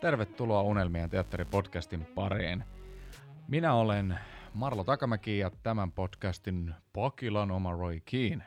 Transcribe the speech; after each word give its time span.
Tervetuloa 0.00 0.62
Unelmien 0.62 1.10
teatteripodcastin 1.10 2.06
pariin. 2.14 2.64
Minä 3.48 3.74
olen 3.74 4.18
Marlo 4.54 4.84
Takamäki 4.84 5.38
ja 5.38 5.50
tämän 5.62 5.92
podcastin 5.92 6.74
Pakilan 6.92 7.50
oma 7.50 7.72
Roy 7.72 8.00
Keane. 8.10 8.44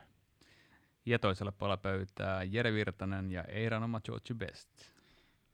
Ja 1.06 1.20
toisella 1.20 1.52
puolella 1.52 1.78
pöytää 1.78 2.44
Jere 2.44 2.74
Virtanen 2.74 3.32
ja 3.32 3.44
Eiran 3.44 3.84
oma 3.84 4.02
George 4.02 4.34
Best. 4.34 4.70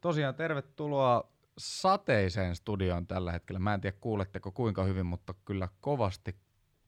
Tosiaan 0.02 0.35
tervetuloa 0.35 1.31
sateiseen 1.58 2.55
studioon 2.55 3.08
tällä 3.08 3.31
hetkellä. 3.31 3.59
Mä 3.59 3.73
en 3.73 3.81
tiedä 3.81 3.97
kuuletteko 4.02 4.52
kuinka 4.52 4.84
hyvin, 4.84 5.05
mutta 5.05 5.34
kyllä 5.45 5.67
kovasti 5.81 6.36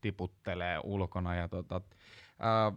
tiputtelee 0.02 0.80
ulkona. 0.84 1.36
Ja 1.36 1.50
tota, 1.50 1.82
ää, 2.40 2.72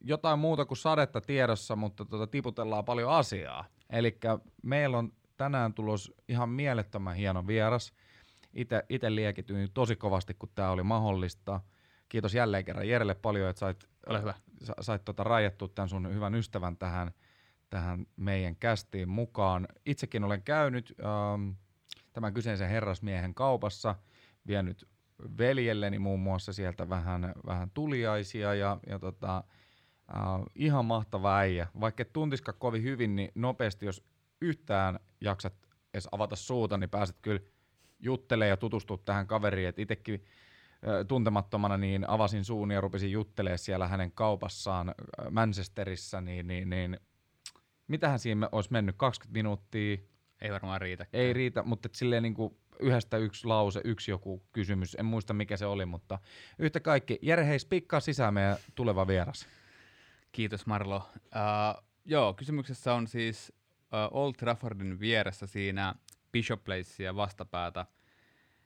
jotain 0.00 0.38
muuta 0.38 0.64
kuin 0.64 0.78
sadetta 0.78 1.20
tiedossa, 1.20 1.76
mutta 1.76 2.04
tota, 2.04 2.26
tiputellaan 2.26 2.84
paljon 2.84 3.10
asiaa. 3.10 3.64
Eli 3.90 4.18
meillä 4.62 4.98
on 4.98 5.12
tänään 5.42 5.74
tulos 5.74 6.12
ihan 6.28 6.48
mielettömän 6.48 7.16
hieno 7.16 7.46
vieras. 7.46 7.92
Itse 8.88 9.14
liekityin 9.14 9.70
tosi 9.74 9.96
kovasti, 9.96 10.34
kun 10.34 10.48
tämä 10.54 10.70
oli 10.70 10.82
mahdollista. 10.82 11.60
Kiitos 12.08 12.34
jälleen 12.34 12.64
kerran 12.64 12.88
Jerelle 12.88 13.14
paljon, 13.14 13.50
että 13.50 13.60
sait, 13.60 13.84
Ole 14.06 14.20
hyvä. 14.20 14.34
sait 14.80 15.04
tota 15.04 15.24
rajattua 15.24 15.68
tämän 15.68 15.88
sun 15.88 16.14
hyvän 16.14 16.34
ystävän 16.34 16.76
tähän, 16.76 17.10
tähän 17.70 18.06
meidän 18.16 18.56
kästiin 18.56 19.08
mukaan. 19.08 19.68
Itsekin 19.86 20.24
olen 20.24 20.42
käynyt 20.42 20.94
ähm, 21.00 21.50
tämän 22.12 22.34
kyseisen 22.34 22.68
herrasmiehen 22.68 23.34
kaupassa, 23.34 23.94
vienyt 24.46 24.88
veljelleni 25.38 25.98
muun 25.98 26.20
muassa 26.20 26.52
sieltä 26.52 26.88
vähän, 26.88 27.32
vähän 27.46 27.70
tuliaisia 27.70 28.54
ja, 28.54 28.78
ja 28.86 28.98
tota, 28.98 29.36
äh, 29.36 30.22
ihan 30.54 30.84
mahtava 30.84 31.36
äijä. 31.38 31.66
Vaikka 31.80 32.02
et 32.02 32.12
tuntiskaan 32.12 32.58
kovin 32.58 32.82
hyvin, 32.82 33.16
niin 33.16 33.32
nopeasti, 33.34 33.86
jos 33.86 34.12
yhtään 34.42 35.00
jaksat 35.20 35.54
edes 35.94 36.08
avata 36.12 36.36
suuta, 36.36 36.78
niin 36.78 36.90
pääset 36.90 37.16
kyllä 37.22 37.40
juttelemaan 38.00 38.48
ja 38.50 38.56
tutustua 38.56 38.98
tähän 39.04 39.26
kaveriin. 39.26 39.68
Et 39.68 39.78
itsekin 39.78 40.24
äh, 40.88 41.06
tuntemattomana 41.08 41.76
niin 41.76 42.08
avasin 42.08 42.44
suun 42.44 42.70
ja 42.70 42.80
rupesin 42.80 43.12
juttelemaan 43.12 43.58
siellä 43.58 43.88
hänen 43.88 44.12
kaupassaan 44.12 44.94
Manchesterissa, 45.30 46.20
niin, 46.20 46.46
niin, 46.46 46.70
niin 46.70 47.00
mitähän 47.88 48.18
siinä 48.18 48.48
olisi 48.52 48.72
mennyt, 48.72 48.96
20 48.98 49.38
minuuttia, 49.38 49.96
Ei 50.40 50.52
varmaan 50.52 50.80
riitä. 50.80 51.06
ei 51.12 51.32
riitä, 51.32 51.62
mutta 51.62 51.86
et 51.86 51.94
silleen 51.94 52.22
niin 52.22 52.34
kuin 52.34 52.56
yhdestä 52.80 53.16
yksi 53.16 53.46
lause, 53.46 53.80
yksi 53.84 54.10
joku 54.10 54.42
kysymys, 54.52 54.96
en 54.98 55.04
muista 55.04 55.34
mikä 55.34 55.56
se 55.56 55.66
oli, 55.66 55.86
mutta 55.86 56.18
yhtä 56.58 56.80
kaikki. 56.80 57.18
Jere, 57.22 57.46
hei, 57.46 57.58
spikkaa 57.58 58.00
sisään 58.00 58.34
meidän 58.34 58.56
tuleva 58.74 59.06
vieras. 59.06 59.46
Kiitos 60.32 60.66
Marlo. 60.66 60.96
Uh, 61.16 61.84
joo, 62.04 62.34
kysymyksessä 62.34 62.94
on 62.94 63.06
siis 63.06 63.52
Old 64.10 64.34
Traffordin 64.34 65.00
vieressä 65.00 65.46
siinä 65.46 65.94
Bishop 66.32 66.64
Placea 66.64 67.16
vastapäätä 67.16 67.86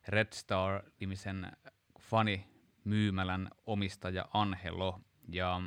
Red 0.08 0.28
Star-nimisen 0.32 1.52
fanimyymälän 2.00 3.50
omistaja 3.66 4.28
Angelo. 4.32 5.00
Ja 5.28 5.62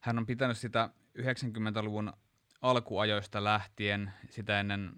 hän 0.00 0.18
on 0.18 0.26
pitänyt 0.26 0.58
sitä 0.58 0.90
90-luvun 1.18 2.12
alkuajoista 2.62 3.44
lähtien. 3.44 4.12
Sitä 4.30 4.60
ennen 4.60 4.92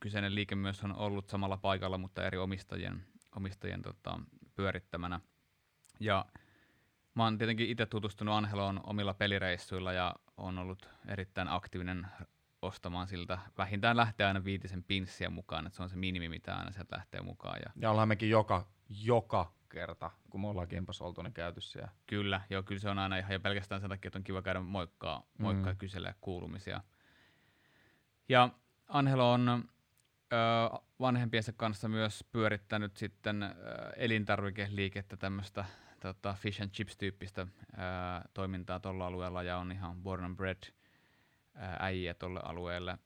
kyseinen 0.00 0.34
liike 0.34 0.54
myös 0.54 0.84
on 0.84 0.96
ollut 0.96 1.28
samalla 1.28 1.56
paikalla, 1.56 1.98
mutta 1.98 2.26
eri 2.26 2.38
omistajien, 2.38 3.06
omistajien 3.36 3.82
tota, 3.82 4.20
pyörittämänä. 4.54 5.20
Ja 6.00 6.26
mä 7.14 7.24
oon 7.24 7.38
tietenkin 7.38 7.70
itse 7.70 7.86
tutustunut 7.86 8.34
Angeloon 8.34 8.80
omilla 8.84 9.14
pelireissuilla 9.14 9.92
ja 9.92 10.14
on 10.36 10.58
ollut 10.58 10.88
erittäin 11.08 11.48
aktiivinen 11.48 12.06
ostamaan 12.66 13.08
siltä. 13.08 13.38
Vähintään 13.58 13.96
lähtee 13.96 14.26
aina 14.26 14.44
viitisen 14.44 14.84
pinssiä 14.84 15.30
mukaan, 15.30 15.66
että 15.66 15.76
se 15.76 15.82
on 15.82 15.90
se 15.90 15.96
minimi, 15.96 16.28
mitä 16.28 16.56
aina 16.56 16.70
sieltä 16.70 16.96
lähtee 16.96 17.20
mukaan. 17.20 17.58
Ja 17.64 17.72
Ja 17.76 17.90
ollaan 17.90 18.08
mekin 18.08 18.30
joka, 18.30 18.66
joka 18.88 19.52
kerta, 19.68 20.10
kun 20.30 20.40
me 20.40 20.48
ollaan 20.48 20.68
kimpas 20.68 21.00
oltu, 21.00 21.22
niin 21.22 21.32
käyty 21.32 21.60
siellä. 21.60 21.88
Kyllä, 22.06 22.40
joo, 22.50 22.62
kyllä 22.62 22.80
se 22.80 22.88
on 22.88 22.98
aina 22.98 23.16
ihan 23.16 23.32
ja 23.32 23.40
pelkästään 23.40 23.80
sen 23.80 23.90
takia, 23.90 24.08
että 24.08 24.18
on 24.18 24.24
kiva 24.24 24.42
käydä 24.42 24.60
moikkaa, 24.60 25.22
moikkaa 25.38 25.72
mm. 25.72 25.78
kysellä 25.78 26.14
kuulumisia. 26.20 26.80
Ja 28.28 28.50
Angelo 28.88 29.32
on 29.32 29.48
ö, 30.32 30.36
vanhempiensa 31.00 31.52
kanssa 31.52 31.88
myös 31.88 32.24
pyörittänyt 32.32 32.96
sitten 32.96 33.42
ö, 33.42 33.52
elintarvikeliikettä, 33.96 35.16
tämmöistä 35.16 35.64
tota, 36.00 36.34
fish 36.38 36.62
and 36.62 36.70
chips-tyyppistä 36.70 37.40
ö, 37.40 37.46
toimintaa 38.34 38.80
tuolla 38.80 39.06
alueella 39.06 39.42
ja 39.42 39.58
on 39.58 39.72
ihan 39.72 40.02
born 40.02 40.24
and 40.24 40.36
bred 40.36 40.58
äijä 41.78 42.14
tuolle 42.14 42.40
alueelle. 42.44 42.98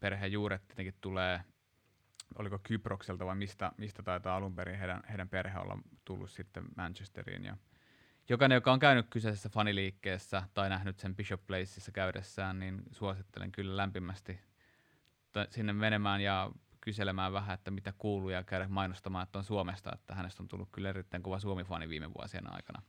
Perheen 0.00 0.32
juuret 0.32 0.68
tietenkin 0.68 0.94
tulee, 1.00 1.40
oliko 2.38 2.58
Kyprokselta 2.62 3.26
vai 3.26 3.36
mistä, 3.36 3.72
mistä 3.76 4.02
taitaa 4.02 4.36
alun 4.36 4.54
perin 4.54 4.78
heidän, 4.78 5.02
heidän 5.08 5.28
perhe 5.28 5.58
olla 5.58 5.78
tullut 6.04 6.30
sitten 6.30 6.64
Manchesteriin. 6.76 7.44
Ja 7.44 7.56
jokainen, 8.28 8.56
joka 8.56 8.72
on 8.72 8.78
käynyt 8.78 9.06
kyseisessä 9.10 9.48
faniliikkeessä 9.48 10.42
tai 10.54 10.68
nähnyt 10.68 10.98
sen 10.98 11.16
Bishop 11.16 11.46
Placeissa 11.46 11.92
käydessään, 11.92 12.58
niin 12.58 12.82
suosittelen 12.90 13.52
kyllä 13.52 13.76
lämpimästi 13.76 14.40
sinne 15.50 15.72
menemään 15.72 16.20
ja 16.20 16.50
kyselemään 16.80 17.32
vähän, 17.32 17.54
että 17.54 17.70
mitä 17.70 17.92
kuuluu 17.98 18.28
ja 18.28 18.44
käydä 18.44 18.68
mainostamaan, 18.68 19.22
että 19.22 19.38
on 19.38 19.44
Suomesta, 19.44 19.90
että 19.94 20.14
hänestä 20.14 20.42
on 20.42 20.48
tullut 20.48 20.68
kyllä 20.72 20.88
erittäin 20.88 21.22
kova 21.22 21.38
Suomi-fani 21.38 21.88
viime 21.88 22.14
vuosien 22.14 22.54
aikana. 22.54 22.82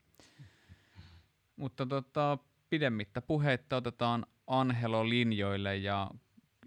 Mutta 1.56 1.86
tota, 1.86 2.38
pidemmittä 2.70 3.22
puheitta 3.22 3.76
otetaan 3.76 4.26
Angelo 4.48 5.10
linjoille 5.10 5.78
ja 5.78 6.12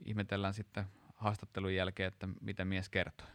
ihmetellään 0.04 0.54
sitten 0.54 0.84
haastattelun 1.14 1.74
jälkeen, 1.74 2.08
että 2.08 2.28
mitä 2.40 2.64
mies 2.64 2.88
kertoo. 2.88 3.26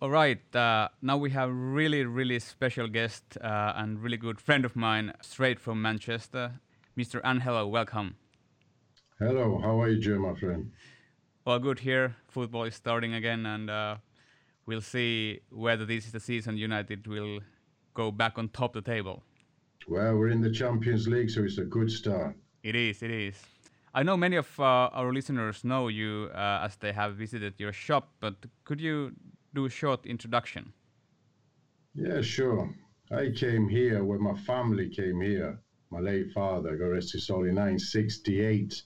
All 0.00 0.10
right, 0.10 0.54
uh, 0.54 0.88
now 1.00 1.16
we 1.16 1.30
have 1.30 1.50
really, 1.74 2.04
really 2.04 2.38
special 2.38 2.88
guest 2.88 3.24
uh, 3.42 3.72
and 3.74 3.98
really 4.02 4.18
good 4.18 4.36
friend 4.38 4.64
of 4.64 4.76
mine, 4.76 5.12
straight 5.22 5.58
from 5.58 5.78
Manchester, 5.78 6.50
Mr. 6.96 7.20
Angelo. 7.24 7.66
Welcome. 7.66 8.10
Hello, 9.18 9.58
how 9.58 9.80
are 9.80 9.88
you, 9.88 9.98
Joe, 9.98 10.18
my 10.18 10.38
friend? 10.38 10.70
Well, 11.46 11.58
good 11.58 11.78
here. 11.78 12.14
Football 12.28 12.64
is 12.64 12.74
starting 12.74 13.14
again, 13.14 13.46
and 13.46 13.70
uh, 13.70 13.96
we'll 14.66 14.82
see 14.82 15.40
whether 15.50 15.86
this 15.86 16.04
is 16.04 16.12
the 16.12 16.20
season 16.20 16.58
United 16.58 17.06
will 17.06 17.40
go 17.94 18.10
back 18.10 18.36
on 18.36 18.48
top 18.50 18.76
of 18.76 18.84
the 18.84 18.90
table. 18.90 19.22
Well, 19.88 20.16
we're 20.16 20.30
in 20.30 20.40
the 20.40 20.50
Champions 20.50 21.06
League, 21.06 21.30
so 21.30 21.44
it's 21.44 21.58
a 21.58 21.64
good 21.64 21.90
start. 21.90 22.34
It 22.64 22.74
is, 22.74 23.02
it 23.02 23.10
is. 23.12 23.36
I 23.94 24.02
know 24.02 24.16
many 24.16 24.36
of 24.36 24.48
uh, 24.58 24.90
our 24.92 25.12
listeners 25.12 25.62
know 25.62 25.86
you 25.88 26.28
uh, 26.34 26.62
as 26.64 26.76
they 26.76 26.92
have 26.92 27.14
visited 27.14 27.54
your 27.58 27.72
shop, 27.72 28.10
but 28.18 28.34
could 28.64 28.80
you 28.80 29.12
do 29.54 29.64
a 29.64 29.70
short 29.70 30.04
introduction? 30.04 30.72
Yeah, 31.94 32.20
sure. 32.20 32.74
I 33.12 33.30
came 33.30 33.68
here 33.68 34.02
when 34.02 34.20
my 34.20 34.34
family 34.34 34.88
came 34.88 35.20
here. 35.20 35.60
My 35.90 36.00
late 36.00 36.32
father, 36.32 36.76
God 36.76 36.86
rest 36.86 37.12
his 37.12 37.26
soul, 37.28 37.44
in 37.44 37.54
1968. 37.54 38.82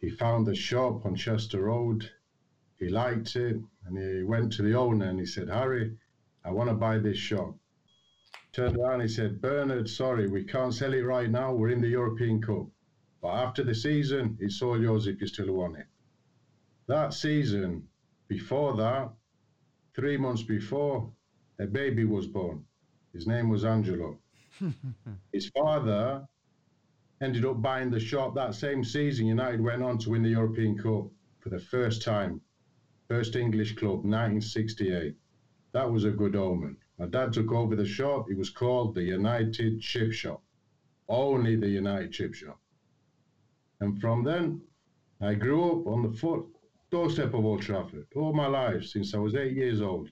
He 0.00 0.10
found 0.10 0.46
a 0.48 0.54
shop 0.54 1.06
on 1.06 1.16
Chester 1.16 1.62
Road. 1.62 2.10
He 2.78 2.90
liked 2.90 3.34
it, 3.36 3.56
and 3.86 3.98
he 3.98 4.22
went 4.22 4.52
to 4.52 4.62
the 4.62 4.74
owner 4.74 5.06
and 5.06 5.18
he 5.18 5.26
said, 5.26 5.48
Harry, 5.48 5.96
I 6.44 6.50
want 6.50 6.68
to 6.68 6.74
buy 6.74 6.98
this 6.98 7.16
shop. 7.18 7.56
Turned 8.52 8.76
around, 8.76 9.00
he 9.00 9.08
said, 9.08 9.40
Bernard, 9.40 9.88
sorry, 9.88 10.28
we 10.28 10.42
can't 10.42 10.74
sell 10.74 10.92
it 10.92 11.02
right 11.02 11.30
now. 11.30 11.54
We're 11.54 11.70
in 11.70 11.80
the 11.80 11.88
European 11.88 12.42
Cup. 12.42 12.66
But 13.22 13.34
after 13.34 13.62
the 13.62 13.74
season, 13.74 14.36
it's 14.40 14.60
all 14.60 14.80
yours 14.80 15.06
if 15.06 15.20
you 15.20 15.26
still 15.26 15.52
want 15.52 15.78
it. 15.78 15.86
That 16.88 17.14
season, 17.14 17.86
before 18.26 18.76
that, 18.76 19.12
three 19.94 20.16
months 20.16 20.42
before, 20.42 21.12
a 21.60 21.66
baby 21.66 22.04
was 22.04 22.26
born. 22.26 22.64
His 23.12 23.26
name 23.26 23.48
was 23.48 23.64
Angelo. 23.64 24.18
His 25.32 25.50
father 25.50 26.26
ended 27.20 27.44
up 27.44 27.60
buying 27.60 27.90
the 27.90 28.00
shop 28.00 28.34
that 28.34 28.54
same 28.54 28.82
season. 28.82 29.26
United 29.26 29.60
went 29.60 29.82
on 29.82 29.98
to 29.98 30.10
win 30.10 30.22
the 30.22 30.30
European 30.30 30.76
Cup 30.76 31.08
for 31.38 31.50
the 31.50 31.60
first 31.60 32.02
time. 32.02 32.40
First 33.08 33.36
English 33.36 33.76
club, 33.76 34.04
1968. 34.04 35.14
That 35.72 35.90
was 35.90 36.04
a 36.04 36.10
good 36.10 36.34
omen. 36.34 36.76
My 37.00 37.06
dad 37.06 37.32
took 37.32 37.50
over 37.50 37.74
the 37.74 37.86
shop. 37.86 38.30
It 38.30 38.36
was 38.36 38.50
called 38.50 38.94
the 38.94 39.02
United 39.02 39.80
Chip 39.80 40.12
Shop. 40.12 40.42
Only 41.08 41.56
the 41.56 41.66
United 41.66 42.12
Chip 42.12 42.34
Shop. 42.34 42.60
And 43.80 43.98
from 43.98 44.22
then, 44.22 44.60
I 45.22 45.32
grew 45.32 45.80
up 45.80 45.86
on 45.86 46.02
the 46.02 46.12
foot 46.12 46.44
doorstep 46.90 47.32
of 47.32 47.46
Old 47.46 47.62
Trafford 47.62 48.06
all 48.14 48.34
my 48.34 48.46
life 48.46 48.84
since 48.84 49.14
I 49.14 49.18
was 49.18 49.34
eight 49.34 49.56
years 49.56 49.80
old. 49.80 50.10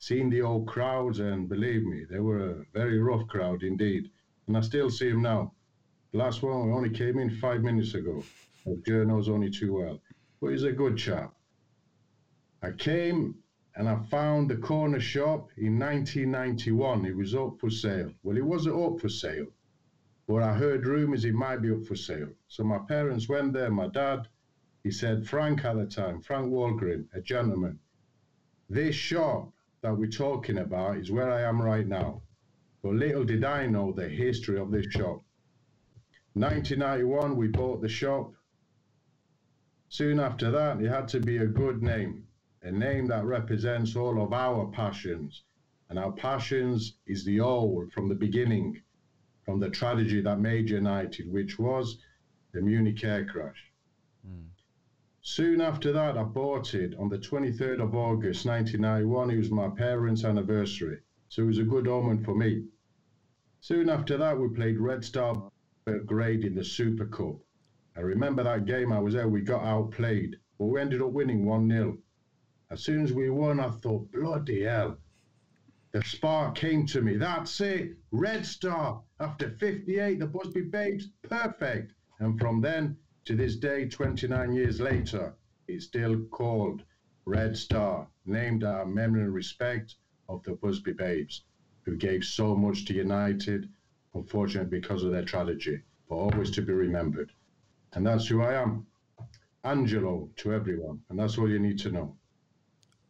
Seen 0.00 0.28
the 0.28 0.42
old 0.42 0.66
crowds, 0.66 1.20
and 1.20 1.48
believe 1.48 1.84
me, 1.84 2.04
they 2.10 2.18
were 2.18 2.50
a 2.50 2.64
very 2.74 2.98
rough 2.98 3.28
crowd 3.28 3.62
indeed. 3.62 4.10
And 4.48 4.56
I 4.56 4.60
still 4.62 4.90
see 4.90 5.10
them 5.10 5.22
now. 5.22 5.52
The 6.10 6.18
last 6.18 6.42
one 6.42 6.72
only 6.72 6.90
came 6.90 7.20
in 7.20 7.30
five 7.30 7.62
minutes 7.62 7.94
ago. 7.94 8.24
Joe 8.84 9.04
knows 9.04 9.28
only 9.28 9.50
too 9.50 9.72
well. 9.72 10.00
But 10.40 10.48
he's 10.48 10.64
a 10.64 10.72
good 10.72 10.96
chap. 10.96 11.32
I 12.60 12.72
came 12.72 13.36
and 13.78 13.88
I 13.88 13.94
found 14.10 14.50
the 14.50 14.56
corner 14.56 14.98
shop 14.98 15.50
in 15.56 15.78
1991. 15.78 17.06
It 17.06 17.16
was 17.16 17.36
up 17.36 17.60
for 17.60 17.70
sale. 17.70 18.10
Well, 18.24 18.36
it 18.36 18.44
wasn't 18.44 18.82
up 18.82 18.98
for 18.98 19.08
sale, 19.08 19.46
but 20.26 20.42
I 20.42 20.52
heard 20.52 20.84
rumors 20.84 21.24
it 21.24 21.32
might 21.32 21.62
be 21.62 21.70
up 21.70 21.84
for 21.84 21.94
sale. 21.94 22.30
So 22.48 22.64
my 22.64 22.78
parents 22.78 23.28
went 23.28 23.52
there. 23.52 23.70
My 23.70 23.86
dad, 23.86 24.26
he 24.82 24.90
said, 24.90 25.28
Frank 25.28 25.64
at 25.64 25.76
the 25.76 25.86
time, 25.86 26.20
Frank 26.20 26.48
Walgren, 26.48 27.06
a 27.14 27.20
gentleman. 27.20 27.78
This 28.68 28.96
shop 28.96 29.52
that 29.82 29.96
we're 29.96 30.10
talking 30.10 30.58
about 30.58 30.96
is 30.96 31.12
where 31.12 31.30
I 31.30 31.42
am 31.42 31.62
right 31.62 31.86
now. 31.86 32.22
But 32.82 32.94
little 32.94 33.24
did 33.24 33.44
I 33.44 33.66
know 33.66 33.92
the 33.92 34.08
history 34.08 34.58
of 34.58 34.72
this 34.72 34.86
shop. 34.86 35.22
1991, 36.34 37.36
we 37.36 37.46
bought 37.46 37.80
the 37.80 37.88
shop. 37.88 38.32
Soon 39.88 40.18
after 40.18 40.50
that, 40.50 40.80
it 40.80 40.88
had 40.88 41.06
to 41.08 41.20
be 41.20 41.36
a 41.36 41.46
good 41.46 41.80
name 41.80 42.27
a 42.62 42.72
name 42.72 43.06
that 43.06 43.24
represents 43.24 43.96
all 43.96 44.22
of 44.22 44.32
our 44.32 44.66
passions. 44.66 45.44
And 45.90 45.98
our 45.98 46.12
passions 46.12 46.98
is 47.06 47.24
the 47.24 47.40
old 47.40 47.92
from 47.92 48.08
the 48.08 48.14
beginning, 48.14 48.80
from 49.44 49.60
the 49.60 49.70
tragedy 49.70 50.20
that 50.20 50.40
made 50.40 50.68
United, 50.68 51.30
which 51.32 51.58
was 51.58 51.98
the 52.52 52.60
Munich 52.60 53.02
air 53.04 53.24
crash. 53.24 53.72
Mm. 54.26 54.48
Soon 55.22 55.60
after 55.60 55.92
that, 55.92 56.16
I 56.16 56.22
bought 56.22 56.74
it 56.74 56.94
on 56.98 57.08
the 57.08 57.18
23rd 57.18 57.80
of 57.80 57.94
August 57.94 58.46
1991. 58.46 59.30
It 59.30 59.36
was 59.36 59.50
my 59.50 59.68
parents' 59.68 60.24
anniversary, 60.24 61.00
so 61.28 61.42
it 61.42 61.46
was 61.46 61.58
a 61.58 61.64
good 61.64 61.86
omen 61.86 62.24
for 62.24 62.34
me. 62.34 62.64
Soon 63.60 63.88
after 63.88 64.16
that, 64.16 64.38
we 64.38 64.48
played 64.48 64.78
Red 64.78 65.04
Star 65.04 65.50
Belgrade 65.84 66.44
in 66.44 66.54
the 66.54 66.64
Super 66.64 67.06
Cup. 67.06 67.36
I 67.96 68.00
remember 68.00 68.42
that 68.42 68.66
game 68.66 68.92
I 68.92 69.00
was 69.00 69.14
there, 69.14 69.28
we 69.28 69.40
got 69.40 69.64
outplayed, 69.64 70.36
but 70.58 70.66
we 70.66 70.80
ended 70.80 71.02
up 71.02 71.12
winning 71.12 71.44
1 71.44 71.68
0. 71.68 71.98
As 72.70 72.82
soon 72.82 73.02
as 73.02 73.14
we 73.14 73.30
won, 73.30 73.60
I 73.60 73.70
thought, 73.70 74.12
bloody 74.12 74.64
hell. 74.64 74.98
The 75.92 76.02
spark 76.04 76.54
came 76.54 76.84
to 76.88 77.00
me. 77.00 77.16
That's 77.16 77.58
it. 77.62 77.96
Red 78.10 78.44
Star. 78.44 79.02
After 79.20 79.48
58, 79.48 80.18
the 80.18 80.26
Busby 80.26 80.60
Babes, 80.60 81.08
perfect. 81.22 81.94
And 82.18 82.38
from 82.38 82.60
then 82.60 82.98
to 83.24 83.34
this 83.34 83.56
day, 83.56 83.88
29 83.88 84.52
years 84.52 84.82
later, 84.82 85.34
it's 85.66 85.86
still 85.86 86.24
called 86.26 86.82
Red 87.24 87.56
Star, 87.56 88.06
named 88.26 88.64
our 88.64 88.84
memory 88.84 89.22
and 89.22 89.32
respect 89.32 89.94
of 90.28 90.42
the 90.42 90.52
Busby 90.52 90.92
Babes, 90.92 91.44
who 91.84 91.96
gave 91.96 92.22
so 92.22 92.54
much 92.54 92.84
to 92.84 92.94
United, 92.94 93.70
unfortunately 94.12 94.78
because 94.78 95.04
of 95.04 95.10
their 95.10 95.24
tragedy, 95.24 95.80
but 96.06 96.16
always 96.16 96.50
to 96.50 96.60
be 96.60 96.74
remembered. 96.74 97.32
And 97.94 98.06
that's 98.06 98.26
who 98.26 98.42
I 98.42 98.60
am. 98.60 98.86
Angelo 99.64 100.28
to 100.36 100.52
everyone. 100.52 101.00
And 101.08 101.18
that's 101.18 101.38
all 101.38 101.48
you 101.48 101.58
need 101.58 101.78
to 101.78 101.90
know. 101.90 102.17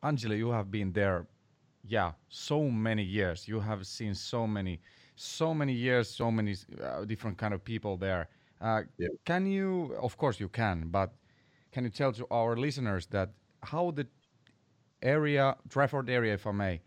Angelo, 0.03 0.35
you 0.35 0.51
have 0.51 0.71
been 0.71 0.93
there, 0.93 1.27
yeah, 1.85 2.13
so 2.29 2.65
many 2.65 3.03
years. 3.03 3.49
You 3.49 3.61
have 3.61 3.87
seen 3.87 4.15
so 4.15 4.47
many, 4.47 4.81
so 5.17 5.53
many 5.55 5.73
years, 5.73 6.09
so 6.09 6.31
many 6.31 6.57
uh, 6.83 7.05
different 7.05 7.39
kind 7.39 7.55
of 7.55 7.65
people 7.65 7.97
there. 7.97 8.29
Uh, 8.61 8.83
yeah. 8.99 9.09
Can 9.25 9.47
you, 9.47 9.97
of 10.01 10.17
course, 10.17 10.41
you 10.41 10.49
can, 10.49 10.89
but 10.89 11.13
can 11.73 11.85
you 11.85 11.91
tell 11.91 12.13
to 12.13 12.27
our 12.31 12.57
listeners 12.57 13.07
that 13.07 13.31
how 13.63 13.91
the 13.91 14.07
area, 15.03 15.57
Trafford 15.69 16.11
area, 16.11 16.35
if 16.35 16.47
I 16.47 16.53
may, 16.53 16.81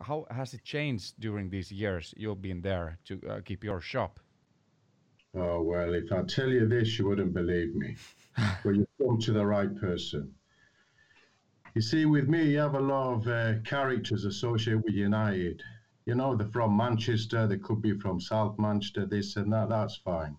how 0.00 0.26
has 0.30 0.54
it 0.54 0.64
changed 0.64 1.14
during 1.18 1.50
these 1.50 1.72
years 1.72 2.14
you've 2.16 2.40
been 2.40 2.60
there 2.60 2.98
to 3.06 3.20
uh, 3.28 3.40
keep 3.44 3.64
your 3.64 3.80
shop? 3.80 4.20
Oh 5.34 5.62
well, 5.62 5.94
if 5.94 6.10
I 6.12 6.22
tell 6.22 6.48
you 6.48 6.66
this, 6.66 6.98
you 6.98 7.06
wouldn't 7.06 7.34
believe 7.34 7.74
me. 7.74 7.96
well, 8.64 8.74
you've 8.74 8.86
come 8.98 9.18
to 9.20 9.32
the 9.32 9.44
right 9.44 9.74
person. 9.76 10.34
You 11.78 11.82
see, 11.82 12.06
with 12.06 12.28
me, 12.28 12.42
you 12.42 12.58
have 12.58 12.74
a 12.74 12.80
lot 12.80 13.12
of 13.12 13.28
uh, 13.28 13.60
characters 13.60 14.24
associated 14.24 14.82
with 14.82 14.94
United. 14.94 15.62
You 16.06 16.16
know, 16.16 16.34
they're 16.34 16.48
from 16.48 16.76
Manchester, 16.76 17.46
they 17.46 17.58
could 17.58 17.80
be 17.80 17.96
from 17.96 18.20
South 18.20 18.58
Manchester, 18.58 19.06
this 19.06 19.36
and 19.36 19.52
that, 19.52 19.68
that's 19.68 19.94
fine. 19.94 20.36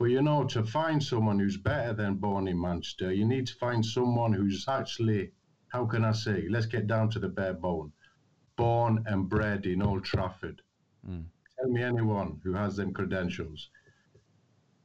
But 0.00 0.06
you 0.06 0.20
know, 0.20 0.42
to 0.46 0.64
find 0.64 1.00
someone 1.00 1.38
who's 1.38 1.56
better 1.56 1.92
than 1.92 2.16
born 2.16 2.48
in 2.48 2.60
Manchester, 2.60 3.12
you 3.12 3.24
need 3.24 3.46
to 3.46 3.54
find 3.54 3.86
someone 3.86 4.32
who's 4.32 4.66
actually, 4.66 5.30
how 5.68 5.86
can 5.86 6.04
I 6.04 6.10
say, 6.10 6.48
let's 6.50 6.66
get 6.66 6.88
down 6.88 7.08
to 7.10 7.20
the 7.20 7.28
bare 7.28 7.54
bone, 7.54 7.92
born 8.56 9.04
and 9.06 9.28
bred 9.28 9.64
in 9.64 9.80
Old 9.80 10.04
Trafford. 10.04 10.60
Mm. 11.08 11.26
Tell 11.56 11.70
me 11.70 11.84
anyone 11.84 12.40
who 12.42 12.54
has 12.54 12.74
them 12.74 12.92
credentials. 12.92 13.70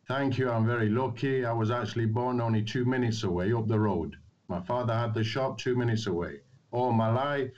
Thank 0.07 0.37
you, 0.37 0.51
I'm 0.51 0.67
very 0.67 0.89
lucky. 0.89 1.45
I 1.45 1.53
was 1.53 1.71
actually 1.71 2.05
born 2.05 2.41
only 2.41 2.61
two 2.61 2.85
minutes 2.85 3.23
away 3.23 3.53
up 3.53 3.67
the 3.67 3.79
road. 3.79 4.17
My 4.48 4.62
father 4.62 4.94
had 4.94 5.13
the 5.13 5.24
shop 5.24 5.57
two 5.57 5.75
minutes 5.75 6.07
away. 6.07 6.42
All 6.72 6.92
my 6.92 7.12
life, 7.12 7.54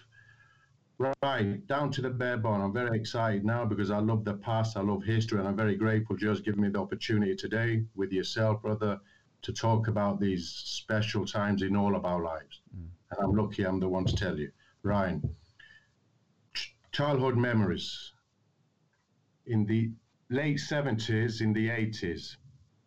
right 0.98 1.66
down 1.68 1.92
to 1.92 2.02
the 2.02 2.10
bare 2.10 2.38
bone. 2.38 2.62
I'm 2.62 2.74
very 2.74 2.98
excited 2.98 3.44
now 3.44 3.66
because 3.66 3.92
I 3.92 4.00
love 4.00 4.24
the 4.24 4.36
past, 4.36 4.78
I 4.78 4.82
love 4.82 5.04
history, 5.04 5.40
and 5.40 5.48
I'm 5.48 5.56
very 5.56 5.76
grateful 5.76 6.16
just 6.16 6.46
giving 6.46 6.62
me 6.62 6.70
the 6.70 6.80
opportunity 6.80 7.36
today 7.36 7.84
with 7.96 8.12
yourself, 8.12 8.62
brother, 8.62 9.00
to 9.42 9.54
talk 9.54 9.88
about 9.88 10.20
these 10.20 10.48
special 10.50 11.26
times 11.26 11.62
in 11.62 11.76
all 11.76 11.96
of 11.96 12.06
our 12.06 12.24
lives. 12.24 12.62
Mm. 12.76 12.88
And 13.12 13.20
I'm 13.24 13.36
lucky 13.36 13.64
I'm 13.64 13.80
the 13.80 13.90
one 13.90 14.06
to 14.06 14.16
tell 14.16 14.38
you. 14.38 14.52
Ryan, 14.84 15.36
childhood 16.92 17.36
memories 17.36 18.14
in 19.46 19.66
the 19.66 19.92
late 20.30 20.58
70s, 20.58 21.42
in 21.42 21.54
the 21.54 21.70
80s, 21.70 22.38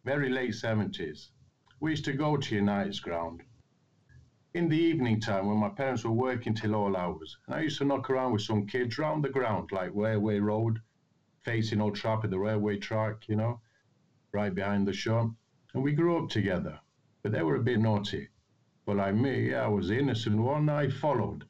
very 0.05 0.31
late 0.31 0.53
70s, 0.53 1.29
we 1.81 1.91
used 1.91 2.05
to 2.07 2.13
go 2.13 2.37
to 2.37 2.55
United's 2.55 3.01
ground 3.01 3.43
in 4.59 4.69
the 4.69 4.77
evening 4.77 5.21
time 5.21 5.47
when 5.47 5.57
my 5.57 5.69
parents 5.69 6.03
were 6.03 6.11
working 6.11 6.53
till 6.53 6.75
all 6.75 6.97
hours. 6.97 7.39
And 7.47 7.55
I 7.55 7.61
used 7.61 7.79
to 7.79 7.85
knock 7.85 8.11
around 8.11 8.33
with 8.33 8.43
some 8.43 8.67
kids 8.67 8.99
round 8.99 9.23
the 9.23 9.29
ground, 9.29 9.71
like 9.71 9.93
Railway 9.95 10.41
Road, 10.41 10.81
facing 11.45 11.81
Old 11.81 11.95
Trafford, 11.95 12.33
the 12.33 12.41
railway 12.41 12.77
track, 12.77 13.29
you 13.29 13.37
know, 13.37 13.61
right 14.33 14.53
behind 14.53 14.89
the 14.89 14.93
shop. 14.93 15.31
And 15.75 15.85
we 15.85 15.93
grew 15.93 16.19
up 16.19 16.29
together. 16.29 16.81
But 17.23 17.31
they 17.31 17.43
were 17.43 17.55
a 17.55 17.63
bit 17.63 17.79
naughty. 17.79 18.31
But 18.85 18.97
like 18.97 19.15
me, 19.15 19.55
I 19.55 19.69
was 19.69 19.87
the 19.89 19.99
innocent 20.01 20.39
one, 20.39 20.69
I 20.69 20.89
followed. 20.89 21.45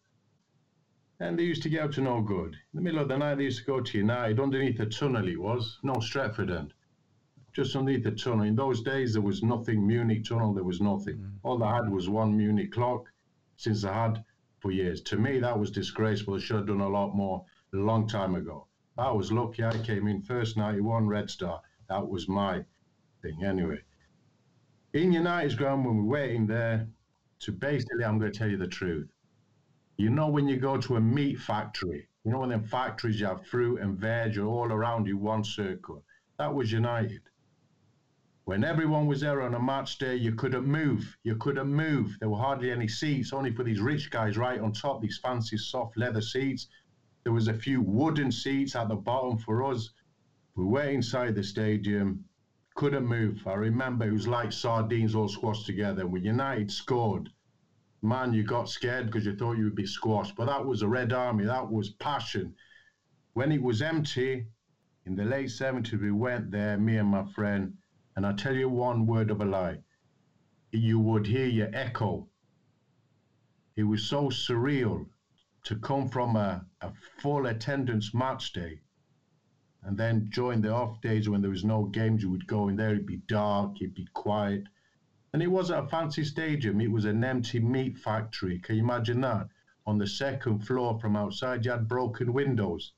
And 1.18 1.38
they 1.38 1.44
used 1.44 1.62
to 1.62 1.70
get 1.70 1.84
up 1.84 1.92
to 1.92 2.02
no 2.02 2.20
good. 2.20 2.52
In 2.52 2.74
the 2.74 2.82
middle 2.82 3.00
of 3.00 3.08
the 3.08 3.16
night, 3.16 3.36
they 3.36 3.44
used 3.44 3.60
to 3.60 3.64
go 3.64 3.80
to 3.80 3.98
United, 3.98 4.38
underneath 4.38 4.76
the 4.76 4.84
tunnel 4.84 5.26
it 5.26 5.40
was, 5.40 5.78
no 5.82 5.94
Stretford 5.94 6.50
end 6.50 6.74
just 7.58 7.74
underneath 7.74 8.04
the 8.04 8.12
tunnel. 8.12 8.44
In 8.44 8.54
those 8.54 8.82
days, 8.82 9.14
there 9.14 9.22
was 9.22 9.42
nothing 9.42 9.84
Munich 9.84 10.24
tunnel. 10.24 10.54
There 10.54 10.62
was 10.62 10.80
nothing. 10.80 11.16
Mm. 11.16 11.32
All 11.42 11.64
I 11.64 11.74
had 11.74 11.90
was 11.90 12.08
one 12.08 12.36
Munich 12.36 12.70
clock, 12.70 13.10
since 13.56 13.82
I 13.82 13.92
had 13.92 14.24
for 14.60 14.70
years. 14.70 15.00
To 15.00 15.16
me, 15.16 15.40
that 15.40 15.58
was 15.58 15.72
disgraceful. 15.72 16.36
I 16.36 16.38
should 16.38 16.54
have 16.58 16.66
done 16.68 16.82
a 16.82 16.88
lot 16.88 17.16
more 17.16 17.44
a 17.74 17.76
long 17.76 18.06
time 18.06 18.36
ago. 18.36 18.68
I 18.96 19.10
was 19.10 19.32
lucky. 19.32 19.64
I 19.64 19.76
came 19.78 20.06
in 20.06 20.22
first 20.22 20.56
91 20.56 21.08
Red 21.08 21.28
Star. 21.28 21.60
That 21.88 22.08
was 22.08 22.28
my 22.28 22.64
thing. 23.22 23.42
Anyway, 23.42 23.80
in 24.92 25.12
United's 25.12 25.56
ground, 25.56 25.84
when 25.84 25.96
we're 25.96 26.20
waiting 26.20 26.46
there, 26.46 26.86
to 27.40 27.50
basically, 27.50 28.04
I'm 28.04 28.20
going 28.20 28.30
to 28.30 28.38
tell 28.38 28.48
you 28.48 28.56
the 28.56 28.68
truth. 28.68 29.08
You 29.96 30.10
know, 30.10 30.28
when 30.28 30.46
you 30.46 30.58
go 30.58 30.76
to 30.76 30.94
a 30.94 31.00
meat 31.00 31.40
factory, 31.40 32.06
you 32.24 32.30
know, 32.30 32.38
when 32.38 32.52
in 32.52 32.60
them 32.60 32.68
factories, 32.68 33.18
you 33.18 33.26
have 33.26 33.44
fruit 33.46 33.80
and 33.80 33.98
veg 33.98 34.38
all 34.38 34.70
around 34.70 35.08
you, 35.08 35.18
one 35.18 35.42
circle. 35.42 36.04
That 36.38 36.54
was 36.54 36.70
United. 36.70 37.22
When 38.48 38.64
everyone 38.64 39.06
was 39.06 39.20
there 39.20 39.42
on 39.42 39.52
a 39.52 39.60
match 39.60 39.98
day, 39.98 40.16
you 40.16 40.34
couldn't 40.34 40.64
move. 40.64 41.18
You 41.22 41.36
couldn't 41.36 41.70
move. 41.70 42.16
There 42.18 42.30
were 42.30 42.38
hardly 42.38 42.72
any 42.72 42.88
seats, 42.88 43.34
only 43.34 43.50
for 43.50 43.62
these 43.62 43.78
rich 43.78 44.10
guys 44.10 44.38
right 44.38 44.58
on 44.58 44.72
top, 44.72 45.02
these 45.02 45.18
fancy 45.18 45.58
soft 45.58 45.98
leather 45.98 46.22
seats. 46.22 46.66
There 47.24 47.34
was 47.34 47.48
a 47.48 47.52
few 47.52 47.82
wooden 47.82 48.32
seats 48.32 48.74
at 48.74 48.88
the 48.88 48.96
bottom 48.96 49.36
for 49.36 49.62
us. 49.64 49.90
We 50.54 50.64
were 50.64 50.84
inside 50.84 51.34
the 51.34 51.42
stadium, 51.42 52.24
couldn't 52.74 53.06
move. 53.06 53.46
I 53.46 53.52
remember 53.52 54.06
it 54.08 54.12
was 54.12 54.26
like 54.26 54.50
sardines 54.50 55.14
all 55.14 55.28
squashed 55.28 55.66
together. 55.66 56.06
When 56.06 56.24
United 56.24 56.72
scored, 56.72 57.28
man, 58.00 58.32
you 58.32 58.44
got 58.44 58.70
scared 58.70 59.04
because 59.04 59.26
you 59.26 59.36
thought 59.36 59.58
you 59.58 59.64
would 59.64 59.74
be 59.74 59.86
squashed. 59.86 60.36
But 60.36 60.46
that 60.46 60.64
was 60.64 60.80
a 60.80 60.88
Red 60.88 61.12
Army. 61.12 61.44
That 61.44 61.70
was 61.70 61.90
passion. 61.90 62.54
When 63.34 63.52
it 63.52 63.60
was 63.60 63.82
empty, 63.82 64.46
in 65.04 65.16
the 65.16 65.26
late 65.26 65.50
70s, 65.50 66.00
we 66.00 66.12
went 66.12 66.50
there, 66.50 66.78
me 66.78 66.96
and 66.96 67.10
my 67.10 67.24
friend, 67.34 67.74
and 68.18 68.26
I 68.26 68.32
tell 68.32 68.56
you 68.56 68.68
one 68.68 69.06
word 69.06 69.30
of 69.30 69.40
a 69.40 69.44
lie, 69.44 69.78
you 70.72 70.98
would 70.98 71.24
hear 71.24 71.46
your 71.46 71.70
echo. 71.72 72.28
It 73.76 73.84
was 73.84 74.02
so 74.02 74.28
surreal 74.28 75.06
to 75.62 75.76
come 75.76 76.08
from 76.08 76.34
a, 76.34 76.66
a 76.80 76.90
full 77.20 77.46
attendance 77.46 78.12
match 78.12 78.52
day 78.52 78.80
and 79.84 79.96
then 79.96 80.30
during 80.30 80.62
the 80.62 80.72
off 80.72 81.00
days 81.00 81.28
when 81.28 81.42
there 81.42 81.52
was 81.52 81.64
no 81.64 81.84
games, 81.84 82.24
you 82.24 82.30
would 82.30 82.48
go 82.48 82.66
in 82.66 82.74
there, 82.74 82.90
it'd 82.90 83.06
be 83.06 83.22
dark, 83.28 83.80
it'd 83.80 83.94
be 83.94 84.08
quiet. 84.14 84.64
And 85.32 85.40
it 85.40 85.46
wasn't 85.46 85.86
a 85.86 85.88
fancy 85.88 86.24
stadium, 86.24 86.80
it 86.80 86.90
was 86.90 87.04
an 87.04 87.22
empty 87.22 87.60
meat 87.60 87.98
factory. 87.98 88.58
Can 88.58 88.74
you 88.74 88.82
imagine 88.82 89.20
that? 89.20 89.46
On 89.86 89.96
the 89.96 90.08
second 90.08 90.66
floor 90.66 90.98
from 90.98 91.14
outside, 91.14 91.64
you 91.64 91.70
had 91.70 91.86
broken 91.86 92.32
windows. 92.32 92.94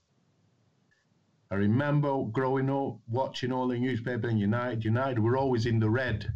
I 1.52 1.56
remember 1.56 2.24
growing 2.26 2.70
up 2.70 3.00
watching 3.08 3.50
all 3.50 3.66
the 3.66 3.78
newspaper 3.78 4.28
in 4.28 4.36
United. 4.36 4.84
United 4.84 5.18
were 5.18 5.36
always 5.36 5.66
in 5.66 5.80
the 5.80 5.90
red, 5.90 6.32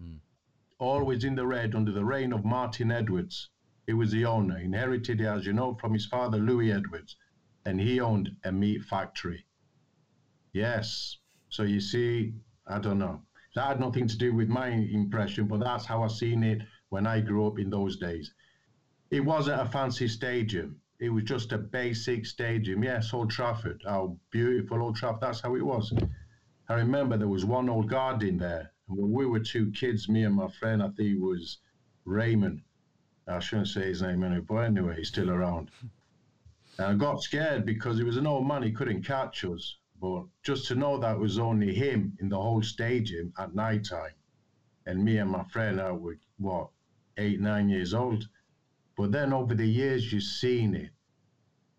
mm. 0.00 0.18
always 0.80 1.22
in 1.22 1.36
the 1.36 1.46
red 1.46 1.76
under 1.76 1.92
the 1.92 2.04
reign 2.04 2.32
of 2.32 2.44
Martin 2.44 2.90
Edwards. 2.90 3.50
He 3.86 3.92
was 3.92 4.10
the 4.10 4.24
owner, 4.24 4.58
inherited 4.58 5.20
it, 5.20 5.26
as 5.26 5.46
you 5.46 5.52
know, 5.52 5.74
from 5.74 5.92
his 5.92 6.06
father, 6.06 6.38
Louis 6.38 6.72
Edwards, 6.72 7.14
and 7.64 7.80
he 7.80 8.00
owned 8.00 8.36
a 8.42 8.50
meat 8.50 8.82
factory. 8.82 9.46
Yes. 10.52 11.18
So 11.48 11.62
you 11.62 11.80
see, 11.80 12.34
I 12.66 12.80
don't 12.80 12.98
know. 12.98 13.22
That 13.54 13.68
had 13.68 13.80
nothing 13.80 14.08
to 14.08 14.18
do 14.18 14.34
with 14.34 14.48
my 14.48 14.68
impression, 14.68 15.46
but 15.46 15.60
that's 15.60 15.86
how 15.86 16.02
I 16.02 16.08
seen 16.08 16.42
it 16.42 16.62
when 16.88 17.06
I 17.06 17.20
grew 17.20 17.46
up 17.46 17.60
in 17.60 17.70
those 17.70 17.98
days. 17.98 18.34
It 19.10 19.24
wasn't 19.24 19.60
a 19.60 19.66
fancy 19.66 20.08
stadium. 20.08 20.80
It 20.98 21.10
was 21.10 21.24
just 21.24 21.52
a 21.52 21.58
basic 21.58 22.24
stadium. 22.24 22.82
Yes, 22.82 23.12
Old 23.12 23.30
Trafford. 23.30 23.82
How 23.84 24.16
beautiful 24.30 24.82
Old 24.82 24.96
Trafford. 24.96 25.20
That's 25.20 25.40
how 25.40 25.54
it 25.54 25.64
was. 25.64 25.92
I 26.68 26.74
remember 26.74 27.16
there 27.16 27.28
was 27.28 27.44
one 27.44 27.68
old 27.68 27.88
guard 27.88 28.22
in 28.22 28.38
there. 28.38 28.72
And 28.88 28.96
when 28.96 29.12
we 29.12 29.26
were 29.26 29.40
two 29.40 29.70
kids, 29.72 30.08
me 30.08 30.24
and 30.24 30.34
my 30.34 30.48
friend, 30.48 30.82
I 30.82 30.88
think 30.88 31.16
it 31.16 31.20
was 31.20 31.58
Raymond. 32.04 32.62
I 33.28 33.40
shouldn't 33.40 33.68
say 33.68 33.82
his 33.88 34.02
name 34.02 34.22
anyway, 34.22 34.44
but 34.48 34.56
anyway, 34.58 34.96
he's 34.96 35.08
still 35.08 35.30
around. 35.30 35.70
And 36.78 36.86
I 36.86 36.94
got 36.94 37.22
scared 37.22 37.66
because 37.66 37.98
he 37.98 38.04
was 38.04 38.16
an 38.16 38.26
old 38.26 38.46
man, 38.46 38.62
he 38.62 38.70
couldn't 38.72 39.02
catch 39.02 39.44
us. 39.44 39.76
But 40.00 40.24
just 40.42 40.68
to 40.68 40.74
know 40.74 40.98
that 40.98 41.18
was 41.18 41.38
only 41.38 41.74
him 41.74 42.16
in 42.20 42.28
the 42.28 42.40
whole 42.40 42.62
stadium 42.62 43.32
at 43.38 43.54
night 43.54 43.84
time, 43.84 44.12
and 44.86 45.04
me 45.04 45.18
and 45.18 45.30
my 45.30 45.42
friend 45.44 45.80
I 45.80 45.92
were 45.92 46.18
what 46.38 46.68
eight, 47.16 47.40
nine 47.40 47.68
years 47.68 47.94
old. 47.94 48.28
But 48.96 49.12
then 49.12 49.32
over 49.32 49.54
the 49.54 49.66
years, 49.66 50.12
you've 50.12 50.22
seen 50.22 50.74
it. 50.74 50.90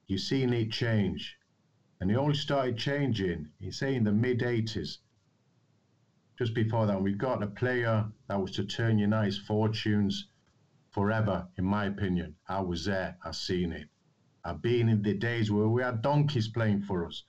You've 0.07 0.21
seen 0.21 0.53
it 0.53 0.71
change. 0.71 1.37
And 1.99 2.11
it 2.11 2.15
all 2.15 2.33
started 2.33 2.77
changing, 2.77 3.49
you 3.59 3.71
say, 3.71 3.95
in 3.95 4.03
the 4.03 4.11
mid 4.11 4.39
80s. 4.39 4.99
Just 6.37 6.53
before 6.53 6.85
that, 6.85 7.01
we 7.01 7.13
got 7.13 7.41
a 7.41 7.47
player 7.47 8.05
that 8.27 8.39
was 8.39 8.51
to 8.51 8.63
turn 8.63 8.99
United's 8.99 9.39
fortunes 9.39 10.27
forever, 10.91 11.47
in 11.57 11.65
my 11.65 11.85
opinion. 11.85 12.35
I 12.47 12.61
was 12.61 12.85
there, 12.85 13.17
I've 13.25 13.35
seen 13.35 13.71
it. 13.71 13.87
I've 14.45 14.61
been 14.61 14.87
in 14.87 15.01
the 15.01 15.15
days 15.15 15.51
where 15.51 15.67
we 15.67 15.81
had 15.81 16.03
donkeys 16.03 16.47
playing 16.47 16.83
for 16.83 17.07
us. 17.07 17.23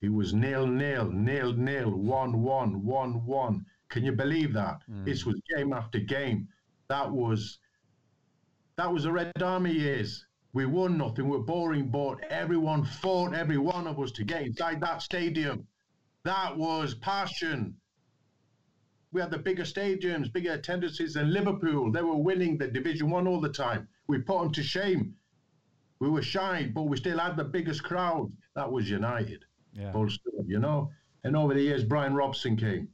It 0.00 0.08
was 0.08 0.32
nil 0.32 0.66
nil, 0.66 1.12
nil 1.12 1.52
nil, 1.52 1.90
one 1.90 2.42
one, 2.42 2.84
one 2.84 3.26
one. 3.26 3.66
Can 3.90 4.04
you 4.04 4.12
believe 4.12 4.54
that? 4.54 4.82
Mm. 4.90 5.04
This 5.04 5.26
was 5.26 5.38
game 5.54 5.74
after 5.74 5.98
game. 5.98 6.48
That 6.88 7.10
was 7.12 7.58
that 8.80 8.90
was 8.90 9.02
the 9.02 9.12
Red 9.12 9.30
Army 9.42 9.72
years. 9.72 10.24
We 10.54 10.64
won 10.64 10.96
nothing. 10.96 11.28
We're 11.28 11.40
boring, 11.40 11.88
but 11.88 12.24
everyone 12.30 12.82
fought, 12.82 13.34
every 13.34 13.58
one 13.58 13.86
of 13.86 14.00
us, 14.00 14.10
to 14.12 14.24
get 14.24 14.40
inside 14.40 14.80
that 14.80 15.02
stadium. 15.02 15.66
That 16.24 16.56
was 16.56 16.94
passion. 16.94 17.76
We 19.12 19.20
had 19.20 19.30
the 19.30 19.36
bigger 19.36 19.64
stadiums, 19.64 20.32
bigger 20.32 20.52
attendances 20.52 21.12
than 21.12 21.30
Liverpool. 21.30 21.92
They 21.92 22.00
were 22.00 22.16
winning 22.16 22.56
the 22.56 22.68
Division 22.68 23.10
One 23.10 23.26
all 23.26 23.38
the 23.38 23.50
time. 23.50 23.86
We 24.06 24.16
put 24.16 24.40
them 24.40 24.52
to 24.52 24.62
shame. 24.62 25.14
We 25.98 26.08
were 26.08 26.22
shy, 26.22 26.70
but 26.74 26.84
we 26.84 26.96
still 26.96 27.18
had 27.18 27.36
the 27.36 27.44
biggest 27.44 27.82
crowd. 27.82 28.32
That 28.54 28.72
was 28.72 28.88
United. 28.88 29.44
Yeah. 29.74 29.92
You 30.46 30.58
know. 30.58 30.90
And 31.22 31.36
over 31.36 31.52
the 31.52 31.60
years, 31.60 31.84
Brian 31.84 32.14
Robson 32.14 32.56
came. 32.56 32.88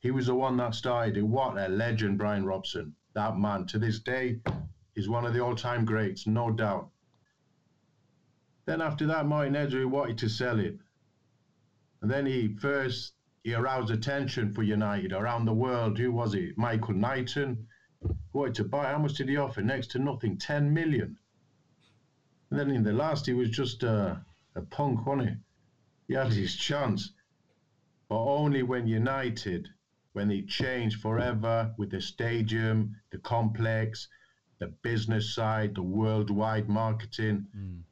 He 0.00 0.10
was 0.10 0.26
the 0.26 0.34
one 0.34 0.58
that 0.58 0.74
started 0.74 1.16
it. 1.16 1.22
What 1.22 1.56
a 1.56 1.68
legend, 1.68 2.18
Brian 2.18 2.44
Robson. 2.44 2.94
That 3.14 3.38
man, 3.38 3.64
to 3.68 3.78
this 3.78 3.98
day, 3.98 4.40
is 4.96 5.08
one 5.08 5.26
of 5.26 5.34
the 5.34 5.44
all-time 5.44 5.84
greats, 5.84 6.26
no 6.26 6.50
doubt. 6.50 6.88
Then 8.64 8.80
after 8.80 9.06
that, 9.06 9.26
Martin 9.26 9.54
Edwards 9.54 9.86
wanted 9.86 10.18
to 10.18 10.28
sell 10.28 10.58
it. 10.58 10.78
And 12.02 12.10
then 12.10 12.26
he 12.26 12.56
first 12.56 13.14
he 13.46 13.54
aroused 13.54 13.92
attention 13.92 14.52
for 14.52 14.64
United 14.64 15.12
around 15.12 15.44
the 15.44 15.54
world. 15.54 15.96
Who 15.98 16.10
was 16.10 16.34
it? 16.34 16.58
Michael 16.58 16.94
Knighton 16.94 17.68
wanted 18.32 18.56
to 18.56 18.64
buy. 18.64 18.86
How 18.86 18.98
much 18.98 19.14
did 19.14 19.28
he 19.28 19.36
offer? 19.36 19.62
Next 19.62 19.92
to 19.92 20.00
nothing, 20.00 20.36
10 20.36 20.74
million. 20.74 21.16
And 22.50 22.58
then 22.58 22.70
in 22.70 22.82
the 22.82 22.92
last, 22.92 23.24
he 23.26 23.34
was 23.34 23.50
just 23.50 23.84
a, 23.84 24.20
a 24.56 24.62
punk, 24.62 25.06
wasn't 25.06 25.28
he? 25.28 25.36
He 26.08 26.14
had 26.14 26.32
his 26.32 26.56
chance. 26.56 27.12
But 28.08 28.24
only 28.24 28.64
when 28.64 28.88
United, 28.88 29.68
when 30.12 30.28
he 30.28 30.42
changed 30.42 31.00
forever 31.00 31.72
with 31.78 31.90
the 31.90 32.00
stadium, 32.00 32.96
the 33.12 33.18
complex, 33.18 34.08
the 34.58 34.68
business 34.82 35.34
side, 35.34 35.74
the 35.74 35.82
worldwide 35.82 36.68
marketing. 36.68 37.46
Mm. 37.56 37.82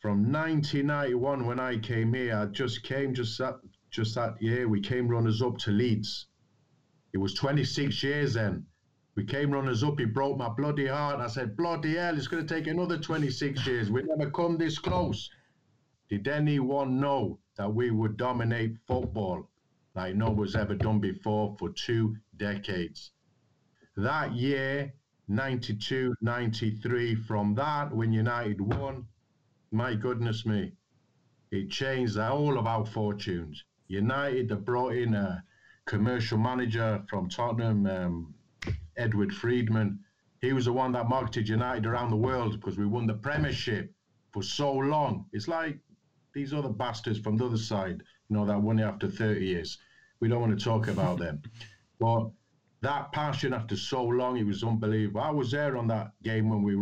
From 0.00 0.32
1991, 0.32 1.46
when 1.46 1.60
I 1.60 1.78
came 1.78 2.14
here, 2.14 2.36
I 2.36 2.46
just 2.46 2.82
came 2.82 3.14
just 3.14 3.38
that 3.38 3.56
just 3.90 4.14
that 4.14 4.40
year. 4.40 4.68
We 4.68 4.80
came 4.80 5.08
runners 5.08 5.42
up 5.42 5.58
to 5.58 5.70
Leeds. 5.70 6.26
It 7.12 7.18
was 7.18 7.34
26 7.34 8.02
years 8.02 8.34
then. 8.34 8.64
We 9.16 9.24
came 9.24 9.50
runners 9.50 9.82
up. 9.82 9.98
He 9.98 10.04
broke 10.04 10.38
my 10.38 10.48
bloody 10.48 10.86
heart. 10.86 11.20
I 11.20 11.26
said, 11.26 11.56
bloody 11.56 11.96
hell, 11.96 12.16
it's 12.16 12.28
going 12.28 12.46
to 12.46 12.54
take 12.54 12.68
another 12.68 12.96
26 12.96 13.66
years. 13.66 13.90
We 13.90 14.02
never 14.04 14.30
come 14.30 14.56
this 14.56 14.78
close. 14.78 15.28
Did 16.08 16.28
anyone 16.28 17.00
know 17.00 17.38
that 17.56 17.72
we 17.72 17.90
would 17.90 18.16
dominate 18.16 18.76
football 18.86 19.48
like 19.94 20.14
no 20.14 20.30
one's 20.30 20.54
ever 20.54 20.74
done 20.74 21.00
before 21.00 21.56
for 21.58 21.70
two 21.70 22.16
decades? 22.36 23.10
That 23.96 24.32
year, 24.34 24.94
92, 25.28 26.14
93, 26.20 27.14
from 27.14 27.54
that, 27.54 27.94
when 27.94 28.12
United 28.12 28.60
won, 28.60 29.06
my 29.72 29.94
goodness 29.94 30.46
me, 30.46 30.72
it 31.50 31.70
changed 31.70 32.18
all 32.18 32.58
of 32.58 32.66
our 32.66 32.86
fortunes. 32.86 33.64
United 33.88 34.50
have 34.50 34.64
brought 34.64 34.94
in 34.94 35.14
a 35.14 35.42
commercial 35.84 36.38
manager 36.38 37.02
from 37.08 37.28
Tottenham, 37.28 37.86
um, 37.86 38.34
Edward 38.96 39.34
Freedman. 39.34 39.98
He 40.40 40.52
was 40.52 40.66
the 40.66 40.72
one 40.72 40.92
that 40.92 41.08
marketed 41.08 41.48
United 41.48 41.86
around 41.86 42.10
the 42.10 42.16
world 42.16 42.52
because 42.52 42.78
we 42.78 42.86
won 42.86 43.06
the 43.06 43.14
Premiership 43.14 43.92
for 44.32 44.42
so 44.42 44.72
long. 44.72 45.26
It's 45.32 45.48
like 45.48 45.78
these 46.32 46.54
other 46.54 46.68
bastards 46.68 47.18
from 47.18 47.36
the 47.36 47.46
other 47.46 47.56
side, 47.56 48.02
you 48.28 48.36
know, 48.36 48.46
that 48.46 48.60
won 48.60 48.78
it 48.78 48.84
after 48.84 49.08
30 49.08 49.44
years. 49.44 49.78
We 50.20 50.28
don't 50.28 50.40
want 50.40 50.56
to 50.56 50.64
talk 50.64 50.88
about 50.88 51.18
them. 51.18 51.42
But 51.98 52.30
that 52.82 53.12
passion 53.12 53.52
after 53.52 53.76
so 53.76 54.02
long, 54.04 54.38
it 54.38 54.46
was 54.46 54.64
unbelievable. 54.64 55.20
I 55.20 55.30
was 55.30 55.50
there 55.50 55.76
on 55.76 55.86
that 55.88 56.12
game 56.22 56.48
when 56.48 56.62
we 56.62 56.76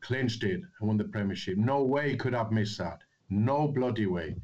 clinched 0.00 0.42
it 0.42 0.60
and 0.60 0.88
won 0.88 0.96
the 0.96 1.04
Premiership. 1.04 1.56
No 1.56 1.82
way 1.82 2.16
could 2.16 2.34
I've 2.34 2.50
missed 2.50 2.78
that. 2.78 2.98
No 3.30 3.68
bloody 3.68 4.06
way. 4.06 4.36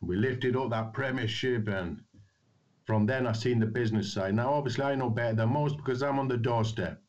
We 0.00 0.16
lifted 0.16 0.54
up 0.56 0.70
that 0.70 0.92
Premiership, 0.92 1.66
and 1.68 2.00
from 2.84 3.06
then 3.06 3.26
I 3.26 3.32
seen 3.32 3.58
the 3.58 3.66
business 3.66 4.12
side. 4.12 4.34
Now, 4.34 4.52
obviously, 4.52 4.84
I 4.84 4.94
know 4.94 5.10
better 5.10 5.34
than 5.34 5.52
most 5.52 5.76
because 5.76 6.02
I'm 6.02 6.18
on 6.18 6.28
the 6.28 6.36
doorstep, 6.36 7.00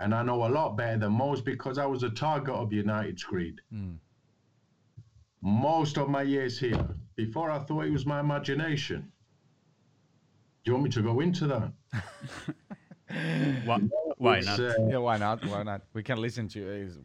and 0.00 0.14
I 0.14 0.22
know 0.22 0.46
a 0.46 0.48
lot 0.48 0.76
better 0.76 0.98
than 0.98 1.12
most 1.12 1.44
because 1.44 1.78
I 1.78 1.86
was 1.86 2.02
a 2.02 2.10
target 2.10 2.54
of 2.54 2.72
United's 2.72 3.22
greed. 3.22 3.60
Mm. 3.72 3.96
Most 5.40 5.96
of 5.96 6.10
my 6.10 6.22
years 6.22 6.58
here, 6.58 6.84
before 7.16 7.50
I 7.50 7.60
thought 7.60 7.86
it 7.86 7.92
was 7.92 8.04
my 8.04 8.20
imagination. 8.20 9.10
Do 10.64 10.70
you 10.70 10.74
want 10.74 10.84
me 10.84 10.90
to 10.90 11.02
go 11.02 11.20
into 11.20 11.46
that? 11.46 11.72
why, 13.64 13.80
why 14.18 14.40
not? 14.40 14.60
Uh, 14.60 14.74
yeah, 14.88 14.98
why 14.98 15.16
not? 15.16 15.44
Why 15.46 15.62
not? 15.62 15.82
We 15.94 16.02
can 16.02 16.20
listen 16.20 16.48
to 16.48 16.60
you. 16.60 16.68
It's 16.68 16.98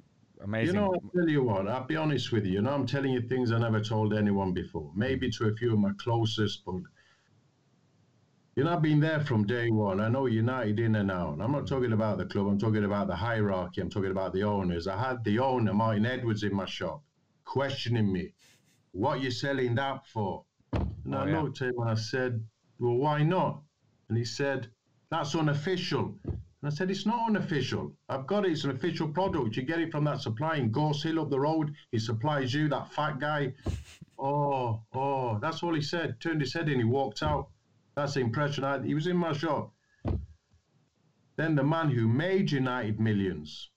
amazing. 0.44 0.76
You 0.76 0.82
know, 0.82 0.94
I'll 0.94 1.12
tell 1.16 1.30
you 1.30 1.44
what, 1.44 1.68
I'll 1.68 1.86
be 1.86 1.96
honest 1.96 2.34
with 2.34 2.46
you. 2.46 2.54
You 2.54 2.62
know, 2.62 2.72
I'm 2.72 2.86
telling 2.86 3.12
you 3.12 3.22
things 3.22 3.54
I 3.54 3.60
never 3.60 3.80
told 3.80 4.14
anyone 4.14 4.52
before. 4.52 4.92
Maybe 4.94 5.30
to 5.32 5.46
a 5.46 5.56
few 5.56 5.72
of 5.72 5.80
my 5.80 5.92
closest, 5.98 6.66
but 6.66 6.76
you 8.56 8.66
know, 8.66 8.74
I've 8.74 8.82
been 8.82 9.00
there 9.00 9.22
from 9.22 9.46
day 9.46 9.70
one. 9.70 10.02
I 10.02 10.10
know 10.10 10.26
United 10.26 10.80
in 10.80 10.96
and 10.96 11.12
out. 11.12 11.40
I'm 11.42 11.52
not 11.52 11.68
talking 11.68 11.94
about 11.94 12.18
the 12.18 12.26
club. 12.26 12.48
I'm 12.48 12.60
talking 12.60 12.86
about 12.86 13.08
the 13.08 13.16
hierarchy. 13.16 13.82
I'm 13.82 13.90
talking 13.90 14.12
about 14.12 14.34
the 14.34 14.44
owners. 14.44 14.88
I 14.88 14.98
had 14.98 15.24
the 15.24 15.40
owner, 15.40 15.74
Martin 15.74 16.06
Edwards, 16.06 16.44
in 16.44 16.54
my 16.54 16.66
shop, 16.66 17.02
questioning 17.46 18.12
me, 18.12 18.34
"What 18.92 19.22
you 19.22 19.32
selling 19.32 19.76
that 19.76 20.06
for?" 20.08 20.44
And 20.74 21.16
oh, 21.16 21.20
I 21.20 21.28
yeah. 21.30 21.42
looked 21.42 21.62
at 21.62 21.70
him 21.70 21.80
and 21.80 21.90
I 21.90 21.96
said, 21.96 22.44
well, 22.80 22.96
why 22.96 23.24
not? 23.24 23.62
And 24.10 24.18
he 24.18 24.26
said, 24.26 24.70
that's 25.10 25.36
unofficial. 25.36 26.18
And 26.24 26.38
I 26.64 26.70
said, 26.70 26.90
it's 26.90 27.06
not 27.06 27.28
unofficial. 27.30 27.94
I've 28.10 28.28
got 28.28 28.46
it. 28.46 28.52
It's 28.52 28.64
an 28.64 28.72
official 28.72 29.08
product. 29.08 29.56
You 29.56 29.64
get 29.64 29.80
it 29.80 29.92
from 29.92 30.04
that 30.06 30.22
supply 30.22 30.56
in 30.56 30.72
Gorse 30.72 31.04
Hill 31.04 31.20
up 31.20 31.30
the 31.30 31.40
road. 31.40 31.74
He 31.92 32.00
supplies 32.00 32.54
you, 32.54 32.68
that 32.70 32.92
fat 32.94 33.20
guy. 33.20 33.54
Oh, 34.18 34.82
oh, 34.94 35.40
that's 35.40 35.62
all 35.62 35.74
he 35.74 35.82
said. 35.82 36.22
Turned 36.22 36.40
his 36.40 36.54
head 36.54 36.70
in. 36.70 36.78
He 36.80 36.86
walked 36.86 37.22
out. 37.22 37.50
That's 37.96 38.14
the 38.14 38.22
impression 38.22 38.64
I. 38.64 38.82
He 38.82 38.94
was 38.94 39.08
in 39.08 39.18
my 39.18 39.34
shop. 39.34 39.74
Then 41.36 41.56
the 41.56 41.66
man 41.66 41.90
who 41.90 42.08
made 42.08 42.50
United 42.50 42.98
millions, 42.98 43.72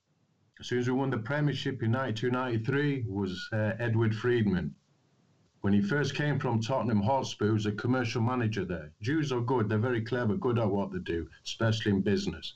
as 0.60 0.68
soon 0.68 0.78
as 0.78 0.86
we 0.86 0.92
won 0.92 1.10
the 1.10 1.18
Premiership 1.18 1.82
in 1.82 1.90
92 1.90 2.30
93, 2.30 3.04
was 3.08 3.48
uh, 3.52 3.72
Edward 3.80 4.14
Freedman. 4.14 4.76
When 5.60 5.72
he 5.72 5.80
first 5.82 6.14
came 6.14 6.38
from 6.38 6.60
Tottenham 6.60 7.02
Hotspur, 7.02 7.46
he 7.46 7.52
was 7.52 7.66
a 7.66 7.72
commercial 7.72 8.22
manager 8.22 8.64
there. 8.64 8.92
Jews 9.02 9.32
are 9.32 9.40
good, 9.40 9.68
they're 9.68 9.78
very 9.78 10.02
clever, 10.02 10.36
good 10.36 10.58
at 10.58 10.70
what 10.70 10.92
they 10.92 11.00
do, 11.00 11.28
especially 11.44 11.92
in 11.92 12.00
business. 12.00 12.54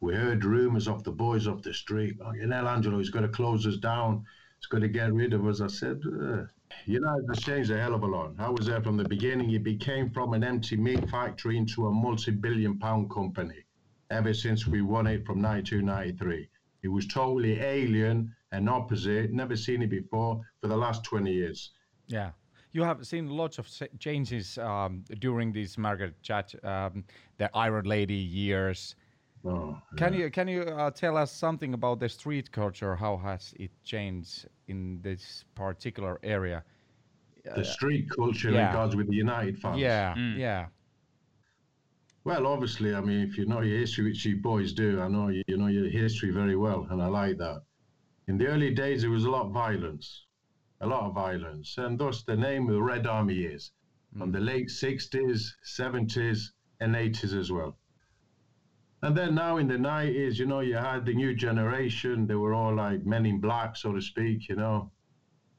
We 0.00 0.14
heard 0.14 0.44
rumours 0.44 0.86
of 0.86 1.02
the 1.02 1.12
boys 1.12 1.46
off 1.46 1.62
the 1.62 1.72
street. 1.72 2.18
Oh, 2.24 2.32
you 2.32 2.46
know, 2.46 2.66
Angelo, 2.66 2.98
he's 2.98 3.10
got 3.10 3.20
to 3.22 3.28
close 3.28 3.66
us 3.66 3.76
down. 3.78 4.26
He's 4.58 4.66
got 4.66 4.80
to 4.80 4.88
get 4.88 5.12
rid 5.12 5.32
of 5.32 5.46
us. 5.46 5.60
I 5.60 5.68
said, 5.68 6.00
you 6.04 7.00
know, 7.00 7.20
it's 7.30 7.40
changed 7.42 7.70
a 7.70 7.80
hell 7.80 7.94
of 7.94 8.02
a 8.02 8.06
lot. 8.06 8.34
I 8.38 8.50
was 8.50 8.66
there 8.66 8.82
from 8.82 8.96
the 8.96 9.08
beginning. 9.08 9.48
He 9.48 9.58
became 9.58 10.10
from 10.10 10.34
an 10.34 10.44
empty 10.44 10.76
meat 10.76 11.08
factory 11.08 11.56
into 11.56 11.86
a 11.86 11.90
multi 11.92 12.32
billion 12.32 12.78
pound 12.78 13.10
company. 13.10 13.64
ever 14.10 14.34
since 14.34 14.66
we 14.66 14.82
won 14.82 15.06
it 15.06 15.24
from 15.24 15.40
92 15.40 15.82
93. 15.82 16.48
It 16.82 16.88
was 16.88 17.06
totally 17.06 17.58
alien 17.60 18.34
and 18.50 18.68
opposite, 18.68 19.32
never 19.32 19.56
seen 19.56 19.82
it 19.82 19.88
before 19.90 20.42
for 20.60 20.68
the 20.68 20.76
last 20.76 21.02
20 21.04 21.32
years. 21.32 21.70
Yeah. 22.08 22.32
You 22.72 22.82
have 22.84 23.06
seen 23.06 23.28
lots 23.28 23.58
of 23.58 23.68
changes 23.98 24.56
um, 24.58 25.04
during 25.18 25.52
these 25.52 25.76
Margaret 25.76 26.14
Chat, 26.22 26.54
um, 26.64 27.04
the 27.38 27.50
Iron 27.54 27.84
Lady 27.84 28.14
years. 28.14 28.96
Oh, 29.44 29.76
Can 29.96 30.14
you 30.14 30.30
can 30.30 30.48
you 30.48 30.62
uh, 30.62 30.90
tell 30.90 31.16
us 31.16 31.32
something 31.32 31.74
about 31.74 31.98
the 32.00 32.08
street 32.08 32.50
culture? 32.52 32.94
How 32.96 33.16
has 33.18 33.52
it 33.58 33.70
changed 33.84 34.46
in 34.68 35.00
this 35.02 35.44
particular 35.54 36.18
area? 36.22 36.64
the 37.56 37.64
street 37.64 38.08
culture 38.08 38.50
yeah. 38.50 38.60
in 38.60 38.66
regards 38.68 38.94
with 38.94 39.08
the 39.08 39.16
United 39.16 39.58
fans. 39.58 39.78
Yeah, 39.80 40.14
Mm. 40.14 40.38
yeah, 40.38 40.68
Well, 42.24 42.46
obviously, 42.46 42.94
I 42.94 43.00
mean, 43.00 43.20
if 43.28 43.36
you 43.36 43.46
know 43.46 43.60
your 43.62 43.78
history, 43.78 44.04
which 44.04 44.24
you 44.24 44.36
boys 44.36 44.72
do, 44.72 45.00
I 45.00 45.08
know 45.08 45.28
you, 45.28 45.42
you 45.48 45.56
know 45.56 45.66
your 45.66 45.88
history 45.90 46.30
very 46.30 46.54
well, 46.56 46.86
and 46.90 47.02
I 47.02 47.06
like 47.08 47.36
that. 47.38 47.62
In 48.28 48.38
the 48.38 48.46
early 48.46 48.72
days, 48.72 49.02
there 49.02 49.10
was 49.10 49.24
a 49.24 49.30
lot 49.30 49.46
of 49.46 49.52
violence, 49.52 50.26
a 50.82 50.86
lot 50.86 51.04
of 51.04 51.14
violence, 51.14 51.78
and 51.78 51.98
thus 51.98 52.24
the 52.24 52.36
name 52.36 52.68
of 52.68 52.74
the 52.74 52.82
Red 52.82 53.06
Army 53.06 53.38
is 53.44 53.70
from 54.12 54.28
hmm. 54.28 54.32
the 54.32 54.40
late 54.40 54.68
60s, 54.68 55.52
70s, 55.64 56.50
and 56.80 56.94
80s 56.94 57.38
as 57.38 57.52
well. 57.52 57.78
And 59.02 59.16
then 59.16 59.34
now 59.34 59.56
in 59.56 59.68
the 59.68 59.76
90s, 59.76 60.38
you 60.38 60.46
know, 60.46 60.60
you 60.60 60.74
had 60.76 61.06
the 61.06 61.14
new 61.14 61.34
generation. 61.34 62.26
They 62.26 62.34
were 62.34 62.54
all 62.54 62.74
like 62.74 63.06
men 63.06 63.26
in 63.26 63.40
black, 63.40 63.76
so 63.76 63.92
to 63.92 64.00
speak, 64.00 64.48
you 64.48 64.56
know. 64.56 64.90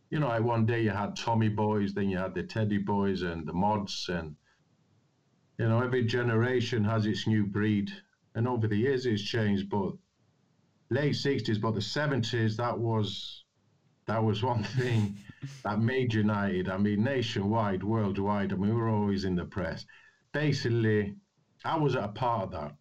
You 0.09 0.19
know, 0.19 0.27
like 0.27 0.43
one 0.43 0.65
day 0.65 0.83
you 0.83 0.91
had 0.91 1.15
Tommy 1.15 1.49
Boys, 1.49 1.93
then 1.93 2.09
you 2.09 2.17
had 2.17 2.35
the 2.35 2.43
Teddy 2.43 2.77
Boys 2.77 3.21
and 3.23 3.47
the 3.47 3.53
Mods, 3.53 4.09
and 4.09 4.35
you 5.57 5.67
know, 5.67 5.81
every 5.81 6.05
generation 6.05 6.83
has 6.83 7.05
its 7.05 7.27
new 7.27 7.45
breed, 7.45 7.91
and 8.35 8.47
over 8.47 8.67
the 8.67 8.77
years 8.77 9.05
it's 9.05 9.23
changed. 9.23 9.69
But 9.69 9.93
late 10.89 11.15
'60s, 11.15 11.59
but 11.59 11.73
the 11.73 11.79
'70s, 11.79 12.55
that 12.57 12.77
was 12.77 13.42
that 14.05 14.23
was 14.23 14.43
one 14.43 14.63
thing 14.77 15.17
that 15.63 15.79
made 15.79 16.13
United. 16.13 16.69
I 16.69 16.77
mean, 16.77 17.03
nationwide, 17.03 17.83
worldwide. 17.83 18.53
I 18.53 18.55
mean, 18.55 18.69
we 18.69 18.75
were 18.75 18.89
always 18.89 19.25
in 19.25 19.35
the 19.35 19.45
press. 19.45 19.85
Basically, 20.31 21.15
I 21.63 21.77
was 21.77 21.95
a 21.95 22.07
part 22.07 22.43
of 22.43 22.51
that. 22.51 22.75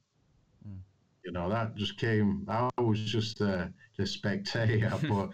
You 1.25 1.31
know, 1.31 1.49
that 1.49 1.77
just 1.77 1.99
came. 1.99 2.45
I 2.49 2.69
was 2.79 3.01
just 3.01 3.41
a, 3.41 3.73
a 3.99 4.07
spectator, 4.07 4.93
but 5.09 5.31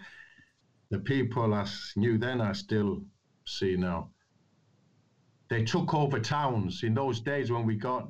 the 0.91 0.99
people 0.99 1.53
I 1.53 1.67
knew 1.95 2.17
then, 2.17 2.41
I 2.41 2.51
still 2.51 3.01
see 3.45 3.75
now 3.75 4.11
they 5.49 5.63
took 5.63 5.93
over 5.93 6.19
towns 6.19 6.83
in 6.83 6.93
those 6.93 7.19
days 7.19 7.51
when 7.51 7.65
we 7.65 7.75
got 7.75 8.09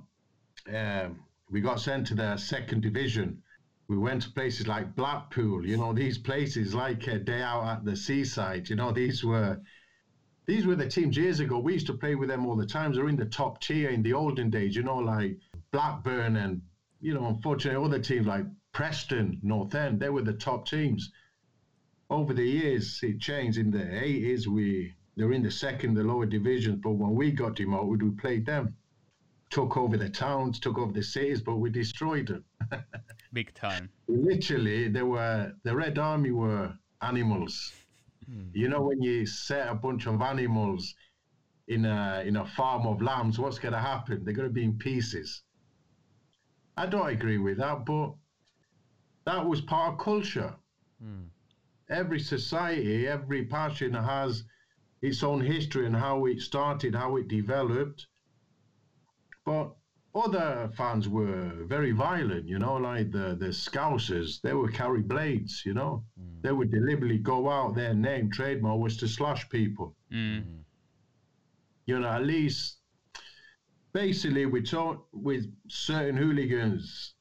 um, 0.73 1.19
we 1.49 1.61
got 1.61 1.79
sent 1.79 2.05
to 2.07 2.15
the 2.15 2.37
second 2.37 2.81
division. 2.81 3.41
We 3.89 3.97
went 3.97 4.21
to 4.21 4.31
places 4.31 4.67
like 4.67 4.95
Blackpool, 4.95 5.65
you 5.65 5.75
know, 5.75 5.93
these 5.93 6.19
places 6.19 6.75
like 6.75 7.07
a 7.07 7.17
day 7.17 7.41
out 7.41 7.65
at 7.65 7.83
the 7.83 7.95
seaside. 7.95 8.69
You 8.69 8.75
know, 8.75 8.91
these 8.91 9.23
were 9.23 9.59
these 10.45 10.67
were 10.67 10.75
the 10.75 10.87
teams 10.87 11.17
years 11.17 11.39
ago. 11.39 11.57
We 11.57 11.73
used 11.73 11.87
to 11.87 11.95
play 11.95 12.13
with 12.13 12.29
them 12.29 12.45
all 12.45 12.55
the 12.55 12.67
time. 12.67 12.93
They're 12.93 13.09
in 13.09 13.15
the 13.15 13.25
top 13.25 13.61
tier 13.61 13.89
in 13.89 14.03
the 14.03 14.13
olden 14.13 14.51
days, 14.51 14.75
you 14.75 14.83
know, 14.83 14.97
like 14.97 15.39
Blackburn 15.71 16.35
and 16.35 16.61
you 17.01 17.15
know, 17.15 17.25
unfortunately, 17.25 17.83
other 17.83 17.97
teams 17.97 18.27
like 18.27 18.45
Preston, 18.73 19.39
North 19.41 19.73
End. 19.73 19.99
They 19.99 20.09
were 20.09 20.21
the 20.21 20.33
top 20.33 20.67
teams. 20.67 21.11
Over 22.11 22.35
the 22.35 22.45
years, 22.45 22.99
it 23.01 23.19
changed. 23.19 23.57
In 23.57 23.71
the 23.71 23.79
80s, 23.79 24.45
we 24.45 24.93
they 25.17 25.23
were 25.23 25.33
in 25.33 25.41
the 25.41 25.49
second, 25.49 25.95
the 25.95 26.03
lower 26.03 26.27
divisions. 26.27 26.79
But 26.83 26.91
when 26.91 27.15
we 27.15 27.31
got 27.31 27.55
demoted, 27.55 28.03
we 28.03 28.11
played 28.11 28.45
them. 28.45 28.75
Took 29.49 29.77
over 29.77 29.97
the 29.97 30.09
towns, 30.09 30.59
took 30.59 30.77
over 30.77 30.93
the 30.93 31.01
cities, 31.01 31.41
but 31.41 31.55
we 31.55 31.71
destroyed 31.71 32.27
them. 32.27 32.45
Big 33.33 33.53
time. 33.53 33.89
Literally, 34.07 34.87
they 34.87 35.03
were 35.03 35.53
the 35.63 35.75
Red 35.75 35.97
Army 35.99 36.31
were 36.31 36.73
animals. 37.01 37.73
Hmm. 38.25 38.49
You 38.53 38.69
know, 38.69 38.81
when 38.81 39.01
you 39.01 39.25
set 39.25 39.69
a 39.69 39.75
bunch 39.75 40.07
of 40.07 40.21
animals 40.21 40.95
in 41.67 41.85
a 41.85 42.23
in 42.25 42.37
a 42.37 42.45
farm 42.45 42.87
of 42.87 43.01
lambs, 43.01 43.37
what's 43.37 43.59
going 43.59 43.73
to 43.73 43.79
happen? 43.79 44.23
They're 44.23 44.33
going 44.33 44.47
to 44.47 44.53
be 44.53 44.63
in 44.63 44.77
pieces. 44.77 45.43
I 46.75 46.85
don't 46.85 47.09
agree 47.09 47.37
with 47.37 47.57
that, 47.57 47.85
but 47.85 48.13
that 49.25 49.45
was 49.45 49.61
part 49.61 49.93
of 49.93 49.99
culture. 49.99 50.55
Hmm. 51.01 51.25
Every 51.89 52.19
society, 52.19 53.07
every 53.07 53.45
passion 53.45 53.93
has 53.93 54.43
its 55.01 55.23
own 55.23 55.41
history 55.41 55.85
and 55.85 55.95
how 55.95 56.25
it 56.25 56.41
started, 56.41 56.95
how 56.95 57.17
it 57.17 57.27
developed. 57.27 58.07
But 59.45 59.75
other 60.15 60.69
fans 60.75 61.07
were 61.07 61.51
very 61.65 61.91
violent, 61.91 62.47
you 62.47 62.59
know, 62.59 62.75
like 62.75 63.11
the, 63.11 63.35
the 63.39 63.47
Scousers, 63.47 64.41
they 64.41 64.53
would 64.53 64.73
carry 64.73 65.01
blades, 65.01 65.63
you 65.65 65.73
know. 65.73 66.03
They 66.41 66.51
would 66.51 66.71
deliberately 66.71 67.17
go 67.17 67.49
out, 67.49 67.75
their 67.75 67.93
name, 67.93 68.31
trademark 68.31 68.79
was 68.79 68.97
to 68.97 69.07
slash 69.07 69.47
people. 69.49 69.95
Mm. 70.11 70.61
You 71.85 71.99
know, 71.99 72.07
at 72.07 72.23
least 72.23 72.77
basically 73.93 74.45
we 74.45 74.61
talk 74.61 75.07
with 75.11 75.45
certain 75.67 76.17
hooligans, 76.17 77.13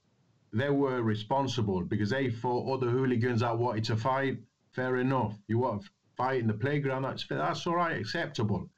they 0.53 0.70
were 0.70 1.03
responsible 1.03 1.83
because 1.83 2.11
they 2.11 2.31
fought 2.31 2.72
other 2.72 2.90
hooligans 2.90 3.40
that 3.40 3.57
wanted 3.57 3.85
to 3.85 3.96
fight. 3.96 4.38
Fair 4.72 4.96
enough. 4.96 5.37
You 5.48 5.59
want 5.59 5.83
to 5.83 5.88
fight 6.16 6.40
in 6.40 6.46
the 6.46 6.55
playground, 6.55 7.03
that's 7.03 7.27
that's 7.29 7.66
all 7.66 7.77
right, 7.77 7.98
acceptable. 7.98 8.70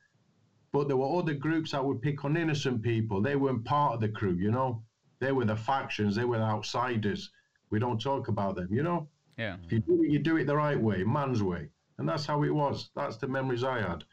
But 0.73 0.89
there 0.89 0.97
were 0.97 1.19
other 1.19 1.35
groups 1.35 1.73
that 1.73 1.85
would 1.85 2.01
pick 2.01 2.25
on 2.25 2.37
innocent 2.37 2.83
people. 2.83 3.21
They 3.21 3.37
weren't 3.37 3.65
part 3.65 3.95
of 3.95 4.01
the 4.01 4.09
crew, 4.09 4.35
you 4.35 4.51
know. 4.51 4.83
They 5.19 5.33
were 5.33 5.45
the 5.45 5.57
factions. 5.57 6.17
They 6.17 6.25
were 6.25 6.39
the 6.39 6.45
outsiders. 6.45 7.31
We 7.71 7.79
don't 7.79 8.01
talk 8.01 8.29
about 8.29 8.57
them, 8.57 8.69
you 8.71 8.83
know. 8.83 9.09
Yeah. 9.37 9.57
If 9.65 9.73
you 9.73 9.81
do 9.81 10.03
it, 10.03 10.11
you 10.11 10.19
do 10.19 10.37
it 10.37 10.47
the 10.47 10.57
right 10.57 10.81
way, 10.81 11.03
man's 11.03 11.43
way, 11.43 11.69
and 11.99 12.09
that's 12.09 12.27
how 12.27 12.43
it 12.43 12.51
was. 12.51 12.91
That's 12.95 13.17
the 13.17 13.29
memories 13.29 13.65
I 13.65 13.81
had. 13.81 14.05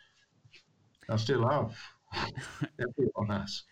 I 1.10 1.18
still 1.18 1.48
have. 1.48 1.76
Everyone 2.80 3.28
has. 3.30 3.64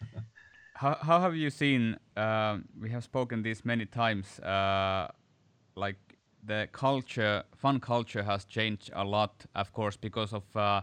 How, 0.76 0.98
how 1.02 1.20
have 1.22 1.36
you 1.36 1.50
seen? 1.50 1.98
Um, 2.18 2.66
we 2.80 2.90
have 2.90 3.04
spoken 3.04 3.42
this 3.42 3.64
many 3.64 3.86
times. 3.86 4.40
Uh, 4.40 5.08
like 5.76 5.98
the 6.44 6.68
culture, 6.72 7.44
fun 7.56 7.80
culture 7.80 8.24
has 8.24 8.46
changed 8.46 8.92
a 8.94 9.04
lot, 9.04 9.46
of 9.56 9.72
course, 9.74 9.98
because 9.98 10.34
of 10.34 10.44
uh, 10.56 10.82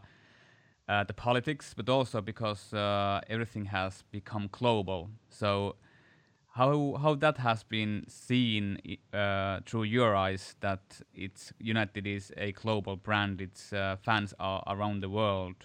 uh, 0.89 1.05
the 1.05 1.15
politics, 1.15 1.75
but 1.75 1.89
also 1.89 2.21
because 2.21 2.73
uh, 2.73 3.21
everything 3.29 3.67
has 3.67 4.03
become 4.11 4.49
global. 4.53 5.11
So, 5.29 5.77
how 6.55 6.99
how 7.01 7.15
that 7.15 7.39
has 7.39 7.63
been 7.63 8.05
seen 8.09 8.79
uh, 9.13 9.61
through 9.65 9.85
your 9.85 10.15
eyes 10.15 10.55
that 10.61 11.01
it's 11.15 11.53
United 11.59 12.07
is 12.07 12.33
a 12.37 12.53
global 12.53 12.97
brand, 12.97 13.41
its 13.41 13.73
uh, 13.73 13.97
fans 14.03 14.35
are 14.39 14.63
around 14.67 15.01
the 15.03 15.09
world. 15.09 15.57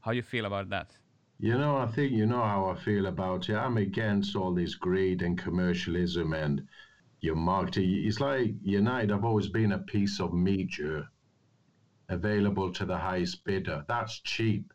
How 0.00 0.12
you 0.12 0.22
feel 0.22 0.46
about 0.46 0.70
that? 0.70 0.96
You 1.38 1.56
know, 1.58 1.76
I 1.76 1.86
think 1.86 2.12
you 2.12 2.26
know 2.26 2.42
how 2.42 2.66
I 2.66 2.74
feel 2.74 3.06
about 3.06 3.48
it. 3.48 3.54
I'm 3.54 3.76
against 3.78 4.36
all 4.36 4.54
this 4.54 4.74
greed 4.74 5.22
and 5.22 5.38
commercialism 5.38 6.32
and 6.32 6.66
your 7.20 7.36
marketing. 7.36 8.02
It's 8.04 8.20
like 8.20 8.54
United, 8.62 9.10
I've 9.12 9.24
always 9.24 9.48
been 9.48 9.72
a 9.72 9.78
piece 9.78 10.20
of 10.20 10.32
media 10.32 11.08
available 12.10 12.72
to 12.72 12.84
the 12.84 12.98
highest 12.98 13.44
bidder. 13.44 13.84
That's 13.88 14.20
cheap, 14.20 14.72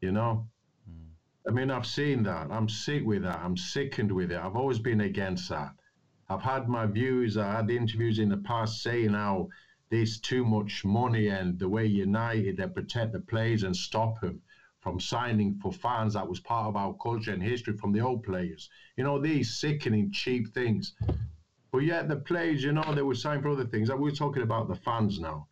you 0.00 0.10
know? 0.10 0.46
Hmm. 0.88 1.48
I 1.48 1.52
mean, 1.52 1.70
I've 1.70 1.86
seen 1.86 2.22
that. 2.24 2.50
I'm 2.50 2.68
sick 2.68 3.04
with 3.04 3.22
that. 3.22 3.38
I'm 3.38 3.56
sickened 3.56 4.10
with 4.10 4.32
it. 4.32 4.38
I've 4.38 4.56
always 4.56 4.78
been 4.78 5.02
against 5.02 5.48
that. 5.50 5.72
I've 6.28 6.42
had 6.42 6.68
my 6.68 6.86
views. 6.86 7.36
I 7.36 7.52
had 7.52 7.70
interviews 7.70 8.18
in 8.18 8.30
the 8.30 8.38
past 8.38 8.82
saying 8.82 9.12
how 9.12 9.48
there's 9.90 10.18
too 10.18 10.44
much 10.44 10.84
money 10.84 11.28
and 11.28 11.58
the 11.58 11.68
way 11.68 11.84
United 11.86 12.56
they 12.56 12.66
protect 12.66 13.12
the 13.12 13.20
players 13.20 13.62
and 13.62 13.76
stop 13.76 14.20
them 14.20 14.40
from 14.80 14.98
signing 14.98 15.58
for 15.62 15.72
fans 15.72 16.14
that 16.14 16.28
was 16.28 16.40
part 16.40 16.66
of 16.66 16.76
our 16.76 16.94
culture 17.02 17.32
and 17.32 17.42
history 17.42 17.76
from 17.76 17.92
the 17.92 18.00
old 18.00 18.22
players. 18.22 18.70
You 18.96 19.04
know, 19.04 19.20
these 19.20 19.56
sickening 19.56 20.12
cheap 20.12 20.52
things. 20.52 20.94
But 21.72 21.78
yet 21.78 22.08
the 22.08 22.16
players, 22.16 22.62
you 22.62 22.72
know, 22.72 22.94
they 22.94 23.02
were 23.02 23.14
signing 23.14 23.42
for 23.42 23.50
other 23.50 23.64
things. 23.66 23.90
We're 23.90 24.10
talking 24.10 24.42
about 24.42 24.68
the 24.68 24.76
fans 24.76 25.20
now. 25.20 25.48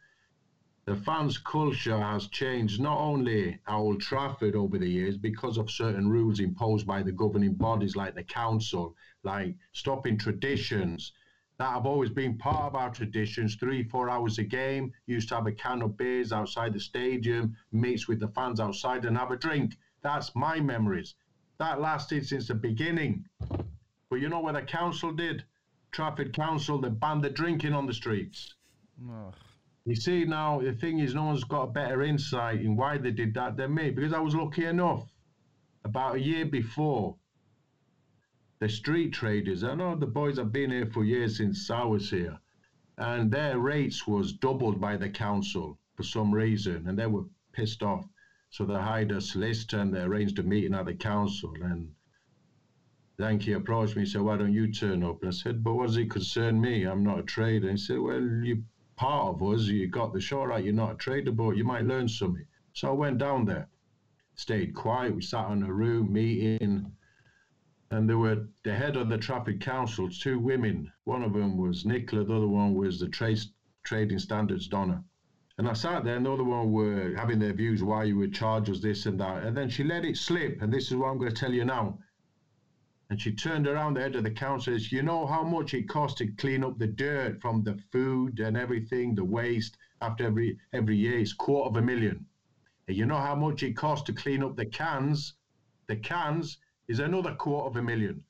The 0.84 0.96
fans' 0.96 1.38
culture 1.38 1.96
has 1.96 2.26
changed 2.26 2.80
not 2.80 2.98
only 2.98 3.52
at 3.52 3.72
Old 3.72 4.00
Trafford 4.00 4.56
over 4.56 4.78
the 4.78 4.90
years 4.90 5.16
because 5.16 5.56
of 5.56 5.70
certain 5.70 6.08
rules 6.08 6.40
imposed 6.40 6.88
by 6.88 7.04
the 7.04 7.12
governing 7.12 7.54
bodies 7.54 7.94
like 7.94 8.16
the 8.16 8.24
council, 8.24 8.96
like 9.22 9.54
stopping 9.70 10.18
traditions 10.18 11.12
that 11.58 11.70
have 11.70 11.86
always 11.86 12.10
been 12.10 12.36
part 12.36 12.64
of 12.64 12.74
our 12.74 12.90
traditions. 12.90 13.54
Three, 13.54 13.84
four 13.84 14.10
hours 14.10 14.38
a 14.38 14.42
game, 14.42 14.92
used 15.06 15.28
to 15.28 15.36
have 15.36 15.46
a 15.46 15.52
can 15.52 15.82
of 15.82 15.96
beers 15.96 16.32
outside 16.32 16.72
the 16.72 16.80
stadium, 16.80 17.56
meets 17.70 18.08
with 18.08 18.18
the 18.18 18.26
fans 18.28 18.58
outside 18.58 19.04
and 19.04 19.16
have 19.16 19.30
a 19.30 19.36
drink. 19.36 19.76
That's 20.02 20.34
my 20.34 20.58
memories. 20.58 21.14
That 21.58 21.80
lasted 21.80 22.26
since 22.26 22.48
the 22.48 22.54
beginning. 22.56 23.24
But 24.10 24.16
you 24.16 24.28
know 24.28 24.40
what 24.40 24.54
the 24.54 24.62
council 24.62 25.12
did? 25.12 25.44
Trafford 25.92 26.32
Council, 26.32 26.80
they 26.80 26.88
banned 26.88 27.22
the 27.22 27.30
drinking 27.30 27.72
on 27.72 27.86
the 27.86 27.94
streets. 27.94 28.54
You 29.84 29.96
see, 29.96 30.24
now 30.24 30.60
the 30.60 30.72
thing 30.72 31.00
is, 31.00 31.14
no 31.14 31.24
one's 31.24 31.44
got 31.44 31.62
a 31.62 31.72
better 31.72 32.02
insight 32.02 32.60
in 32.60 32.76
why 32.76 32.98
they 32.98 33.10
did 33.10 33.34
that 33.34 33.56
than 33.56 33.74
me 33.74 33.90
because 33.90 34.12
I 34.12 34.20
was 34.20 34.34
lucky 34.34 34.64
enough. 34.64 35.08
About 35.84 36.14
a 36.14 36.20
year 36.20 36.46
before, 36.46 37.16
the 38.60 38.68
street 38.68 39.12
traders. 39.12 39.64
I 39.64 39.74
know 39.74 39.96
the 39.96 40.06
boys 40.06 40.38
have 40.38 40.52
been 40.52 40.70
here 40.70 40.86
for 40.86 41.02
years 41.02 41.38
since 41.38 41.68
I 41.68 41.82
was 41.82 42.08
here, 42.10 42.38
and 42.96 43.28
their 43.28 43.58
rates 43.58 44.06
was 44.06 44.34
doubled 44.34 44.80
by 44.80 44.96
the 44.96 45.08
council 45.08 45.80
for 45.96 46.04
some 46.04 46.32
reason, 46.32 46.86
and 46.86 46.96
they 46.96 47.06
were 47.06 47.24
pissed 47.52 47.82
off. 47.82 48.06
So 48.50 48.64
they 48.64 48.74
hired 48.74 49.10
a 49.10 49.20
solicitor 49.20 49.78
and 49.80 49.92
they 49.92 50.02
arranged 50.02 50.38
a 50.38 50.42
meeting 50.42 50.74
at 50.74 50.84
the 50.84 50.94
council. 50.94 51.54
And 51.62 51.90
then 53.16 53.40
he 53.40 53.52
approached 53.52 53.96
me 53.96 54.02
and 54.02 54.10
said, 54.10 54.20
Why 54.20 54.36
don't 54.36 54.52
you 54.52 54.70
turn 54.70 55.02
up? 55.02 55.22
And 55.22 55.30
I 55.30 55.32
said, 55.32 55.64
But 55.64 55.74
what 55.74 55.86
does 55.86 55.96
it 55.96 56.10
concern 56.10 56.60
me? 56.60 56.84
I'm 56.84 57.02
not 57.02 57.18
a 57.18 57.22
trader. 57.22 57.68
And 57.68 57.78
he 57.78 57.84
said, 57.84 57.98
Well, 57.98 58.20
you're 58.20 58.58
part 58.96 59.34
of 59.34 59.42
us. 59.42 59.62
You 59.62 59.88
got 59.88 60.12
the 60.12 60.20
show 60.20 60.44
right. 60.44 60.64
You're 60.64 60.74
not 60.74 60.92
a 60.92 60.96
trader, 60.96 61.32
but 61.32 61.56
you 61.56 61.64
might 61.64 61.84
learn 61.84 62.08
something. 62.08 62.46
So 62.72 62.88
I 62.88 62.92
went 62.92 63.18
down 63.18 63.44
there, 63.44 63.68
stayed 64.34 64.74
quiet. 64.74 65.14
We 65.14 65.22
sat 65.22 65.50
in 65.50 65.62
a 65.62 65.72
room 65.72 66.12
meeting. 66.12 66.92
And 67.90 68.08
there 68.08 68.16
were 68.16 68.48
the 68.64 68.74
head 68.74 68.96
of 68.96 69.10
the 69.10 69.18
Trafford 69.18 69.60
council, 69.60 70.08
two 70.08 70.38
women. 70.38 70.90
One 71.04 71.22
of 71.22 71.34
them 71.34 71.58
was 71.58 71.84
Nicola, 71.84 72.24
the 72.24 72.34
other 72.34 72.48
one 72.48 72.74
was 72.74 72.98
the 72.98 73.08
trace, 73.08 73.48
trading 73.84 74.18
standards 74.18 74.66
Donna. 74.66 75.04
And 75.58 75.68
I 75.68 75.74
sat 75.74 76.02
there, 76.02 76.16
and 76.16 76.24
the 76.24 76.32
other 76.32 76.44
one 76.44 76.72
were 76.72 77.14
having 77.14 77.38
their 77.38 77.52
views 77.52 77.82
why 77.82 78.04
you 78.04 78.16
would 78.16 78.32
charge 78.32 78.70
us 78.70 78.80
this 78.80 79.04
and 79.04 79.20
that. 79.20 79.42
And 79.42 79.54
then 79.54 79.68
she 79.68 79.84
let 79.84 80.06
it 80.06 80.16
slip, 80.16 80.62
and 80.62 80.72
this 80.72 80.86
is 80.86 80.96
what 80.96 81.08
I'm 81.08 81.18
going 81.18 81.34
to 81.34 81.36
tell 81.36 81.52
you 81.52 81.66
now. 81.66 81.98
And 83.12 83.20
she 83.20 83.30
turned 83.30 83.66
around 83.66 83.92
the 83.92 84.00
head 84.00 84.16
of 84.16 84.24
the 84.24 84.30
council 84.30 84.72
says, 84.72 84.90
You 84.90 85.02
know 85.02 85.26
how 85.26 85.42
much 85.42 85.74
it 85.74 85.86
costs 85.86 86.16
to 86.16 86.28
clean 86.28 86.64
up 86.64 86.78
the 86.78 86.86
dirt 86.86 87.42
from 87.42 87.62
the 87.62 87.76
food 87.92 88.40
and 88.40 88.56
everything, 88.56 89.14
the 89.14 89.22
waste 89.22 89.76
after 90.00 90.24
every 90.24 90.58
every 90.72 90.96
year? 90.96 91.18
It's 91.18 91.34
quarter 91.34 91.68
of 91.68 91.76
a 91.76 91.82
million. 91.82 92.24
And 92.88 92.96
you 92.96 93.04
know 93.04 93.18
how 93.18 93.34
much 93.34 93.62
it 93.64 93.76
costs 93.76 94.06
to 94.06 94.14
clean 94.14 94.42
up 94.42 94.56
the 94.56 94.64
cans? 94.64 95.34
The 95.88 95.96
cans 95.96 96.56
is 96.88 97.00
another 97.00 97.34
quarter 97.34 97.68
of 97.68 97.76
a 97.76 97.82
million. 97.82 98.24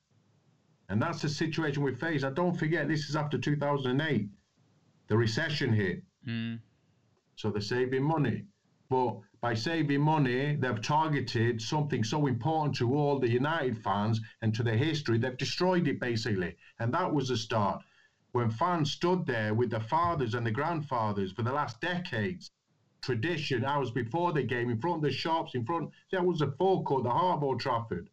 And 0.89 1.01
that's 1.01 1.21
the 1.21 1.29
situation 1.29 1.81
we 1.81 1.95
face. 1.95 2.25
I 2.25 2.31
don't 2.31 2.59
forget, 2.59 2.89
this 2.89 3.07
is 3.07 3.15
after 3.15 3.37
2008. 3.37 4.29
The 5.07 5.17
recession 5.17 5.71
hit. 5.71 6.03
Mm. 6.27 6.59
So 7.37 7.51
they're 7.51 7.61
saving 7.61 8.03
money. 8.03 8.43
But 8.89 9.21
by 9.43 9.53
saving 9.53 9.99
money, 9.99 10.55
they've 10.55 10.81
targeted 10.81 11.61
something 11.61 12.01
so 12.01 12.27
important 12.27 12.73
to 12.77 12.95
all 12.95 13.19
the 13.19 13.29
United 13.29 13.77
fans 13.77 14.21
and 14.41 14.55
to 14.55 14.63
their 14.63 14.77
history. 14.77 15.17
They've 15.17 15.35
destroyed 15.35 15.85
it 15.89 15.99
basically. 15.99 16.55
And 16.79 16.93
that 16.93 17.13
was 17.13 17.27
the 17.27 17.35
start. 17.35 17.83
When 18.31 18.49
fans 18.49 18.93
stood 18.93 19.25
there 19.25 19.53
with 19.53 19.71
the 19.71 19.81
fathers 19.81 20.33
and 20.33 20.45
the 20.45 20.51
grandfathers 20.51 21.33
for 21.33 21.41
the 21.41 21.51
last 21.51 21.81
decades, 21.81 22.51
tradition, 23.01 23.65
hours 23.65 23.91
before 23.91 24.31
the 24.31 24.43
game, 24.43 24.69
in 24.69 24.79
front 24.79 24.99
of 24.99 25.01
the 25.01 25.11
shops, 25.11 25.55
in 25.55 25.65
front, 25.65 25.91
that 26.13 26.25
was 26.25 26.39
the 26.39 26.55
forecourt, 26.57 27.03
the 27.03 27.09
heart 27.09 27.39
of 27.39 27.43
Old 27.43 27.59
Trafford, 27.59 28.09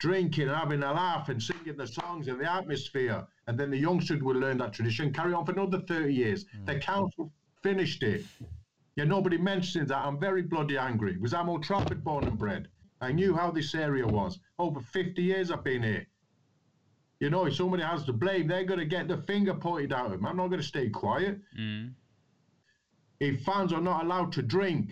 drinking 0.00 0.48
and 0.48 0.56
having 0.58 0.82
a 0.82 0.92
laugh 0.92 1.30
and 1.30 1.42
singing 1.42 1.78
the 1.78 1.86
songs 1.86 2.28
and 2.28 2.38
the 2.38 2.52
atmosphere. 2.52 3.26
And 3.46 3.58
then 3.58 3.70
the 3.70 3.78
youngsters 3.78 4.22
would 4.22 4.36
learn 4.36 4.58
that 4.58 4.74
tradition, 4.74 5.14
carry 5.14 5.32
on 5.32 5.46
for 5.46 5.52
another 5.52 5.80
30 5.80 6.12
years. 6.12 6.44
Mm. 6.44 6.66
The 6.66 6.78
council 6.78 7.32
finished 7.62 8.02
it. 8.02 8.26
Yeah, 8.96 9.04
nobody 9.04 9.38
mentions 9.38 9.88
that. 9.88 10.04
I'm 10.04 10.18
very 10.18 10.42
bloody 10.42 10.76
angry 10.76 11.14
because 11.14 11.32
I'm 11.32 11.48
Old 11.48 11.62
Trafford 11.62 12.04
born 12.04 12.24
and 12.24 12.38
bred. 12.38 12.68
I 13.00 13.10
knew 13.10 13.34
how 13.34 13.50
this 13.50 13.74
area 13.74 14.06
was. 14.06 14.38
Over 14.58 14.80
50 14.80 15.22
years 15.22 15.50
I've 15.50 15.64
been 15.64 15.82
here. 15.82 16.06
You 17.20 17.30
know, 17.30 17.46
if 17.46 17.54
somebody 17.54 17.82
has 17.82 18.04
to 18.04 18.12
blame, 18.12 18.48
they're 18.48 18.64
going 18.64 18.80
to 18.80 18.86
get 18.86 19.08
the 19.08 19.16
finger 19.16 19.54
pointed 19.54 19.92
at 19.92 20.10
them. 20.10 20.26
I'm 20.26 20.36
not 20.36 20.48
going 20.48 20.60
to 20.60 20.66
stay 20.66 20.88
quiet. 20.88 21.38
Mm. 21.58 21.94
If 23.20 23.42
fans 23.44 23.72
are 23.72 23.80
not 23.80 24.04
allowed 24.04 24.32
to 24.32 24.42
drink, 24.42 24.90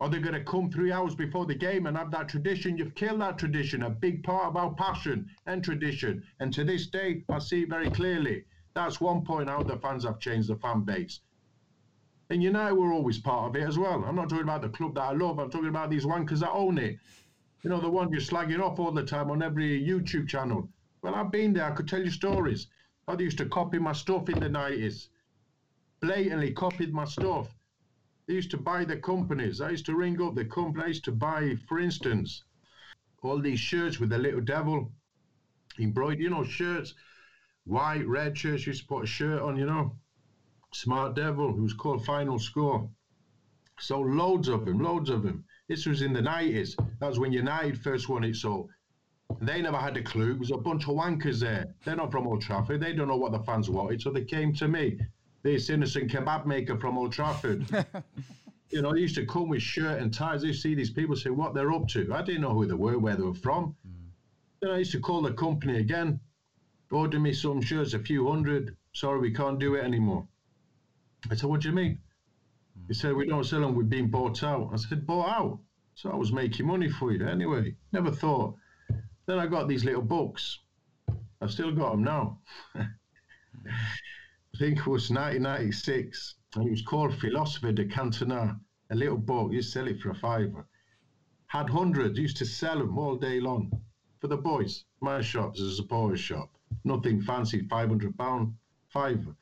are 0.00 0.08
they 0.08 0.18
going 0.18 0.34
to 0.34 0.44
come 0.44 0.70
three 0.70 0.92
hours 0.92 1.14
before 1.14 1.46
the 1.46 1.54
game 1.54 1.86
and 1.86 1.96
have 1.96 2.10
that 2.12 2.28
tradition? 2.28 2.78
You've 2.78 2.94
killed 2.94 3.20
that 3.20 3.38
tradition, 3.38 3.82
a 3.82 3.90
big 3.90 4.22
part 4.22 4.46
of 4.46 4.56
our 4.56 4.72
passion 4.74 5.28
and 5.46 5.64
tradition. 5.64 6.22
And 6.38 6.52
to 6.54 6.64
this 6.64 6.86
day, 6.86 7.24
I 7.28 7.40
see 7.40 7.64
very 7.64 7.90
clearly. 7.90 8.44
That's 8.74 9.00
one 9.00 9.24
point 9.24 9.48
how 9.48 9.62
the 9.62 9.78
fans 9.78 10.04
have 10.04 10.20
changed 10.20 10.48
the 10.48 10.56
fan 10.56 10.82
base. 10.82 11.20
And 12.28 12.42
United 12.42 12.74
were 12.74 12.92
always 12.92 13.18
part 13.18 13.48
of 13.48 13.56
it 13.56 13.66
as 13.66 13.78
well. 13.78 14.04
I'm 14.04 14.16
not 14.16 14.28
talking 14.28 14.42
about 14.42 14.62
the 14.62 14.68
club 14.68 14.94
that 14.96 15.02
I 15.02 15.12
love. 15.12 15.38
I'm 15.38 15.50
talking 15.50 15.68
about 15.68 15.90
these 15.90 16.04
wankers 16.04 16.40
that 16.40 16.50
own 16.50 16.78
it. 16.78 16.98
You 17.62 17.70
know, 17.70 17.80
the 17.80 17.88
one 17.88 18.10
you're 18.10 18.20
slagging 18.20 18.60
off 18.60 18.78
all 18.78 18.90
the 18.90 19.04
time 19.04 19.30
on 19.30 19.42
every 19.42 19.80
YouTube 19.80 20.28
channel. 20.28 20.68
Well, 21.02 21.14
I've 21.14 21.30
been 21.30 21.52
there. 21.52 21.64
I 21.64 21.70
could 21.70 21.88
tell 21.88 22.02
you 22.02 22.10
stories. 22.10 22.66
I 23.08 23.14
used 23.14 23.38
to 23.38 23.46
copy 23.46 23.78
my 23.78 23.92
stuff 23.92 24.28
in 24.28 24.40
the 24.40 24.48
90s. 24.48 25.08
Blatantly 26.00 26.52
copied 26.52 26.92
my 26.92 27.04
stuff. 27.04 27.54
They 28.26 28.34
used 28.34 28.50
to 28.50 28.56
buy 28.56 28.84
the 28.84 28.96
companies. 28.96 29.60
I 29.60 29.70
used 29.70 29.86
to 29.86 29.94
ring 29.94 30.20
up 30.20 30.34
the 30.34 30.44
company. 30.44 30.84
I 30.84 30.88
used 30.88 31.04
to 31.04 31.12
buy, 31.12 31.56
for 31.68 31.78
instance, 31.78 32.42
all 33.22 33.38
these 33.38 33.60
shirts 33.60 34.00
with 34.00 34.10
the 34.10 34.18
little 34.18 34.40
devil 34.40 34.90
embroidered, 35.78 36.20
you 36.20 36.30
know, 36.30 36.42
shirts, 36.42 36.94
white, 37.64 38.06
red 38.06 38.36
shirts. 38.36 38.66
You 38.66 38.70
used 38.70 38.82
to 38.82 38.88
put 38.88 39.04
a 39.04 39.06
shirt 39.06 39.42
on, 39.42 39.56
you 39.56 39.66
know. 39.66 39.96
Smart 40.82 41.14
Devil, 41.14 41.52
who's 41.52 41.72
called 41.72 42.04
Final 42.04 42.38
Score. 42.38 42.86
So 43.80 43.98
loads 43.98 44.48
of 44.48 44.66
them, 44.66 44.78
loads 44.78 45.08
of 45.08 45.22
them. 45.22 45.44
This 45.68 45.86
was 45.86 46.02
in 46.02 46.12
the 46.12 46.20
90s. 46.20 46.76
That 47.00 47.08
was 47.08 47.18
when 47.18 47.32
United 47.32 47.80
first 47.80 48.10
won 48.10 48.24
it. 48.24 48.36
So 48.36 48.68
they 49.40 49.62
never 49.62 49.78
had 49.78 49.96
a 49.96 50.02
clue. 50.02 50.32
It 50.32 50.38
was 50.38 50.50
a 50.50 50.58
bunch 50.58 50.84
of 50.84 50.90
wankers 50.90 51.40
there. 51.40 51.74
They're 51.84 51.96
not 51.96 52.12
from 52.12 52.26
Old 52.26 52.42
Trafford. 52.42 52.80
They 52.80 52.92
don't 52.92 53.08
know 53.08 53.16
what 53.16 53.32
the 53.32 53.38
fans 53.38 53.70
wanted. 53.70 54.02
So 54.02 54.10
they 54.10 54.24
came 54.24 54.52
to 54.54 54.68
me. 54.68 54.98
This 55.42 55.70
innocent 55.70 56.10
kebab 56.12 56.44
maker 56.44 56.76
from 56.78 56.98
Old 56.98 57.12
Trafford. 57.12 57.66
you 58.68 58.82
know, 58.82 58.92
they 58.92 59.00
used 59.00 59.14
to 59.14 59.24
come 59.24 59.48
with 59.48 59.62
shirt 59.62 60.02
and 60.02 60.12
ties. 60.12 60.42
They 60.42 60.52
see 60.52 60.74
these 60.74 60.90
people 60.90 61.16
say 61.16 61.30
what 61.30 61.54
they're 61.54 61.72
up 61.72 61.88
to. 61.88 62.12
I 62.12 62.20
didn't 62.20 62.42
know 62.42 62.52
who 62.52 62.66
they 62.66 62.74
were, 62.74 62.98
where 62.98 63.16
they 63.16 63.22
were 63.22 63.34
from. 63.34 63.74
Mm. 63.88 64.10
Then 64.60 64.70
I 64.72 64.78
used 64.78 64.92
to 64.92 65.00
call 65.00 65.22
the 65.22 65.32
company 65.32 65.78
again. 65.78 66.20
Order 66.90 67.18
me 67.18 67.32
some 67.32 67.62
shirts, 67.62 67.94
a 67.94 67.98
few 67.98 68.28
hundred. 68.28 68.76
Sorry, 68.92 69.20
we 69.20 69.32
can't 69.32 69.58
do 69.58 69.74
it 69.74 69.84
anymore. 69.84 70.28
I 71.30 71.34
said, 71.34 71.48
what 71.48 71.60
do 71.60 71.68
you 71.68 71.74
mean? 71.74 71.98
He 72.88 72.94
said, 72.94 73.14
we 73.14 73.26
don't 73.26 73.44
sell 73.44 73.60
them, 73.60 73.74
we've 73.74 73.88
been 73.88 74.10
bought 74.10 74.42
out. 74.42 74.70
I 74.72 74.76
said, 74.76 75.06
bought 75.06 75.28
out? 75.28 75.58
So 75.94 76.10
I 76.10 76.14
was 76.14 76.30
making 76.30 76.66
money 76.66 76.88
for 76.88 77.10
you 77.10 77.26
anyway. 77.26 77.74
Never 77.92 78.10
thought. 78.10 78.54
Then 79.26 79.38
I 79.38 79.46
got 79.46 79.66
these 79.66 79.84
little 79.84 80.02
books. 80.02 80.60
I've 81.40 81.50
still 81.50 81.72
got 81.72 81.92
them 81.92 82.04
now. 82.04 82.38
I 82.74 82.88
think 84.58 84.78
it 84.78 84.86
was 84.86 85.10
1996. 85.10 86.34
And 86.54 86.68
it 86.68 86.70
was 86.70 86.82
called 86.82 87.18
Philosophy 87.18 87.72
de 87.72 87.86
Cantona. 87.86 88.60
A 88.90 88.94
little 88.94 89.16
book. 89.16 89.52
You 89.52 89.62
sell 89.62 89.88
it 89.88 90.00
for 90.00 90.10
a 90.10 90.14
fiver. 90.14 90.66
Had 91.48 91.70
hundreds. 91.70 92.18
Used 92.18 92.36
to 92.36 92.46
sell 92.46 92.78
them 92.78 92.98
all 92.98 93.16
day 93.16 93.40
long 93.40 93.72
for 94.20 94.28
the 94.28 94.36
boys. 94.36 94.84
My 95.00 95.20
shop's 95.20 95.60
a 95.60 95.74
supporter 95.74 96.16
shop. 96.16 96.50
Nothing 96.84 97.20
fancy. 97.20 97.66
Five 97.68 97.88
hundred 97.88 98.16
pound 98.16 98.54
fiver 98.88 99.34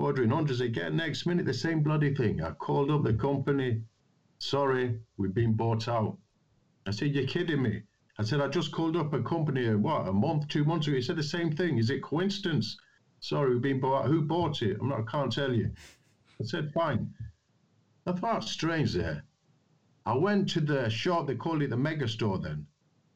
ordering 0.00 0.30
hundreds 0.30 0.60
again. 0.60 0.96
Next 0.96 1.26
minute, 1.26 1.44
the 1.44 1.52
same 1.52 1.82
bloody 1.82 2.14
thing. 2.14 2.42
I 2.42 2.52
called 2.52 2.90
up 2.90 3.04
the 3.04 3.12
company. 3.12 3.82
Sorry, 4.38 4.98
we've 5.18 5.34
been 5.34 5.52
bought 5.52 5.88
out. 5.88 6.16
I 6.86 6.90
said, 6.90 7.14
You're 7.14 7.26
kidding 7.26 7.62
me. 7.62 7.82
I 8.18 8.22
said, 8.22 8.40
I 8.40 8.48
just 8.48 8.72
called 8.72 8.96
up 8.96 9.12
a 9.12 9.22
company, 9.22 9.68
uh, 9.68 9.76
what, 9.76 10.08
a 10.08 10.12
month, 10.12 10.48
two 10.48 10.64
months 10.64 10.86
ago. 10.86 10.96
He 10.96 11.02
said 11.02 11.16
the 11.16 11.22
same 11.22 11.52
thing. 11.52 11.78
Is 11.78 11.90
it 11.90 12.02
coincidence? 12.02 12.78
Sorry, 13.20 13.52
we've 13.52 13.62
been 13.62 13.80
bought 13.80 14.04
out. 14.04 14.10
Who 14.10 14.22
bought 14.22 14.62
it? 14.62 14.78
I'm 14.80 14.88
not, 14.88 15.00
I 15.00 15.10
can't 15.10 15.32
tell 15.32 15.52
you. 15.52 15.70
I 16.40 16.44
said, 16.44 16.72
Fine. 16.72 17.12
I 18.06 18.12
thought, 18.12 18.44
strange 18.44 18.94
there. 18.94 19.24
I 20.06 20.14
went 20.14 20.48
to 20.50 20.60
the 20.60 20.88
shop, 20.88 21.26
they 21.26 21.34
called 21.34 21.62
it 21.62 21.70
the 21.70 21.76
mega 21.76 22.08
store 22.08 22.38
then. 22.38 22.66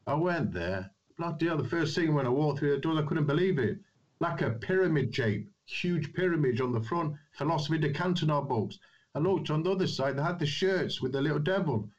I 0.05 0.13
went 0.13 0.53
there. 0.53 0.91
Bloody 1.17 1.47
hell, 1.47 1.57
the 1.57 1.67
first 1.67 1.95
thing 1.95 2.13
when 2.13 2.27
I 2.27 2.29
walked 2.29 2.59
through 2.59 2.75
the 2.75 2.81
door, 2.81 2.97
I 2.99 3.07
couldn't 3.07 3.25
believe 3.25 3.57
it. 3.57 3.79
Like 4.19 4.41
a 4.41 4.51
pyramid 4.51 5.13
shape 5.13 5.49
huge 5.65 6.13
pyramid 6.13 6.61
on 6.61 6.71
the 6.71 6.81
front, 6.81 7.15
Philosophy 7.31 7.77
de 7.77 7.91
Cantona 7.91 8.47
books. 8.47 8.79
I 9.13 9.19
looked 9.19 9.49
on 9.49 9.63
the 9.63 9.71
other 9.71 9.87
side, 9.87 10.17
they 10.17 10.23
had 10.23 10.39
the 10.39 10.45
shirts 10.45 11.01
with 11.01 11.11
the 11.11 11.21
little 11.21 11.39
devil. 11.39 11.89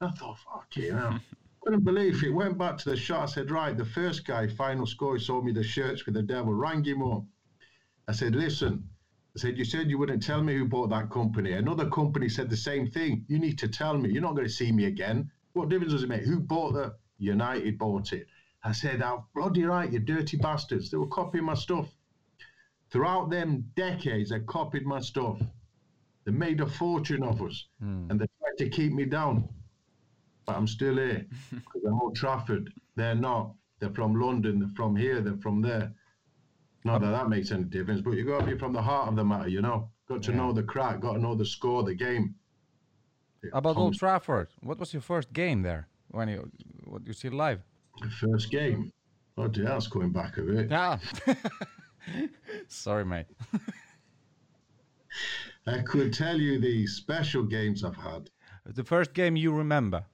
I 0.00 0.10
thought, 0.10 0.38
fuck 0.38 0.68
you 0.76 0.92
know. 0.94 1.18
Couldn't 1.62 1.84
believe 1.84 2.24
it. 2.24 2.34
Went 2.34 2.58
back 2.58 2.76
to 2.78 2.90
the 2.90 2.96
shop. 2.96 3.22
I 3.22 3.26
said, 3.26 3.50
right, 3.50 3.76
the 3.76 3.84
first 3.84 4.26
guy, 4.26 4.48
final 4.48 4.84
score, 4.84 5.16
he 5.16 5.22
sold 5.22 5.44
me 5.44 5.52
the 5.52 5.62
shirts 5.62 6.06
with 6.06 6.14
the 6.14 6.22
devil. 6.22 6.52
Rang 6.52 6.82
him 6.84 7.02
up. 7.02 7.24
I 8.08 8.12
said, 8.12 8.34
listen. 8.34 8.88
I 9.36 9.38
said, 9.38 9.56
you 9.56 9.64
said 9.64 9.88
you 9.88 9.96
wouldn't 9.96 10.22
tell 10.22 10.42
me 10.42 10.56
who 10.56 10.66
bought 10.66 10.90
that 10.90 11.10
company. 11.10 11.52
Another 11.52 11.88
company 11.88 12.28
said 12.28 12.50
the 12.50 12.56
same 12.56 12.90
thing. 12.90 13.24
You 13.28 13.38
need 13.38 13.58
to 13.58 13.68
tell 13.68 13.96
me. 13.96 14.10
You're 14.10 14.22
not 14.22 14.34
going 14.34 14.46
to 14.46 14.52
see 14.52 14.72
me 14.72 14.86
again. 14.86 15.30
What 15.52 15.68
difference 15.68 15.92
does 15.92 16.02
it 16.02 16.08
make? 16.08 16.22
Who 16.22 16.40
bought 16.40 16.72
the 16.74 16.96
United 17.18 17.78
bought 17.78 18.12
it? 18.12 18.26
I 18.64 18.72
said, 18.72 19.00
oh, 19.02 19.26
bloody 19.34 19.64
right, 19.64 19.90
you 19.90 20.00
dirty 20.00 20.36
bastards. 20.36 20.90
They 20.90 20.96
were 20.96 21.06
copying 21.06 21.44
my 21.44 21.54
stuff. 21.54 21.88
Throughout 22.92 23.30
them 23.30 23.64
decades, 23.74 24.30
they 24.30 24.40
copied 24.40 24.84
my 24.84 25.00
stuff. 25.00 25.40
They 26.26 26.30
made 26.30 26.60
a 26.60 26.66
fortune 26.66 27.22
of 27.22 27.40
us, 27.40 27.66
mm. 27.82 28.10
and 28.10 28.20
they 28.20 28.26
tried 28.38 28.58
to 28.58 28.68
keep 28.68 28.92
me 28.92 29.06
down. 29.06 29.48
But 30.44 30.56
I'm 30.56 30.66
still 30.66 30.96
here 30.96 31.26
because 31.50 31.82
I'm 31.86 31.98
Old 32.00 32.14
Trafford. 32.14 32.70
They're 32.94 33.14
not. 33.14 33.54
They're 33.80 33.94
from 33.94 34.20
London. 34.20 34.58
They're 34.60 34.76
from 34.76 34.94
here. 34.94 35.22
They're 35.22 35.38
from 35.38 35.62
there. 35.62 35.90
Not 36.84 37.00
that 37.00 37.12
that 37.12 37.30
makes 37.30 37.50
any 37.50 37.64
difference, 37.64 38.02
but 38.02 38.10
you've 38.10 38.28
got 38.28 38.40
to 38.40 38.46
be 38.46 38.58
from 38.58 38.74
the 38.74 38.82
heart 38.82 39.08
of 39.08 39.16
the 39.16 39.24
matter. 39.24 39.48
You 39.48 39.62
know, 39.62 39.88
got 40.06 40.22
to 40.24 40.30
yeah. 40.30 40.36
know 40.36 40.52
the 40.52 40.62
crack. 40.62 41.00
Got 41.00 41.14
to 41.14 41.18
know 41.18 41.34
the 41.34 41.46
score, 41.46 41.82
the 41.82 41.94
game. 41.94 42.34
About 43.54 43.76
Old 43.76 43.94
Trafford, 43.94 44.48
what 44.60 44.78
was 44.78 44.92
your 44.92 45.02
first 45.02 45.32
game 45.32 45.62
there 45.62 45.88
when 46.08 46.28
you 46.28 46.50
what 46.84 47.06
you 47.06 47.14
see 47.14 47.30
live? 47.30 47.62
The 48.02 48.10
first 48.10 48.50
game. 48.50 48.92
Oh, 49.38 49.48
dear, 49.48 49.64
that's 49.64 49.86
going 49.86 50.12
back 50.12 50.36
a 50.36 50.42
bit. 50.42 50.70
Yeah. 50.70 50.98
Sorry, 52.68 53.04
mate. 53.04 53.26
I 55.66 55.78
could 55.82 56.12
tell 56.12 56.38
you 56.38 56.58
the 56.58 56.86
special 56.86 57.44
games 57.44 57.84
I've 57.84 57.96
had. 57.96 58.30
The 58.64 58.84
first 58.84 59.14
game 59.14 59.36
you 59.36 59.52
remember? 59.52 60.04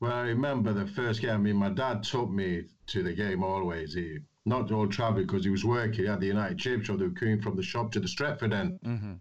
Well, 0.00 0.12
I 0.12 0.22
remember 0.22 0.72
the 0.72 0.86
first 0.86 1.20
game. 1.20 1.30
I 1.30 1.36
mean, 1.36 1.56
my 1.56 1.68
dad 1.68 2.02
took 2.02 2.30
me 2.30 2.64
to 2.88 3.02
the 3.02 3.12
game 3.12 3.42
always. 3.42 3.94
He 3.94 4.18
not 4.44 4.68
to 4.68 4.74
Old 4.74 4.92
Trafford 4.92 5.26
because 5.26 5.44
he 5.44 5.50
was 5.50 5.64
working. 5.64 6.06
Had 6.06 6.20
the 6.20 6.26
United 6.26 6.58
Chip 6.58 6.84
Shop. 6.84 6.98
They 6.98 7.04
were 7.04 7.10
coming 7.10 7.40
from 7.40 7.56
the 7.56 7.62
shop 7.62 7.92
to 7.92 8.00
the 8.00 8.08
Stretford 8.08 8.52
end. 8.52 8.80
Mm-hmm. 8.84 9.12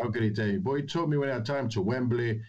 How 0.00 0.10
could 0.10 0.22
he 0.22 0.30
tell 0.30 0.46
you? 0.46 0.60
But 0.60 0.74
he 0.74 0.82
took 0.82 1.08
me 1.08 1.16
when 1.16 1.30
I 1.30 1.34
had 1.34 1.46
time 1.46 1.68
to 1.70 1.80
Wembley. 1.80 2.40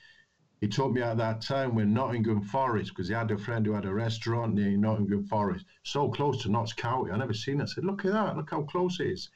He 0.61 0.67
took 0.67 0.93
me 0.93 1.01
at 1.01 1.17
that 1.17 1.41
time 1.41 1.75
when 1.75 1.93
Nottingham 1.93 2.41
Forest, 2.41 2.91
because 2.91 3.07
he 3.07 3.13
had 3.13 3.29
a 3.29 3.37
friend 3.37 3.65
who 3.65 3.73
had 3.73 3.85
a 3.85 3.93
restaurant 3.93 4.53
near 4.53 4.77
Nottingham 4.77 5.25
Forest, 5.25 5.65
so 5.83 6.09
close 6.09 6.41
to 6.43 6.49
Notts 6.49 6.73
County. 6.73 7.11
I 7.11 7.17
never 7.17 7.33
seen 7.33 7.59
it. 7.59 7.63
I 7.63 7.65
said, 7.65 7.85
look 7.85 8.05
at 8.05 8.13
that. 8.13 8.37
Look 8.37 8.51
how 8.51 8.63
close 8.63 8.99
it 8.99 9.07
is. 9.07 9.29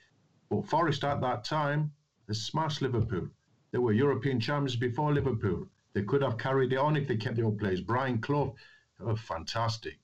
But 0.50 0.68
Forest 0.68 1.04
at 1.04 1.22
that 1.22 1.44
time, 1.44 1.92
they 2.28 2.34
smashed 2.34 2.82
Liverpool. 2.82 3.30
They 3.72 3.78
were 3.78 3.94
European 3.94 4.40
champions 4.40 4.76
before 4.76 5.14
Liverpool. 5.14 5.68
They 5.94 6.04
could 6.04 6.22
have 6.22 6.38
carried 6.38 6.74
it 6.74 6.78
on 6.78 6.96
if 6.96 7.08
they 7.08 7.18
kept 7.18 7.36
the 7.36 7.44
old 7.44 7.60
players. 7.60 7.82
Brian 7.82 8.20
Clough, 8.20 8.56
were 9.00 9.16
fantastic. 9.16 10.00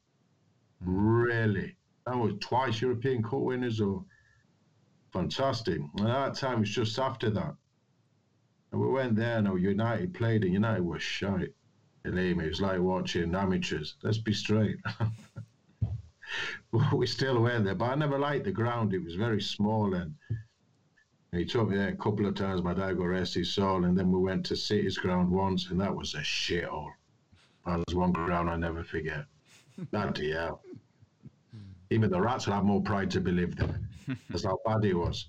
Really. 0.81 1.75
That 2.05 2.17
was 2.17 2.33
twice 2.39 2.81
European 2.81 3.23
Cup 3.23 3.39
winners 3.39 3.81
or 3.81 4.03
fantastic. 5.11 5.79
And 5.97 6.07
at 6.07 6.33
that 6.33 6.35
time, 6.35 6.61
it's 6.61 6.71
just 6.71 6.99
after 6.99 7.29
that. 7.31 7.55
And 8.75 8.83
we 8.83 8.91
went 8.91 9.15
there, 9.15 9.37
and 9.37 9.61
United 9.61 10.13
played, 10.13 10.43
and 10.43 10.51
United 10.51 10.83
was 10.83 11.01
shite. 11.01 11.53
Believe 12.03 12.35
me, 12.35 12.43
it 12.43 12.49
was 12.49 12.59
like 12.59 12.81
watching 12.81 13.33
amateurs. 13.33 13.95
Let's 14.03 14.17
be 14.17 14.33
straight. 14.33 14.75
we 16.93 17.07
still 17.07 17.41
went 17.41 17.63
there, 17.63 17.73
but 17.73 17.85
I 17.85 17.95
never 17.95 18.19
liked 18.19 18.43
the 18.43 18.51
ground. 18.51 18.93
It 18.93 19.01
was 19.01 19.15
very 19.15 19.41
small, 19.41 19.93
and 19.93 20.13
he 21.31 21.45
took 21.45 21.69
me 21.69 21.77
there 21.77 21.87
a 21.87 21.95
couple 21.95 22.25
of 22.25 22.35
times. 22.35 22.63
My 22.63 22.73
dad 22.73 22.97
got 22.97 23.05
rest 23.05 23.35
his 23.35 23.53
soul, 23.53 23.85
and 23.85 23.97
then 23.97 24.11
we 24.11 24.19
went 24.19 24.45
to 24.47 24.57
City's 24.57 24.97
ground 24.97 25.31
once, 25.31 25.69
and 25.69 25.79
that 25.79 25.95
was 25.95 26.13
a 26.13 26.19
shithole. 26.19 26.91
That 27.65 27.81
was 27.87 27.95
one 27.95 28.11
ground 28.11 28.49
I 28.49 28.57
never 28.57 28.83
forget. 28.83 29.23
Bloody 29.89 30.33
hell. 30.33 30.61
Even 31.91 32.11
the 32.11 32.19
rats 32.19 32.45
will 32.45 32.55
have 32.55 32.65
more 32.65 32.81
pride 32.81 33.09
to 33.11 33.21
believe 33.21 33.55
there. 33.55 33.79
That's 34.29 34.43
how 34.43 34.59
bad 34.65 34.83
he 34.83 34.93
was. 34.93 35.27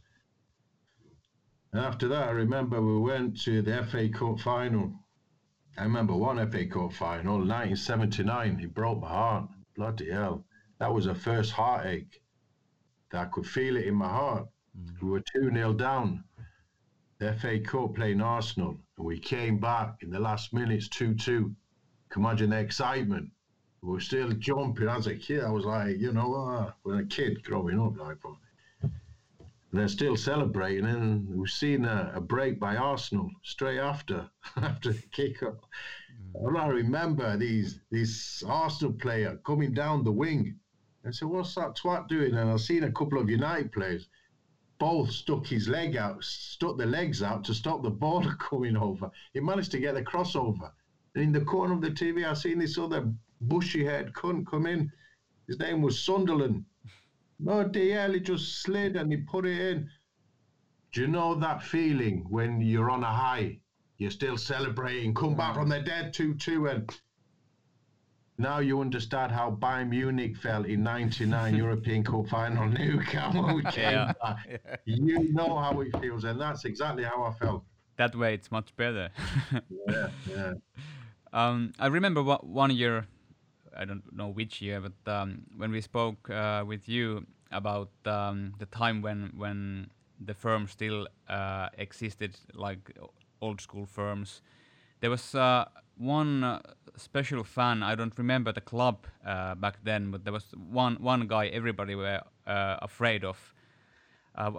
And 1.72 1.84
after 1.84 2.08
that, 2.08 2.28
I 2.28 2.30
remember 2.30 2.80
we 2.80 2.98
went 2.98 3.40
to 3.42 3.62
the 3.62 3.84
FA 3.84 4.08
Cup 4.08 4.40
final. 4.40 4.94
I 5.76 5.82
remember 5.82 6.14
one 6.14 6.38
FA 6.50 6.66
Cup 6.66 6.92
final, 6.92 7.38
1979. 7.38 8.60
It 8.60 8.74
broke 8.74 9.00
my 9.00 9.08
heart. 9.08 9.50
Bloody 9.74 10.10
hell. 10.10 10.44
That 10.78 10.94
was 10.94 11.04
the 11.04 11.14
first 11.14 11.52
heartache. 11.52 12.22
That 13.10 13.26
I 13.26 13.30
could 13.30 13.46
feel 13.46 13.76
it 13.76 13.86
in 13.86 13.94
my 13.94 14.08
heart. 14.08 14.48
Mm. 14.78 15.02
We 15.02 15.10
were 15.10 15.20
2 15.20 15.50
0 15.52 15.74
down. 15.74 16.24
The 17.18 17.34
FA 17.34 17.60
Cup 17.60 17.94
playing 17.94 18.20
Arsenal. 18.20 18.80
And 18.96 19.06
we 19.06 19.18
came 19.18 19.58
back 19.58 20.02
in 20.02 20.10
the 20.10 20.20
last 20.20 20.52
minutes 20.52 20.88
2 20.88 21.14
2. 21.14 21.54
Can 22.08 22.22
imagine 22.22 22.50
the 22.50 22.58
excitement. 22.58 23.30
We 23.82 23.92
were 23.92 24.00
still 24.00 24.30
jumping 24.32 24.88
as 24.88 25.06
a 25.06 25.14
kid. 25.14 25.44
I 25.44 25.50
was 25.50 25.64
like, 25.64 25.98
you 25.98 26.12
know, 26.12 26.34
uh, 26.34 26.72
when 26.82 26.98
a 26.98 27.04
kid 27.04 27.42
growing 27.42 27.78
up, 27.78 27.96
like, 27.98 28.16
but 28.22 28.32
they're 29.72 29.88
still 29.88 30.16
celebrating, 30.16 30.86
and 30.86 31.28
we've 31.28 31.50
seen 31.50 31.84
a, 31.84 32.12
a 32.14 32.20
break 32.20 32.58
by 32.58 32.76
Arsenal 32.76 33.30
straight 33.42 33.78
after 33.78 34.28
after 34.56 34.92
the 34.92 35.02
kick 35.12 35.42
up. 35.42 35.64
Mm. 36.34 36.58
I 36.58 36.66
remember 36.68 37.36
these 37.36 37.80
this 37.90 38.42
Arsenal 38.46 38.94
player 38.94 39.38
coming 39.44 39.72
down 39.72 40.04
the 40.04 40.12
wing. 40.12 40.58
I 41.04 41.10
said, 41.10 41.28
"What's 41.28 41.54
that 41.56 41.76
twat 41.76 42.08
doing?" 42.08 42.34
And 42.34 42.50
I've 42.50 42.60
seen 42.60 42.84
a 42.84 42.92
couple 42.92 43.18
of 43.18 43.28
United 43.28 43.72
players 43.72 44.08
both 44.78 45.10
stuck 45.10 45.46
his 45.46 45.68
leg 45.68 45.96
out, 45.96 46.22
stuck 46.22 46.76
the 46.76 46.86
legs 46.86 47.22
out 47.22 47.44
to 47.44 47.54
stop 47.54 47.82
the 47.82 47.90
ball 47.90 48.24
coming 48.38 48.76
over. 48.76 49.10
He 49.32 49.40
managed 49.40 49.72
to 49.72 49.78
get 49.78 49.94
the 49.94 50.02
crossover. 50.02 50.70
And 51.14 51.24
in 51.24 51.32
the 51.32 51.40
corner 51.40 51.74
of 51.74 51.80
the 51.80 51.90
TV, 51.90 52.26
I 52.26 52.34
seen 52.34 52.58
this 52.58 52.78
other 52.78 53.10
bushy 53.40 53.84
haired 53.84 54.12
cunt 54.12 54.46
come 54.46 54.66
in. 54.66 54.92
His 55.46 55.58
name 55.58 55.80
was 55.80 56.02
Sunderland. 56.02 56.64
No, 57.38 57.64
DL, 57.64 58.14
he 58.14 58.20
just 58.20 58.62
slid 58.62 58.96
and 58.96 59.10
he 59.12 59.18
put 59.18 59.46
it 59.46 59.60
in. 59.60 59.90
Do 60.92 61.02
you 61.02 61.06
know 61.06 61.34
that 61.34 61.62
feeling 61.62 62.24
when 62.28 62.60
you're 62.60 62.90
on 62.90 63.02
a 63.02 63.12
high? 63.12 63.58
You're 63.98 64.10
still 64.10 64.36
celebrating, 64.36 65.14
come 65.14 65.34
back 65.34 65.54
from 65.54 65.68
the 65.68 65.80
dead 65.80 66.12
2 66.12 66.34
2, 66.34 66.68
and 66.68 67.00
now 68.38 68.58
you 68.58 68.80
understand 68.80 69.32
how 69.32 69.50
Bayern 69.50 69.88
Munich 69.88 70.36
felt 70.36 70.66
in 70.66 70.82
99 70.82 71.54
European 71.64 72.04
Cup 72.04 72.28
final 72.28 72.68
Nou 72.68 73.00
Camp 73.02 73.34
when 73.34 73.56
we 73.56 73.62
came 73.64 73.92
yeah. 73.92 74.12
You 74.84 75.32
know 75.32 75.58
how 75.58 75.80
it 75.80 75.98
feels, 76.00 76.24
and 76.24 76.40
that's 76.40 76.64
exactly 76.64 77.04
how 77.04 77.22
I 77.24 77.32
felt. 77.32 77.64
That 77.96 78.14
way, 78.14 78.34
it's 78.34 78.50
much 78.50 78.76
better. 78.76 79.10
yeah, 79.88 80.08
yeah. 80.30 80.52
Um, 81.32 81.72
I 81.78 81.86
remember 81.86 82.22
one 82.22 82.70
year 82.70 83.06
I 83.76 83.84
don't 83.84 84.04
know 84.16 84.28
which 84.28 84.60
year, 84.60 84.80
but 84.80 85.12
um, 85.12 85.42
when 85.56 85.70
we 85.70 85.80
spoke 85.80 86.30
uh, 86.30 86.64
with 86.66 86.88
you 86.88 87.26
about 87.52 87.90
um, 88.04 88.54
the 88.58 88.66
time 88.66 89.02
when 89.02 89.32
when 89.36 89.90
the 90.20 90.34
firm 90.34 90.66
still 90.66 91.06
uh, 91.28 91.68
existed, 91.78 92.36
like 92.54 92.98
old 93.40 93.60
school 93.60 93.86
firms, 93.86 94.42
there 95.00 95.10
was 95.10 95.34
uh, 95.34 95.66
one 95.98 96.42
uh, 96.42 96.60
special 96.96 97.44
fan. 97.44 97.82
I 97.82 97.94
don't 97.94 98.16
remember 98.16 98.52
the 98.52 98.60
club 98.60 99.06
uh, 99.24 99.54
back 99.54 99.78
then, 99.84 100.10
but 100.10 100.24
there 100.24 100.32
was 100.32 100.46
one 100.70 100.96
one 100.96 101.26
guy 101.26 101.46
everybody 101.48 101.94
were 101.94 102.22
uh, 102.46 102.76
afraid 102.82 103.24
of. 103.24 103.54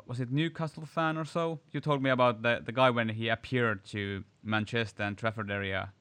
was 0.08 0.20
it 0.20 0.32
Newcastle 0.32 0.86
fan 0.86 1.18
or 1.18 1.26
so? 1.26 1.60
You 1.72 1.82
told 1.82 2.02
me 2.02 2.10
about 2.10 2.42
the 2.42 2.62
the 2.64 2.72
guy 2.72 2.90
when 2.90 3.10
he 3.10 3.30
appeared 3.30 3.84
to 3.86 4.24
Manchester 4.44 5.04
and 5.04 5.18
Trafford 5.18 5.52
area. 5.52 5.94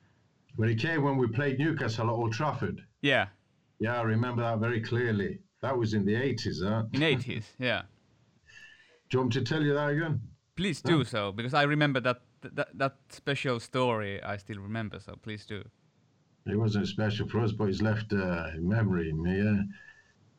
When 0.57 0.71
he 0.71 0.75
came 0.75 1.03
when 1.03 1.19
we 1.19 1.27
played 1.27 1.59
Newcastle 1.59 2.09
at 2.09 2.13
Old 2.13 2.33
Trafford. 2.33 2.83
Yeah. 3.03 3.29
Yeah, 3.79 3.99
I 3.99 4.03
remember 4.03 4.43
that 4.43 4.59
very 4.59 4.81
clearly. 4.81 5.41
That 5.63 5.77
was 5.77 5.95
in 5.95 6.05
the 6.05 6.15
80s, 6.15 6.63
huh? 6.63 6.85
In 6.93 7.01
80s, 7.01 7.45
yeah. 7.59 7.83
Do 9.09 9.17
you 9.17 9.19
want 9.21 9.35
me 9.35 9.41
to 9.41 9.47
tell 9.47 9.63
you 9.63 9.75
that 9.75 9.91
again? 9.91 10.21
Please 10.57 10.81
do 10.81 11.05
so, 11.05 11.33
because 11.33 11.55
I 11.55 11.65
remember 11.65 12.01
that, 12.01 12.23
that 12.41 12.69
that 12.79 12.97
special 13.11 13.61
story. 13.61 14.23
I 14.23 14.39
still 14.39 14.59
remember, 14.59 15.01
so 15.01 15.15
please 15.23 15.45
do. 15.45 15.63
It 16.47 16.57
wasn't 16.57 16.89
special 16.89 17.29
for 17.29 17.41
us, 17.41 17.53
but 17.53 17.69
it's 17.69 17.83
left 17.83 18.13
a 18.13 18.55
memory 18.59 19.11
in 19.11 19.23
me. 19.23 19.37
Yeah. 19.43 19.63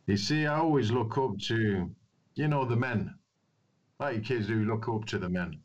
You 0.07 0.17
see, 0.17 0.47
I 0.47 0.57
always 0.57 0.89
look 0.89 1.17
up 1.17 1.37
to, 1.47 1.91
you 2.35 2.47
know, 2.47 2.65
the 2.65 2.75
men. 2.75 3.13
Like 3.99 4.23
kids 4.23 4.47
do 4.47 4.63
look 4.63 4.87
up 4.87 5.05
to 5.05 5.19
the 5.19 5.29
men. 5.29 5.59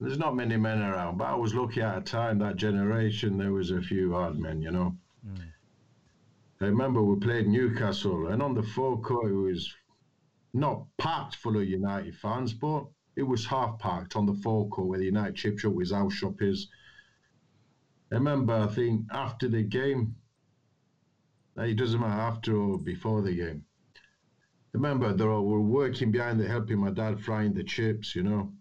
There's 0.00 0.18
not 0.18 0.36
many 0.36 0.56
men 0.56 0.80
around, 0.80 1.18
but 1.18 1.26
I 1.26 1.34
was 1.34 1.54
lucky 1.54 1.82
at 1.82 1.98
a 1.98 2.00
time, 2.00 2.38
that 2.38 2.56
generation, 2.56 3.36
there 3.36 3.52
was 3.52 3.70
a 3.70 3.82
few 3.82 4.12
hard 4.12 4.38
men, 4.38 4.62
you 4.62 4.70
know. 4.70 4.96
Mm. 5.26 5.52
I 6.60 6.66
remember 6.66 7.02
we 7.02 7.20
played 7.20 7.46
Newcastle, 7.46 8.28
and 8.28 8.42
on 8.42 8.54
the 8.54 8.62
forecourt 8.62 9.30
it 9.30 9.34
was 9.34 9.72
not 10.52 10.86
packed 10.98 11.36
full 11.36 11.56
of 11.56 11.68
United 11.68 12.16
fans, 12.16 12.52
but 12.52 12.86
it 13.14 13.22
was 13.22 13.46
half 13.46 13.78
packed 13.78 14.16
on 14.16 14.26
the 14.26 14.34
forecourt 14.34 14.88
where 14.88 14.98
the 14.98 15.04
United 15.04 15.36
chip 15.36 15.58
shop 15.58 15.74
was 15.74 15.92
our 15.92 16.10
shop 16.10 16.42
is. 16.42 16.68
I 18.10 18.16
remember, 18.16 18.54
I 18.54 18.66
think 18.66 19.06
after 19.12 19.48
the 19.48 19.62
game, 19.62 20.16
eh, 21.58 21.66
it 21.66 21.76
doesn't 21.76 22.00
matter 22.00 22.20
after 22.20 22.56
or 22.56 22.78
before 22.78 23.22
the 23.22 23.34
game. 23.34 23.64
I 23.94 24.00
remember 24.74 25.12
they 25.12 25.24
were 25.24 25.60
working 25.60 26.10
behind 26.10 26.40
the 26.40 26.48
helping 26.48 26.78
my 26.78 26.90
dad 26.90 27.20
frying 27.20 27.52
the 27.54 27.64
chips, 27.64 28.16
you 28.16 28.22
know. 28.22 28.52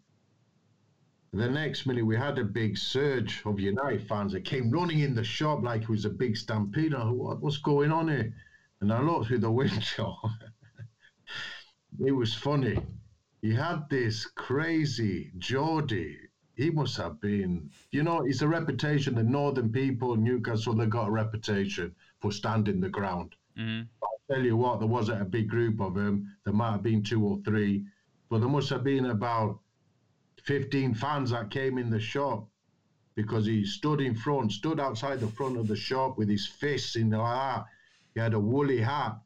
The 1.34 1.50
next 1.50 1.86
minute, 1.86 2.06
we 2.06 2.16
had 2.16 2.40
a 2.40 2.44
big 2.44 2.78
surge 2.78 3.42
of 3.46 3.60
United 3.60 4.08
fans 4.08 4.32
that 4.32 4.46
came 4.46 4.72
running 4.72 5.00
in 5.00 5.14
the 5.14 5.24
shop 5.24 5.62
like 5.62 5.84
it 5.84 5.90
was 5.90 6.06
a 6.06 6.10
big 6.10 6.38
stampede. 6.38 6.96
I 6.96 7.04
what, 7.04 7.42
what's 7.42 7.58
going 7.58 7.92
on 7.92 8.08
here? 8.08 8.34
And 8.80 8.94
I 8.94 9.02
looked 9.02 9.28
through 9.28 9.40
the 9.40 9.52
window. 9.64 10.18
it 12.00 12.12
was 12.12 12.34
funny. 12.34 12.80
He 13.42 13.54
had 13.54 13.90
this 13.90 14.26
crazy 14.26 15.32
Geordie. 15.38 16.18
He 16.56 16.72
must 16.72 16.98
have 16.98 17.22
been, 17.22 17.70
you 17.92 18.04
know, 18.04 18.26
it's 18.26 18.42
a 18.42 18.48
reputation. 18.48 19.14
The 19.14 19.24
northern 19.24 19.72
people, 19.72 20.16
Newcastle, 20.16 20.74
they 20.74 20.88
got 20.88 21.10
a 21.10 21.12
reputation 21.12 21.94
for 22.20 22.32
standing 22.32 22.80
the 22.80 22.90
ground. 22.90 23.36
Mm-hmm. 23.60 23.84
I'll 24.02 24.36
tell 24.36 24.44
you 24.44 24.58
what, 24.58 24.80
there 24.80 24.88
wasn't 24.88 25.22
a 25.22 25.26
big 25.26 25.50
group 25.50 25.82
of 25.82 25.94
them. 25.94 26.36
There 26.46 26.54
might 26.54 26.72
have 26.72 26.84
been 26.84 27.04
two 27.04 27.24
or 27.24 27.40
three, 27.44 27.86
but 28.30 28.40
there 28.40 28.50
must 28.50 28.70
have 28.70 28.84
been 28.84 29.06
about 29.08 29.60
15 30.48 30.94
fans 30.94 31.32
that 31.32 31.52
came 31.52 31.78
in 31.78 31.90
the 31.90 32.00
shop 32.00 32.48
because 33.16 33.46
he 33.46 33.66
stood 33.66 34.00
in 34.00 34.16
front, 34.16 34.52
stood 34.52 34.80
outside 34.80 35.20
the 35.20 35.28
front 35.28 35.58
of 35.58 35.68
the 35.68 35.76
shop 35.76 36.18
with 36.18 36.30
his 36.30 36.48
fists 36.48 36.96
in 36.96 37.10
the 37.10 37.20
ah. 37.20 37.66
He 38.14 38.22
had 38.22 38.34
a 38.34 38.40
woolly 38.40 38.80
hat, 38.80 39.18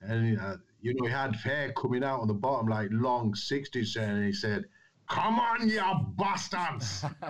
and 0.00 0.40
uh, 0.40 0.56
you 0.80 0.94
know 0.94 1.06
he 1.06 1.12
had 1.12 1.36
hair 1.36 1.72
coming 1.72 2.02
out 2.02 2.20
on 2.20 2.28
the 2.28 2.34
bottom 2.34 2.66
like 2.66 2.88
long 2.92 3.34
60s, 3.34 3.96
and 3.96 4.24
he 4.24 4.32
said, 4.32 4.64
"Come 5.08 5.38
on, 5.38 5.68
you 5.68 5.82
bastards!" 6.16 7.04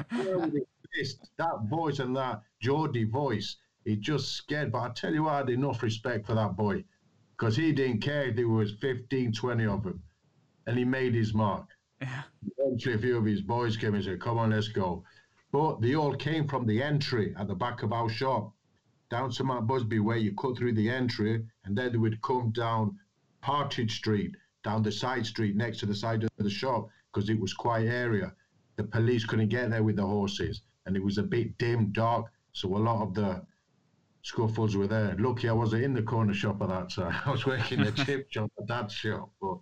that 1.36 1.58
voice 1.68 1.98
and 1.98 2.16
that 2.16 2.42
Geordie 2.60 3.04
voice, 3.04 3.56
he 3.84 3.96
just 3.96 4.32
scared. 4.36 4.70
But 4.70 4.82
I 4.82 4.88
tell 4.94 5.12
you, 5.12 5.26
I 5.28 5.38
had 5.38 5.50
enough 5.50 5.82
respect 5.82 6.26
for 6.26 6.34
that 6.34 6.56
boy. 6.56 6.84
because 7.36 7.56
he 7.56 7.72
didn't 7.72 8.00
care 8.00 8.26
if 8.28 8.36
there 8.36 8.48
was 8.48 8.72
15, 8.80 9.32
20 9.32 9.66
of 9.66 9.82
them. 9.82 10.02
And 10.66 10.78
he 10.78 10.84
made 10.84 11.14
his 11.14 11.34
mark. 11.34 11.73
Yeah. 12.04 12.22
Eventually, 12.58 12.94
a 12.94 12.98
few 12.98 13.16
of 13.16 13.24
his 13.24 13.40
boys 13.40 13.76
came 13.76 13.94
and 13.94 14.04
said, 14.04 14.20
Come 14.20 14.38
on, 14.38 14.50
let's 14.50 14.68
go. 14.68 15.04
But 15.52 15.80
they 15.80 15.94
all 15.94 16.14
came 16.14 16.46
from 16.48 16.66
the 16.66 16.82
entry 16.82 17.34
at 17.38 17.48
the 17.48 17.54
back 17.54 17.82
of 17.82 17.92
our 17.92 18.08
shop 18.08 18.52
down 19.10 19.30
to 19.30 19.44
Matt 19.44 19.66
Busby, 19.66 20.00
where 20.00 20.16
you 20.16 20.34
cut 20.34 20.56
through 20.56 20.72
the 20.72 20.90
entry, 20.90 21.44
and 21.64 21.76
then 21.76 21.92
they 21.92 21.98
would 21.98 22.20
come 22.22 22.50
down 22.50 22.98
Partridge 23.42 23.96
Street, 23.96 24.34
down 24.64 24.82
the 24.82 24.90
side 24.90 25.24
street 25.24 25.56
next 25.56 25.78
to 25.78 25.86
the 25.86 25.94
side 25.94 26.24
of 26.24 26.30
the 26.36 26.50
shop, 26.50 26.88
because 27.12 27.30
it 27.30 27.38
was 27.38 27.54
quiet 27.54 27.88
area. 27.88 28.32
The 28.76 28.84
police 28.84 29.24
couldn't 29.24 29.50
get 29.50 29.70
there 29.70 29.84
with 29.84 29.96
the 29.96 30.06
horses, 30.06 30.62
and 30.86 30.96
it 30.96 31.04
was 31.04 31.18
a 31.18 31.22
bit 31.22 31.56
dim, 31.58 31.92
dark. 31.92 32.26
So 32.52 32.76
a 32.76 32.78
lot 32.78 33.02
of 33.02 33.14
the 33.14 33.44
scuffles 34.22 34.76
were 34.76 34.88
there. 34.88 35.14
Lucky 35.18 35.48
I 35.48 35.52
wasn't 35.52 35.84
in 35.84 35.94
the 35.94 36.02
corner 36.02 36.34
shop 36.34 36.60
at 36.62 36.68
that 36.70 36.90
time. 36.90 37.14
I 37.26 37.30
was 37.30 37.46
working 37.46 37.84
the 37.84 37.92
chip 38.04 38.26
shop 38.32 38.50
at 38.58 38.66
that 38.66 38.90
shop. 38.90 39.30
But 39.40 39.58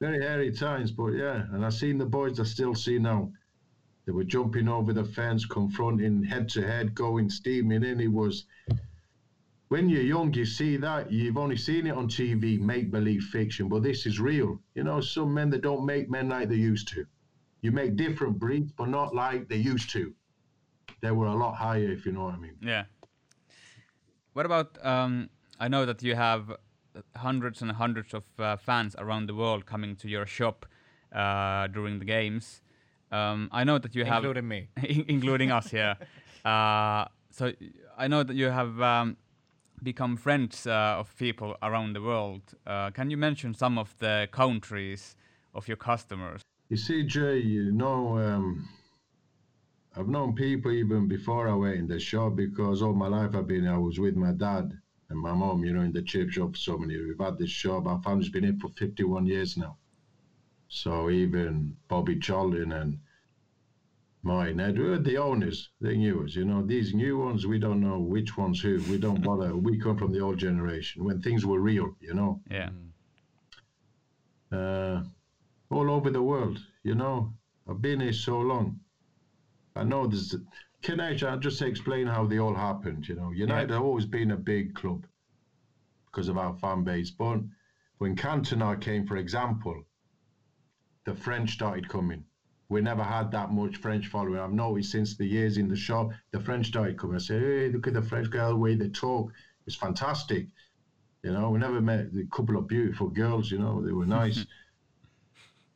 very 0.00 0.22
hairy 0.22 0.50
times, 0.50 0.90
but 0.90 1.08
yeah. 1.08 1.44
And 1.52 1.64
I 1.64 1.68
seen 1.68 1.98
the 1.98 2.06
boys 2.06 2.40
I 2.40 2.44
still 2.44 2.74
see 2.74 2.98
now. 2.98 3.30
They 4.06 4.12
were 4.12 4.24
jumping 4.24 4.66
over 4.68 4.92
the 4.92 5.04
fence, 5.04 5.44
confronting 5.44 6.24
head 6.24 6.48
to 6.50 6.66
head, 6.66 6.94
going 6.94 7.28
steaming 7.28 7.84
in. 7.84 8.00
It 8.00 8.10
was 8.10 8.46
when 9.68 9.88
you're 9.88 10.02
young, 10.02 10.34
you 10.34 10.44
see 10.44 10.76
that 10.78 11.12
you've 11.12 11.36
only 11.36 11.56
seen 11.56 11.86
it 11.86 11.94
on 11.94 12.08
TV, 12.08 12.58
make 12.58 12.90
believe 12.90 13.22
fiction, 13.22 13.68
but 13.68 13.84
this 13.84 14.04
is 14.04 14.18
real. 14.18 14.60
You 14.74 14.82
know, 14.82 15.00
some 15.00 15.32
men 15.32 15.48
that 15.50 15.62
don't 15.62 15.86
make 15.86 16.10
men 16.10 16.28
like 16.28 16.48
they 16.48 16.56
used 16.56 16.88
to. 16.88 17.06
You 17.60 17.70
make 17.70 17.94
different 17.94 18.38
breeds, 18.38 18.72
but 18.72 18.88
not 18.88 19.14
like 19.14 19.48
they 19.48 19.56
used 19.56 19.90
to. 19.90 20.12
They 21.02 21.12
were 21.12 21.26
a 21.26 21.34
lot 21.34 21.54
higher, 21.54 21.88
if 21.92 22.04
you 22.04 22.10
know 22.10 22.24
what 22.24 22.34
I 22.34 22.38
mean. 22.38 22.56
Yeah. 22.60 22.84
What 24.32 24.44
about? 24.44 24.76
Um, 24.84 25.30
I 25.60 25.68
know 25.68 25.86
that 25.86 26.02
you 26.02 26.16
have 26.16 26.50
hundreds 27.16 27.62
and 27.62 27.72
hundreds 27.72 28.14
of 28.14 28.24
uh, 28.38 28.56
fans 28.56 28.94
around 28.98 29.26
the 29.26 29.34
world 29.34 29.66
coming 29.66 29.96
to 29.96 30.08
your 30.08 30.26
shop 30.26 30.66
uh, 31.12 31.66
during 31.68 31.98
the 31.98 32.04
games. 32.04 32.62
Um, 33.12 33.48
I 33.52 33.64
know 33.64 33.78
that 33.78 33.94
you 33.94 34.04
have, 34.04 34.24
Including 34.24 34.48
me. 34.48 34.68
including 35.08 35.50
us, 35.50 35.70
here. 35.70 35.96
Uh, 36.42 37.04
so 37.30 37.52
I 37.98 38.08
know 38.08 38.22
that 38.22 38.34
you 38.34 38.46
have 38.46 38.80
um, 38.80 39.18
become 39.82 40.16
friends 40.16 40.66
uh, 40.66 40.96
of 40.98 41.14
people 41.18 41.54
around 41.62 41.92
the 41.92 42.00
world. 42.00 42.40
Uh, 42.66 42.90
can 42.90 43.10
you 43.10 43.18
mention 43.18 43.52
some 43.52 43.76
of 43.76 43.94
the 43.98 44.26
countries 44.32 45.16
of 45.54 45.68
your 45.68 45.76
customers? 45.76 46.40
You 46.70 46.78
see, 46.78 47.02
Jay, 47.02 47.40
you 47.40 47.72
know, 47.72 48.16
um, 48.16 48.66
I've 49.96 50.08
known 50.08 50.34
people 50.34 50.70
even 50.70 51.08
before 51.08 51.48
I 51.48 51.54
went 51.54 51.76
in 51.76 51.88
the 51.88 51.98
shop 51.98 52.36
because 52.36 52.80
all 52.80 52.94
my 52.94 53.08
life 53.08 53.34
I've 53.34 53.46
been, 53.46 53.66
I 53.66 53.76
was 53.76 53.98
with 53.98 54.16
my 54.16 54.32
dad 54.32 54.72
and 55.10 55.18
my 55.18 55.32
mom, 55.32 55.64
you 55.64 55.72
know, 55.72 55.82
in 55.82 55.92
the 55.92 56.02
chip 56.02 56.30
shop 56.30 56.52
for 56.52 56.56
so 56.56 56.78
many 56.78 56.94
years. 56.94 57.08
We've 57.08 57.26
had 57.26 57.36
this 57.36 57.50
shop, 57.50 57.86
our 57.86 58.00
family's 58.02 58.30
been 58.30 58.44
in 58.44 58.58
for 58.58 58.68
51 58.78 59.26
years 59.26 59.56
now. 59.56 59.76
So 60.68 61.10
even 61.10 61.76
Bobby 61.88 62.16
Charlton 62.16 62.70
and 62.72 62.98
Martin 64.22 64.60
Edward, 64.60 65.04
the 65.04 65.18
owners, 65.18 65.70
they 65.80 65.96
knew 65.96 66.24
us. 66.24 66.36
You 66.36 66.44
know, 66.44 66.64
these 66.64 66.94
new 66.94 67.18
ones, 67.18 67.46
we 67.46 67.58
don't 67.58 67.80
know 67.80 67.98
which 67.98 68.36
one's 68.36 68.60
who. 68.60 68.80
We 68.88 68.98
don't 68.98 69.22
bother. 69.22 69.56
we 69.68 69.80
come 69.80 69.96
from 69.96 70.12
the 70.12 70.20
old 70.20 70.38
generation 70.38 71.04
when 71.04 71.20
things 71.20 71.44
were 71.44 71.58
real, 71.58 71.96
you 72.00 72.14
know. 72.14 72.40
Yeah. 72.48 72.70
Uh, 74.52 75.02
all 75.70 75.90
over 75.90 76.10
the 76.10 76.22
world, 76.22 76.60
you 76.84 76.94
know. 76.94 77.32
I've 77.68 77.82
been 77.82 78.00
here 78.00 78.12
so 78.12 78.38
long. 78.40 78.78
I 79.74 79.82
know 79.82 80.06
there's. 80.06 80.34
Can 80.82 81.00
I 81.00 81.14
just 81.14 81.60
explain 81.60 82.06
how 82.06 82.26
they 82.26 82.38
all 82.38 82.54
happened? 82.54 83.06
You 83.08 83.16
know, 83.16 83.30
United 83.32 83.70
have 83.70 83.82
always 83.82 84.06
been 84.06 84.30
a 84.30 84.36
big 84.36 84.74
club 84.74 85.06
because 86.06 86.28
of 86.28 86.38
our 86.38 86.54
fan 86.54 86.84
base. 86.84 87.10
But 87.10 87.40
when 87.98 88.16
Cantona 88.16 88.80
came, 88.80 89.06
for 89.06 89.16
example, 89.16 89.84
the 91.04 91.14
French 91.14 91.52
started 91.52 91.88
coming. 91.88 92.24
We 92.68 92.80
never 92.80 93.02
had 93.02 93.30
that 93.32 93.50
much 93.50 93.76
French 93.78 94.06
following. 94.06 94.38
I've 94.38 94.52
noticed 94.52 94.92
since 94.92 95.16
the 95.16 95.26
years 95.26 95.58
in 95.58 95.68
the 95.68 95.76
shop, 95.76 96.10
the 96.30 96.40
French 96.40 96.68
started 96.68 96.98
coming. 96.98 97.16
I 97.16 97.18
say, 97.18 97.38
hey, 97.38 97.68
look 97.68 97.86
at 97.88 97.94
the 97.94 98.02
French 98.02 98.30
girl, 98.30 98.50
the 98.50 98.56
way 98.56 98.74
they 98.74 98.88
talk. 98.88 99.32
It's 99.66 99.76
fantastic. 99.76 100.46
You 101.22 101.32
know, 101.32 101.50
we 101.50 101.58
never 101.58 101.80
met 101.80 102.06
a 102.16 102.26
couple 102.34 102.56
of 102.56 102.68
beautiful 102.68 103.08
girls, 103.08 103.50
you 103.50 103.58
know, 103.58 103.82
they 103.84 103.92
were 103.92 104.06
nice. 104.06 104.46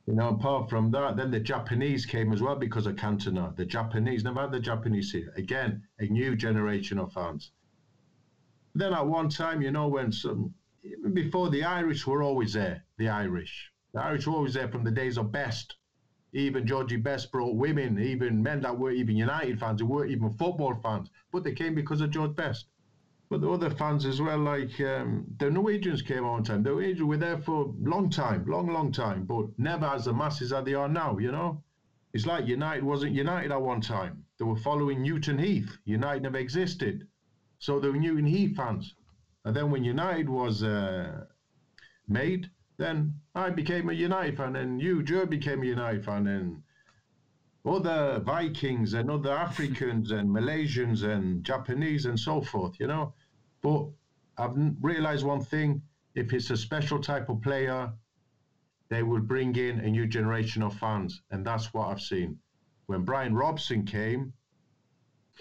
you 0.07 0.15
know, 0.15 0.29
apart 0.29 0.69
from 0.69 0.91
that, 0.91 1.17
then 1.17 1.31
the 1.31 1.41
Japanese 1.41 2.05
came 2.05 2.33
as 2.33 2.43
well 2.43 2.57
because 2.57 2.87
of 2.87 2.97
Cantona. 2.97 3.57
The 3.57 3.65
Japanese, 3.65 4.23
never 4.23 4.43
had 4.43 4.53
the 4.53 4.61
Japanese 4.61 5.11
here. 5.11 5.33
Again, 5.37 5.83
a 5.99 6.05
new 6.05 6.37
generation 6.37 6.99
of 6.99 7.13
fans. 7.13 7.53
Then 8.75 8.93
at 8.93 9.07
one 9.07 9.31
time, 9.31 9.63
you 9.63 9.71
know, 9.71 9.89
when 9.89 10.13
some, 10.13 10.53
even 10.83 11.15
before 11.15 11.49
the 11.49 11.65
Irish 11.65 12.07
were 12.07 12.23
always 12.23 12.53
there, 12.53 12.85
the 12.99 13.09
Irish. 13.09 13.71
The 13.95 14.03
Irish 14.03 14.27
were 14.27 14.35
always 14.35 14.55
there 14.55 14.69
from 14.69 14.85
the 14.85 14.91
days 14.91 15.17
of 15.17 15.33
Best. 15.33 15.77
Even 16.35 16.67
Georgie 16.67 16.97
Best 16.97 17.33
brought 17.33 17.55
women, 17.55 17.99
even 17.99 18.43
men 18.43 18.61
that 18.61 18.77
weren't 18.77 18.99
even 18.99 19.17
United 19.17 19.59
fans, 19.59 19.81
who 19.81 19.87
weren't 19.87 20.11
even 20.11 20.31
football 20.31 20.75
fans, 20.83 21.09
but 21.33 21.45
they 21.45 21.53
came 21.53 21.75
because 21.75 22.01
of 22.01 22.11
George 22.11 22.35
Best. 22.35 22.67
But 23.35 23.41
the 23.41 23.51
other 23.51 23.71
fans 23.71 24.07
as 24.07 24.21
well, 24.23 24.39
like 24.39 24.81
um, 24.81 25.27
the 25.39 25.51
Norwegians 25.51 26.03
came 26.03 26.25
on 26.25 26.45
time. 26.45 26.63
The 26.63 26.71
Norwegians 26.71 27.03
were 27.03 27.17
there 27.17 27.39
for 27.39 27.65
a 27.65 27.89
long 27.91 28.09
time, 28.09 28.45
long, 28.47 28.69
long 28.69 28.93
time, 28.93 29.25
but 29.25 29.47
never 29.59 29.87
as 29.87 30.05
the 30.05 30.13
masses 30.13 30.53
as 30.53 30.65
they 30.65 30.75
are 30.75 30.89
now, 30.89 31.19
you 31.19 31.33
know? 31.33 31.61
It's 32.13 32.27
like 32.27 32.47
United 32.47 32.85
wasn't 32.85 33.13
United 33.13 33.51
at 33.51 33.61
one 33.61 33.81
time. 33.81 34.25
They 34.39 34.45
were 34.45 34.55
following 34.55 35.03
Newton 35.03 35.37
Heath. 35.37 35.77
United 35.85 36.23
never 36.23 36.39
existed. 36.39 37.09
So 37.59 37.81
they 37.81 37.89
were 37.89 37.97
Newton 37.97 38.25
Heath 38.25 38.55
fans. 38.55 38.95
And 39.45 39.57
then 39.57 39.73
when 39.73 39.83
United 39.83 40.29
was 40.29 40.63
uh, 40.63 41.25
made, 42.07 42.49
then 42.77 43.15
I 43.35 43.51
became 43.51 43.91
a 43.91 43.95
United 43.95 44.37
fan, 44.37 44.55
and 44.55 44.81
you, 44.81 45.03
Joe, 45.03 45.27
became 45.27 45.65
a 45.65 45.67
United 45.67 46.05
fan, 46.05 46.29
and 46.29 46.63
other 47.67 48.21
Vikings 48.21 48.95
and 48.95 49.11
other 49.11 49.33
Africans 49.33 50.13
and 50.13 50.31
Malaysians 50.31 51.03
and 51.03 51.43
Japanese 51.43 52.07
and 52.07 52.21
so 52.21 52.41
forth, 52.41 52.79
you 52.79 52.87
know. 52.87 53.13
But 53.65 53.87
I've 54.37 54.55
realized 54.83 55.25
one 55.25 55.41
thing 55.41 55.81
if 56.15 56.35
it's 56.35 56.51
a 56.51 56.57
special 56.57 57.01
type 57.01 57.31
of 57.31 57.41
player, 57.41 57.91
they 58.91 59.03
will 59.03 59.23
bring 59.23 59.57
in 59.57 59.81
a 59.81 59.91
new 59.91 60.07
generation 60.07 60.63
of 60.63 60.75
fans. 60.75 61.23
And 61.31 61.45
that's 61.47 61.73
what 61.73 61.89
I've 61.89 62.01
seen. 62.01 62.39
When 62.87 63.05
Brian 63.05 63.35
Robson 63.35 63.87
came, 63.87 64.35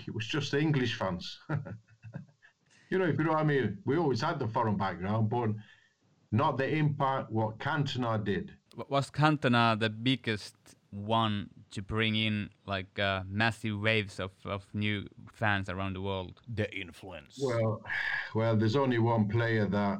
it 0.08 0.16
was 0.16 0.26
just 0.26 0.54
English 0.54 0.96
fans. 0.98 1.38
you 2.90 2.98
know, 2.98 3.06
if 3.06 3.18
you 3.18 3.26
know 3.26 3.34
what 3.34 3.42
I 3.42 3.44
mean, 3.44 3.78
we 3.84 3.98
always 3.98 4.22
had 4.22 4.40
the 4.40 4.48
foreign 4.48 4.78
background, 4.78 5.30
but 5.30 5.50
not 6.32 6.58
the 6.58 6.68
impact 6.68 7.30
what 7.30 7.60
Cantona 7.60 8.24
did. 8.24 8.54
Was 8.88 9.12
Cantona 9.12 9.78
the 9.78 9.90
biggest 9.90 10.56
one 10.94 11.50
to 11.72 11.82
bring 11.82 12.16
in 12.16 12.50
like 12.66 13.00
uh, 13.00 13.24
massive 13.28 13.80
waves 13.82 14.20
of, 14.20 14.32
of 14.46 14.66
new 14.74 15.08
fans 15.32 15.70
around 15.70 15.94
the 15.94 16.02
world? 16.02 16.42
The 16.48 16.72
influence. 16.74 17.40
Well, 17.42 17.82
well, 18.36 18.56
there's 18.56 18.76
only 18.76 19.00
one 19.00 19.28
player 19.28 19.66
that 19.68 20.00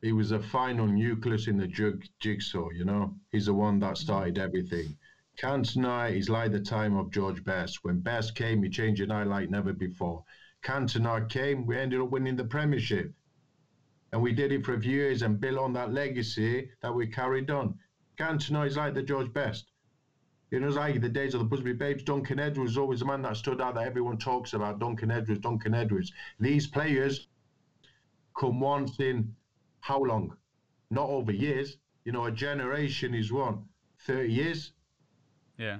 he 0.00 0.12
was 0.12 0.32
a 0.32 0.40
final 0.40 0.86
nucleus 0.86 1.46
in 1.46 1.56
the 1.56 1.66
jig- 1.66 2.08
jigsaw. 2.20 2.70
You 2.70 2.84
know, 2.84 3.14
he's 3.30 3.46
the 3.46 3.54
one 3.54 3.78
that 3.80 3.98
started 3.98 4.38
everything. 4.38 4.96
Cantona 5.40 6.14
is 6.14 6.28
like 6.28 6.52
the 6.52 6.60
time 6.60 6.96
of 6.96 7.10
George 7.10 7.42
Best. 7.44 7.84
When 7.84 8.00
Best 8.00 8.34
came, 8.34 8.62
he 8.62 8.68
changed 8.68 9.00
United 9.00 9.30
like 9.30 9.50
never 9.50 9.72
before. 9.72 10.24
Cantona 10.62 11.28
came, 11.28 11.66
we 11.66 11.78
ended 11.78 12.00
up 12.00 12.10
winning 12.10 12.36
the 12.36 12.44
Premiership. 12.44 13.12
And 14.12 14.20
we 14.20 14.32
did 14.32 14.52
it 14.52 14.64
for 14.64 14.74
a 14.74 14.80
few 14.80 14.92
years 14.92 15.22
and 15.22 15.40
built 15.40 15.58
on 15.58 15.72
that 15.72 15.92
legacy 15.92 16.70
that 16.82 16.94
we 16.94 17.06
carried 17.06 17.50
on. 17.50 17.78
Cantona 18.18 18.66
is 18.66 18.76
like 18.76 18.94
the 18.94 19.02
George 19.02 19.32
Best. 19.32 19.71
It 20.52 20.60
was 20.60 20.76
like 20.76 21.00
the 21.00 21.08
days 21.08 21.32
of 21.32 21.40
the 21.40 21.46
Busby 21.46 21.72
Babes. 21.72 22.02
Duncan 22.02 22.38
Edwards 22.38 22.72
was 22.72 22.78
always 22.78 23.00
the 23.00 23.06
man 23.06 23.22
that 23.22 23.38
stood 23.38 23.62
out 23.62 23.74
that 23.74 23.86
everyone 23.86 24.18
talks 24.18 24.52
about. 24.52 24.78
Duncan 24.78 25.10
Edwards, 25.10 25.40
Duncan 25.40 25.74
Edwards. 25.74 26.12
These 26.38 26.66
players 26.66 27.26
come 28.38 28.60
once 28.60 29.00
in 29.00 29.34
how 29.80 30.02
long? 30.02 30.36
Not 30.90 31.08
over 31.08 31.32
years. 31.32 31.78
You 32.04 32.12
know, 32.12 32.26
a 32.26 32.30
generation 32.30 33.14
is 33.14 33.32
what? 33.32 33.56
30 34.06 34.30
years? 34.30 34.72
Yeah. 35.56 35.78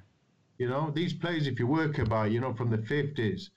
You 0.56 0.70
know, 0.70 0.90
these 0.90 1.12
players, 1.12 1.46
if 1.46 1.58
you 1.58 1.66
work 1.66 1.98
about, 1.98 2.30
you 2.30 2.40
know, 2.40 2.54
from 2.54 2.70
the 2.70 2.78
50s, 2.78 3.50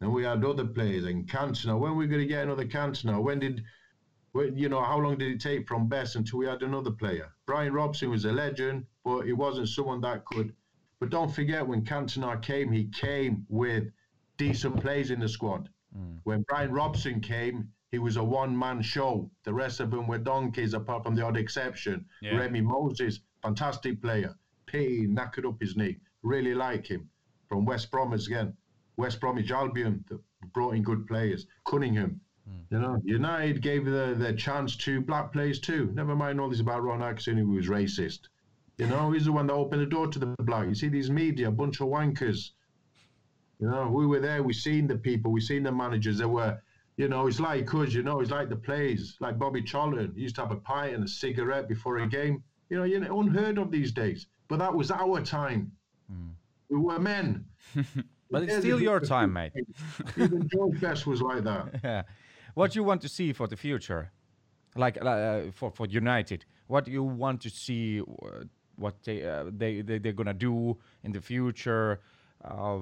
and 0.00 0.12
we 0.12 0.24
had 0.24 0.44
other 0.44 0.64
players 0.64 1.04
and 1.04 1.28
Cantona. 1.28 1.78
When 1.78 1.92
are 1.92 1.94
we 1.94 2.08
going 2.08 2.20
to 2.20 2.26
get 2.26 2.42
another 2.42 2.64
Cantona? 2.64 3.22
When 3.22 3.38
did, 3.38 3.62
when, 4.32 4.56
you 4.58 4.68
know, 4.68 4.82
how 4.82 4.98
long 4.98 5.18
did 5.18 5.30
it 5.30 5.40
take 5.40 5.68
from 5.68 5.88
Best 5.88 6.16
until 6.16 6.40
we 6.40 6.46
had 6.46 6.62
another 6.62 6.90
player? 6.90 7.32
Brian 7.46 7.72
Robson 7.72 8.10
was 8.10 8.24
a 8.24 8.32
legend, 8.32 8.86
but 9.04 9.22
he 9.22 9.32
wasn't 9.32 9.68
someone 9.68 10.00
that 10.02 10.24
could. 10.24 10.54
But 11.00 11.10
don't 11.10 11.34
forget, 11.34 11.66
when 11.66 11.84
Cantona 11.84 12.40
came, 12.40 12.70
he 12.70 12.84
came 12.84 13.44
with 13.48 13.84
decent 14.36 14.80
players 14.80 15.10
in 15.10 15.20
the 15.20 15.28
squad. 15.28 15.68
Mm. 15.96 16.18
When 16.24 16.42
Brian 16.42 16.72
Robson 16.72 17.20
came, 17.20 17.68
he 17.90 17.98
was 17.98 18.16
a 18.16 18.24
one-man 18.24 18.82
show. 18.82 19.30
The 19.44 19.52
rest 19.52 19.80
of 19.80 19.90
them 19.90 20.06
were 20.06 20.18
donkeys, 20.18 20.74
apart 20.74 21.04
from 21.04 21.14
the 21.14 21.22
odd 21.22 21.36
exception. 21.36 22.06
Yeah. 22.20 22.36
Remi 22.36 22.60
Moses, 22.60 23.20
fantastic 23.42 24.00
player. 24.00 24.34
Pity 24.66 25.06
knackered 25.06 25.46
up 25.46 25.60
his 25.60 25.76
knee. 25.76 25.98
Really 26.22 26.54
like 26.54 26.86
him. 26.86 27.10
From 27.48 27.66
West 27.66 27.90
Bromwich 27.90 28.26
again. 28.28 28.56
West 28.96 29.20
Bromwich 29.20 29.50
Albion 29.50 30.04
that 30.08 30.20
brought 30.52 30.74
in 30.74 30.82
good 30.82 31.06
players. 31.06 31.46
Cunningham, 31.66 32.20
You 32.70 32.78
know, 32.78 33.00
United 33.04 33.60
gave 33.60 33.84
the, 33.84 34.14
their 34.16 34.34
chance 34.34 34.76
to 34.76 35.00
black 35.00 35.32
players 35.32 35.60
too. 35.60 35.90
Never 35.94 36.16
mind 36.16 36.40
all 36.40 36.48
this 36.48 36.60
about 36.60 36.82
Ron 36.82 37.02
Atkinson, 37.02 37.36
who 37.36 37.50
was 37.50 37.68
racist. 37.68 38.20
You 38.78 38.86
know, 38.86 39.12
he's 39.12 39.26
the 39.26 39.32
one 39.32 39.46
that 39.46 39.52
opened 39.52 39.82
the 39.82 39.86
door 39.86 40.08
to 40.08 40.18
the 40.18 40.26
black. 40.40 40.66
You 40.66 40.74
see 40.74 40.88
these 40.88 41.10
media, 41.10 41.48
a 41.48 41.52
bunch 41.52 41.80
of 41.80 41.88
wankers. 41.88 42.50
You 43.60 43.70
know, 43.70 43.88
we 43.88 44.06
were 44.06 44.18
there, 44.18 44.42
we 44.42 44.52
seen 44.52 44.86
the 44.86 44.96
people, 44.96 45.30
we 45.30 45.40
seen 45.40 45.62
the 45.62 45.70
managers. 45.70 46.18
They 46.18 46.24
were, 46.24 46.60
you 46.96 47.08
know, 47.08 47.26
it's 47.26 47.38
like 47.38 47.66
cuz, 47.66 47.94
you 47.94 48.02
know, 48.02 48.20
it's 48.20 48.30
like 48.30 48.48
the 48.48 48.56
players, 48.56 49.16
like 49.20 49.38
Bobby 49.38 49.62
Charlton. 49.62 50.12
He 50.16 50.22
used 50.22 50.34
to 50.36 50.40
have 50.40 50.50
a 50.50 50.56
pint 50.56 50.94
and 50.94 51.04
a 51.04 51.08
cigarette 51.08 51.68
before 51.68 51.98
a 51.98 52.08
game. 52.08 52.42
You 52.70 52.78
know, 52.78 52.84
you 52.84 52.98
know, 52.98 53.20
unheard 53.20 53.58
of 53.58 53.70
these 53.70 53.92
days. 53.92 54.26
But 54.48 54.58
that 54.58 54.74
was 54.74 54.90
our 54.90 55.20
time. 55.20 55.72
We 56.68 56.78
were 56.78 56.98
men. 56.98 57.44
But 58.32 58.44
it's 58.44 58.56
still 58.56 58.80
your 58.80 58.98
time, 58.98 59.34
mate. 59.34 59.52
Even 60.16 60.48
George 60.48 60.80
Best 60.80 61.06
was 61.06 61.20
like 61.20 61.44
that. 61.44 61.80
Yeah. 61.84 62.02
What 62.54 62.74
you 62.74 62.82
want 62.82 63.02
to 63.02 63.08
see 63.08 63.34
for 63.34 63.46
the 63.46 63.56
future, 63.56 64.10
like 64.74 64.96
uh, 65.00 65.50
for 65.52 65.70
for 65.70 65.86
United? 65.86 66.46
What 66.66 66.88
you 66.88 67.02
want 67.02 67.42
to 67.42 67.50
see? 67.50 68.00
uh, 68.00 68.44
What 68.76 69.02
they 69.04 69.24
uh, 69.24 69.44
they 69.56 69.82
they 69.82 69.98
they're 69.98 70.12
gonna 70.12 70.34
do 70.34 70.76
in 71.04 71.12
the 71.12 71.20
future? 71.20 72.00
Uh, 72.44 72.80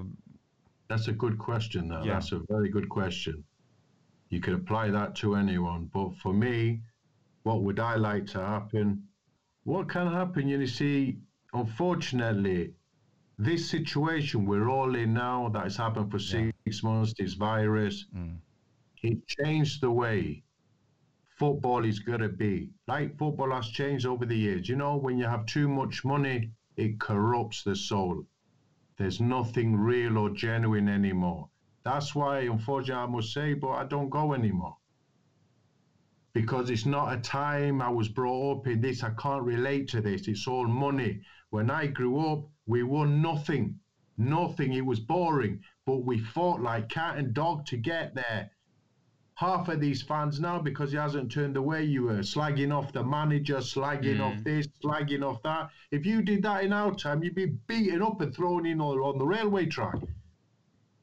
That's 0.87 1.07
a 1.07 1.13
good 1.13 1.37
question, 1.37 1.87
though. 1.87 2.03
Yeah. 2.03 2.13
That's 2.13 2.31
a 2.31 2.41
very 2.49 2.69
good 2.69 2.89
question. 2.89 3.43
You 4.29 4.39
could 4.39 4.53
apply 4.53 4.89
that 4.91 5.15
to 5.17 5.35
anyone. 5.35 5.89
But 5.93 6.15
for 6.17 6.33
me, 6.33 6.81
what 7.43 7.61
would 7.63 7.79
I 7.79 7.95
like 7.95 8.25
to 8.27 8.39
happen? 8.39 9.03
What 9.63 9.89
can 9.89 10.07
happen? 10.07 10.47
You 10.47 10.65
see, 10.67 11.17
unfortunately, 11.53 12.73
this 13.37 13.69
situation 13.69 14.45
we're 14.45 14.69
all 14.69 14.95
in 14.95 15.13
now 15.13 15.49
that 15.49 15.63
has 15.63 15.75
happened 15.77 16.11
for 16.11 16.19
six 16.19 16.83
months, 16.83 17.13
this 17.17 17.33
virus, 17.33 18.05
it 19.03 19.17
changed 19.27 19.81
the 19.81 19.91
way 19.91 20.43
football 21.41 21.83
is 21.83 21.97
going 21.97 22.19
to 22.19 22.29
be. 22.29 22.69
Like 22.87 23.17
football 23.17 23.51
has 23.51 23.67
changed 23.69 24.05
over 24.05 24.27
the 24.27 24.37
years. 24.37 24.69
You 24.69 24.75
know, 24.75 24.97
when 24.97 25.17
you 25.17 25.25
have 25.25 25.47
too 25.47 25.67
much 25.67 26.05
money, 26.05 26.51
it 26.77 26.99
corrupts 26.99 27.63
the 27.63 27.75
soul. 27.75 28.25
There's 28.97 29.19
nothing 29.19 29.75
real 29.75 30.19
or 30.19 30.29
genuine 30.29 30.87
anymore. 30.87 31.49
That's 31.83 32.13
why, 32.13 32.41
unfortunately, 32.41 33.03
I 33.03 33.07
must 33.07 33.33
say, 33.33 33.55
but 33.55 33.71
I 33.71 33.85
don't 33.85 34.11
go 34.11 34.35
anymore. 34.35 34.77
Because 36.33 36.69
it's 36.69 36.85
not 36.85 37.11
a 37.11 37.19
time 37.19 37.81
I 37.81 37.89
was 37.89 38.07
brought 38.07 38.59
up 38.59 38.67
in 38.67 38.79
this. 38.79 39.03
I 39.03 39.09
can't 39.09 39.41
relate 39.43 39.87
to 39.89 40.01
this. 40.01 40.27
It's 40.27 40.47
all 40.47 40.67
money. 40.67 41.21
When 41.49 41.71
I 41.71 41.87
grew 41.87 42.19
up, 42.19 42.47
we 42.67 42.83
won 42.83 43.19
nothing. 43.19 43.79
Nothing. 44.15 44.73
It 44.73 44.85
was 44.85 44.99
boring. 44.99 45.63
But 45.87 46.05
we 46.05 46.19
fought 46.19 46.61
like 46.61 46.89
cat 46.89 47.17
and 47.17 47.33
dog 47.33 47.65
to 47.65 47.77
get 47.77 48.13
there. 48.13 48.51
Half 49.41 49.69
of 49.69 49.79
these 49.79 50.03
fans 50.03 50.39
now, 50.39 50.59
because 50.59 50.91
he 50.91 50.99
hasn't 50.99 51.31
turned 51.31 51.57
away, 51.57 51.83
you 51.83 52.03
were 52.03 52.19
slagging 52.19 52.71
off 52.71 52.93
the 52.93 53.03
manager, 53.03 53.57
slagging 53.57 54.21
off 54.21 54.35
mm. 54.35 54.43
this, 54.43 54.67
slagging 54.83 55.23
off 55.23 55.41
that. 55.41 55.71
If 55.89 56.05
you 56.05 56.21
did 56.21 56.43
that 56.43 56.63
in 56.63 56.71
our 56.71 56.93
time, 56.93 57.23
you'd 57.23 57.33
be 57.33 57.47
beaten 57.65 58.03
up 58.03 58.21
and 58.21 58.35
thrown 58.35 58.67
in 58.67 58.79
on, 58.79 58.99
on 58.99 59.17
the 59.17 59.25
railway 59.25 59.65
track. 59.65 59.95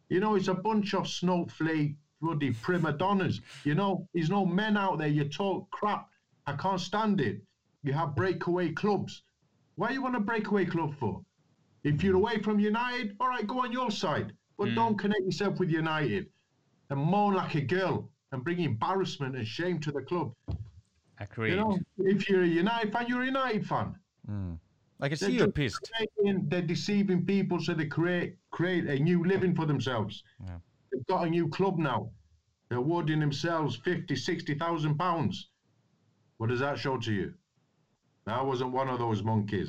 You 0.08 0.20
know, 0.20 0.36
it's 0.36 0.46
a 0.46 0.54
bunch 0.54 0.94
of 0.94 1.08
snowflake 1.08 1.96
bloody 2.20 2.52
prima 2.52 2.92
donnas. 2.92 3.40
You 3.64 3.74
know, 3.74 4.06
there's 4.14 4.30
no 4.30 4.46
men 4.46 4.76
out 4.76 4.98
there. 4.98 5.08
You 5.08 5.24
talk 5.24 5.68
crap. 5.72 6.08
I 6.46 6.52
can't 6.52 6.80
stand 6.80 7.20
it. 7.20 7.42
You 7.82 7.92
have 7.94 8.14
breakaway 8.14 8.70
clubs. 8.70 9.24
Why 9.74 9.88
do 9.88 9.94
you 9.94 10.02
want 10.02 10.14
a 10.14 10.20
breakaway 10.20 10.64
club 10.64 10.94
for? 10.94 11.24
If 11.82 12.04
you're 12.04 12.14
away 12.14 12.40
from 12.40 12.60
United, 12.60 13.16
all 13.18 13.30
right, 13.30 13.48
go 13.48 13.64
on 13.64 13.72
your 13.72 13.90
side. 13.90 14.32
But 14.56 14.76
don't 14.76 14.94
mm. 14.94 15.00
connect 15.00 15.24
yourself 15.24 15.58
with 15.58 15.70
United 15.70 16.30
and 16.88 17.00
moan 17.00 17.34
like 17.34 17.56
a 17.56 17.62
girl 17.62 18.08
and 18.32 18.44
bring 18.44 18.60
embarrassment 18.60 19.36
and 19.36 19.46
shame 19.46 19.80
to 19.80 19.92
the 19.92 20.02
club. 20.02 20.32
Agreed. 21.20 21.50
You 21.50 21.56
know, 21.56 21.78
if 21.98 22.28
you're 22.28 22.42
a 22.42 22.46
United 22.46 22.92
fan, 22.92 23.06
you're 23.08 23.22
a 23.22 23.26
United 23.26 23.66
fan. 23.66 23.94
Hmm. 24.26 24.52
I 25.00 25.08
can 25.08 25.16
see 25.16 25.26
They're 25.26 25.34
you're 25.36 25.48
pissed. 25.52 25.90
creating- 25.96 26.48
they're 26.48 26.62
deceiving 26.62 27.24
people 27.24 27.60
so 27.60 27.72
they 27.72 27.86
create 27.86 28.36
create 28.50 28.86
a 28.86 28.98
new 28.98 29.24
living 29.24 29.54
for 29.54 29.64
themselves. 29.66 30.22
Yeah. 30.44 30.58
They've 30.92 31.06
got 31.06 31.26
a 31.26 31.30
new 31.30 31.48
club 31.48 31.78
now. 31.78 32.10
They're 32.68 32.78
awarding 32.78 33.20
themselves 33.20 33.76
50, 33.76 34.14
60,000 34.16 34.96
pounds. 34.98 35.48
What 36.38 36.48
does 36.50 36.60
that 36.60 36.78
show 36.78 36.98
to 36.98 37.12
you? 37.12 37.34
I 38.26 38.42
wasn't 38.42 38.72
one 38.72 38.88
of 38.88 38.98
those 38.98 39.22
monkeys. 39.22 39.68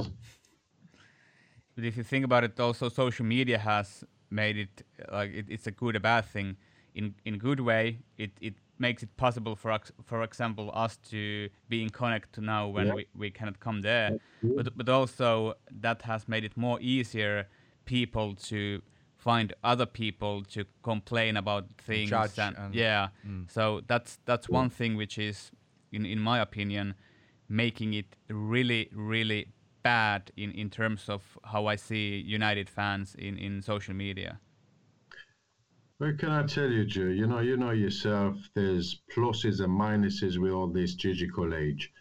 But 1.75 1.85
if 1.85 1.95
you 1.95 2.03
think 2.03 2.25
about 2.25 2.43
it, 2.43 2.59
also 2.59 2.89
social 2.89 3.25
media 3.25 3.57
has 3.57 4.03
made 4.29 4.57
it 4.57 4.83
like 5.11 5.31
it, 5.33 5.45
it's 5.47 5.67
a 5.67 5.71
good 5.71 5.95
or 5.95 5.99
bad 5.99 6.25
thing. 6.25 6.57
In 6.95 7.15
in 7.25 7.37
good 7.37 7.59
way, 7.59 7.99
it, 8.17 8.31
it 8.41 8.55
makes 8.77 9.03
it 9.03 9.09
possible 9.17 9.55
for 9.55 9.71
us, 9.71 9.91
for 10.05 10.23
example, 10.23 10.71
us 10.73 10.97
to 11.11 11.49
be 11.69 11.83
in 11.83 11.89
connect 11.89 12.33
to 12.33 12.41
now 12.41 12.67
when 12.67 12.87
Yeah. 12.87 12.95
we, 12.95 13.05
we 13.13 13.29
cannot 13.31 13.59
come 13.59 13.81
there. 13.81 14.19
But 14.41 14.75
but 14.77 14.89
also 14.89 15.53
that 15.81 16.01
has 16.03 16.27
made 16.27 16.43
it 16.45 16.55
more 16.57 16.79
easier 16.81 17.47
people 17.85 18.35
to 18.49 18.81
find 19.17 19.53
other 19.63 19.85
people 19.85 20.43
to 20.45 20.63
complain 20.81 21.37
about 21.37 21.65
things 21.85 22.09
judge 22.09 22.39
and, 22.39 22.57
and- 22.57 22.73
yeah. 22.75 23.09
Mm. 23.27 23.51
So 23.51 23.81
that's 23.87 24.19
that's 24.25 24.47
one 24.49 24.69
thing 24.69 24.97
which 24.97 25.17
is, 25.17 25.51
in 25.91 26.05
in 26.05 26.19
my 26.19 26.39
opinion, 26.39 26.95
making 27.47 27.93
it 27.93 28.15
really 28.29 28.89
really 28.93 29.47
bad 29.83 30.31
in, 30.35 30.51
in 30.51 30.69
terms 30.69 31.09
of 31.09 31.37
how 31.43 31.65
I 31.65 31.77
see 31.77 32.19
United 32.35 32.69
fans 32.69 33.15
in, 33.15 33.37
in 33.37 33.61
social 33.61 33.93
media. 33.95 34.39
What 35.99 36.17
can 36.17 36.29
I 36.29 36.43
tell 36.43 36.71
you, 36.71 36.85
Joe? 36.85 37.07
You 37.07 37.27
know, 37.27 37.39
you 37.39 37.57
know 37.57 37.71
yourself. 37.71 38.37
There's 38.53 39.01
pluses 39.13 39.59
and 39.59 39.77
minuses 39.77 40.37
with 40.37 40.53
all 40.53 40.67
this 40.67 40.95
digital 40.95 41.53
age. 41.53 41.91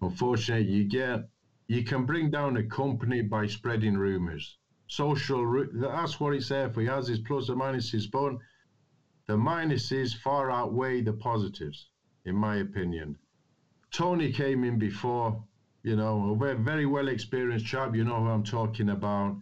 Unfortunately, 0.00 0.72
you 0.72 0.84
get 0.84 1.28
you 1.66 1.82
can 1.82 2.06
bring 2.06 2.30
down 2.30 2.56
a 2.56 2.62
company 2.62 3.20
by 3.20 3.48
spreading 3.48 3.98
rumors. 3.98 4.58
Social, 4.86 5.66
that's 5.72 6.20
what 6.20 6.34
it's 6.34 6.50
there 6.50 6.70
for. 6.70 6.82
It 6.82 6.88
has 6.88 7.08
its 7.08 7.20
plus 7.26 7.48
and 7.48 7.60
minuses, 7.60 8.08
but 8.08 8.34
the 9.26 9.36
minuses 9.36 10.16
far 10.16 10.52
outweigh 10.52 11.00
the 11.00 11.14
positives, 11.14 11.88
in 12.26 12.36
my 12.36 12.58
opinion. 12.58 13.18
Tony 13.90 14.30
came 14.30 14.62
in 14.62 14.78
before, 14.78 15.42
you 15.82 15.96
know, 15.96 16.38
a 16.40 16.54
very 16.54 16.86
well 16.86 17.08
experienced 17.08 17.66
chap. 17.66 17.96
You 17.96 18.04
know 18.04 18.20
who 18.22 18.28
I'm 18.28 18.44
talking 18.44 18.90
about. 18.90 19.36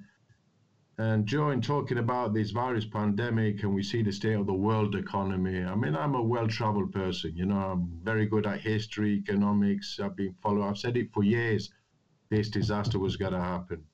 And 0.98 1.30
in 1.30 1.60
talking 1.60 1.98
about 1.98 2.32
this 2.32 2.52
virus 2.52 2.86
pandemic, 2.86 3.62
and 3.62 3.74
we 3.74 3.82
see 3.82 4.02
the 4.02 4.10
state 4.10 4.32
of 4.32 4.46
the 4.46 4.54
world 4.54 4.94
economy. 4.94 5.62
I 5.62 5.74
mean, 5.74 5.94
I'm 5.94 6.14
a 6.14 6.22
well-traveled 6.22 6.90
person. 6.90 7.36
You 7.36 7.44
know, 7.44 7.58
I'm 7.58 8.00
very 8.02 8.24
good 8.24 8.46
at 8.46 8.60
history, 8.60 9.16
economics. 9.16 10.00
I've 10.02 10.16
been 10.16 10.34
following. 10.42 10.62
I've 10.62 10.78
said 10.78 10.96
it 10.96 11.12
for 11.12 11.22
years. 11.22 11.70
This 12.30 12.48
disaster 12.48 12.98
was 12.98 13.16
going 13.16 13.34
to 13.34 13.40
happen, 13.40 13.84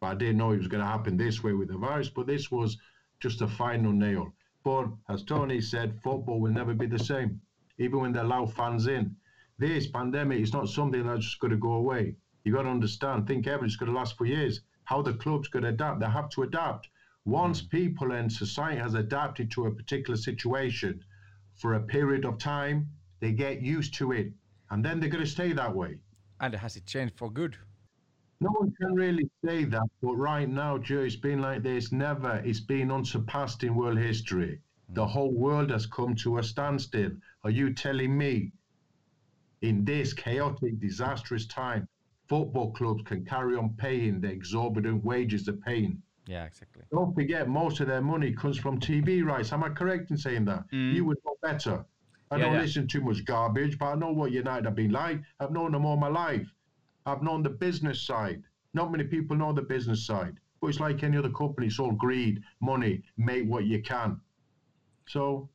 but 0.00 0.08
I 0.08 0.14
didn't 0.16 0.38
know 0.38 0.50
it 0.50 0.58
was 0.58 0.66
going 0.66 0.82
to 0.82 0.88
happen 0.88 1.16
this 1.16 1.44
way 1.44 1.52
with 1.52 1.68
the 1.68 1.78
virus. 1.78 2.08
But 2.08 2.26
this 2.26 2.50
was 2.50 2.76
just 3.20 3.40
a 3.40 3.46
final 3.46 3.92
nail. 3.92 4.34
But 4.64 4.88
as 5.08 5.22
Tony 5.22 5.60
said, 5.60 6.00
football 6.02 6.40
will 6.40 6.52
never 6.52 6.74
be 6.74 6.86
the 6.86 6.98
same, 6.98 7.40
even 7.78 8.00
when 8.00 8.12
they 8.12 8.18
allow 8.18 8.46
fans 8.46 8.88
in. 8.88 9.14
This 9.58 9.86
pandemic 9.86 10.40
is 10.40 10.52
not 10.52 10.68
something 10.68 11.06
that's 11.06 11.24
just 11.24 11.38
going 11.38 11.52
to 11.52 11.56
go 11.56 11.74
away. 11.74 12.16
You 12.42 12.52
got 12.52 12.62
to 12.62 12.68
understand. 12.68 13.28
Think 13.28 13.46
ever 13.46 13.64
it's 13.64 13.76
going 13.76 13.92
to 13.92 13.96
last 13.96 14.18
for 14.18 14.26
years. 14.26 14.60
How 14.86 15.02
the 15.02 15.14
clubs 15.14 15.48
could 15.48 15.64
adapt, 15.64 15.98
they 15.98 16.06
have 16.06 16.28
to 16.30 16.44
adapt. 16.44 16.88
Once 17.24 17.60
hmm. 17.60 17.66
people 17.66 18.12
and 18.12 18.32
society 18.32 18.78
has 18.80 18.94
adapted 18.94 19.50
to 19.50 19.66
a 19.66 19.74
particular 19.74 20.16
situation 20.16 21.04
for 21.56 21.74
a 21.74 21.82
period 21.82 22.24
of 22.24 22.38
time, 22.38 22.88
they 23.18 23.32
get 23.32 23.60
used 23.60 23.94
to 23.94 24.12
it, 24.12 24.32
and 24.70 24.84
then 24.84 25.00
they're 25.00 25.10
going 25.10 25.24
to 25.24 25.30
stay 25.30 25.52
that 25.52 25.74
way. 25.74 25.98
And 26.40 26.54
has 26.54 26.76
it 26.76 26.86
changed 26.86 27.18
for 27.18 27.28
good? 27.30 27.56
No 28.40 28.50
one 28.50 28.72
can 28.80 28.94
really 28.94 29.28
say 29.44 29.64
that, 29.64 29.88
but 30.00 30.14
right 30.14 30.48
now, 30.48 30.78
Joe, 30.78 31.00
it's 31.00 31.16
been 31.16 31.40
like 31.40 31.64
this. 31.64 31.90
Never. 31.90 32.36
It's 32.44 32.60
been 32.60 32.92
unsurpassed 32.92 33.64
in 33.64 33.74
world 33.74 33.98
history. 33.98 34.60
Hmm. 34.86 34.94
The 34.94 35.06
whole 35.06 35.34
world 35.34 35.70
has 35.70 35.86
come 35.86 36.14
to 36.16 36.38
a 36.38 36.44
standstill. 36.44 37.10
Are 37.42 37.50
you 37.50 37.74
telling 37.74 38.16
me 38.16 38.52
in 39.62 39.84
this 39.84 40.12
chaotic, 40.12 40.78
disastrous 40.78 41.46
time, 41.46 41.88
football 42.28 42.72
clubs 42.72 43.02
can 43.04 43.24
carry 43.24 43.56
on 43.56 43.70
paying 43.76 44.20
the 44.20 44.28
exorbitant 44.28 45.04
wages 45.04 45.44
they're 45.44 45.54
paying? 45.54 46.02
Yeah, 46.26 46.44
exactly. 46.44 46.82
Don't 46.90 47.14
forget, 47.14 47.48
most 47.48 47.80
of 47.80 47.86
their 47.86 48.02
money 48.02 48.32
comes 48.32 48.58
from 48.58 48.80
TV 48.80 49.24
rights. 49.24 49.52
Am 49.52 49.62
I 49.62 49.68
correct 49.68 50.10
in 50.10 50.16
saying 50.16 50.44
that? 50.46 50.64
Mm. 50.72 50.94
You 50.94 51.04
would 51.04 51.18
know 51.24 51.36
better. 51.42 51.84
I 52.30 52.36
Yeah, 52.36 52.44
don't 52.44 52.54
yeah. 52.54 52.60
listen 52.62 52.88
to 52.88 53.00
much 53.00 53.24
garbage, 53.24 53.78
but 53.78 53.86
I 53.86 53.94
know 53.94 54.10
what 54.10 54.32
United 54.32 54.64
have 54.64 54.74
been 54.74 54.90
like. 54.90 55.20
I've 55.38 55.52
known 55.52 55.70
them 55.72 55.86
all 55.86 55.96
my 55.96 56.08
life. 56.08 56.52
I've 57.06 57.22
known 57.22 57.44
the 57.44 57.50
business 57.50 58.02
side. 58.02 58.42
Not 58.74 58.90
many 58.90 59.04
people 59.04 59.36
know 59.36 59.52
the 59.52 59.62
business 59.62 60.04
side. 60.04 60.36
But 60.60 60.68
it's 60.68 60.80
like 60.80 61.04
any 61.04 61.16
other 61.16 61.30
company. 61.30 61.68
It's 61.68 61.78
all 61.78 61.92
greed, 61.92 62.42
money, 62.60 63.02
make 63.16 63.46
what 63.46 63.66
you 63.66 63.80
can. 63.82 64.20
So 65.06 65.48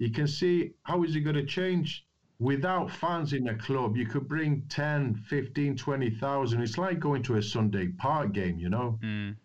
you 0.00 0.10
can 0.10 0.26
see 0.26 0.72
how 0.82 1.04
is 1.04 1.14
it 1.14 1.20
going 1.20 1.36
to 1.36 1.46
change? 1.46 2.04
Without 2.38 2.90
fans 2.90 3.32
in 3.34 3.48
a 3.48 3.54
club, 3.54 3.96
you 3.96 4.06
could 4.06 4.28
bring 4.28 4.62
10, 4.68 5.14
15, 5.14 5.76
20,000. 5.76 6.60
It's 6.62 6.78
like 6.78 6.98
going 6.98 7.22
to 7.24 7.36
a 7.36 7.42
Sunday 7.42 7.88
park 7.88 8.32
game, 8.32 8.58
you 8.58 8.68
know? 8.68 8.98
Mm. 9.02 9.36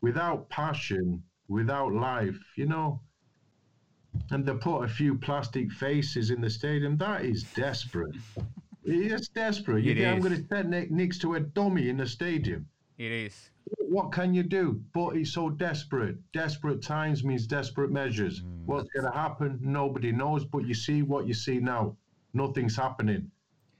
without 0.00 0.48
passion, 0.48 1.22
without 1.48 1.92
life, 1.92 2.38
you 2.56 2.66
know, 2.66 3.00
and 4.30 4.44
they 4.46 4.54
put 4.54 4.82
a 4.82 4.88
few 4.88 5.14
plastic 5.16 5.70
faces 5.70 6.30
in 6.30 6.40
the 6.40 6.50
stadium. 6.50 6.96
That 6.96 7.24
is 7.24 7.44
desperate. 7.54 8.16
it's 8.84 9.28
desperate. 9.28 9.84
You 9.84 9.92
It 9.92 9.98
think 9.98 10.06
I'm 10.08 10.20
going 10.20 10.36
to 10.36 10.44
stand 10.44 10.70
ne- 10.70 10.88
next 10.90 11.20
to 11.20 11.34
a 11.34 11.40
dummy 11.40 11.88
in 11.88 11.96
the 11.98 12.06
stadium? 12.06 12.66
It 12.98 13.12
is. 13.12 13.50
What 13.78 14.10
can 14.12 14.34
you 14.34 14.42
do? 14.42 14.80
But 14.92 15.16
it's 15.16 15.32
so 15.32 15.50
desperate. 15.50 16.16
Desperate 16.32 16.82
times 16.82 17.22
means 17.22 17.46
desperate 17.46 17.90
measures. 17.90 18.40
Mm. 18.42 18.66
What's 18.66 18.88
going 18.90 19.10
to 19.10 19.16
happen? 19.16 19.58
Nobody 19.62 20.12
knows. 20.12 20.44
But 20.44 20.66
you 20.66 20.74
see 20.74 21.02
what 21.02 21.26
you 21.28 21.34
see 21.34 21.58
now. 21.60 21.96
Nothing's 22.32 22.76
happening. 22.76 23.30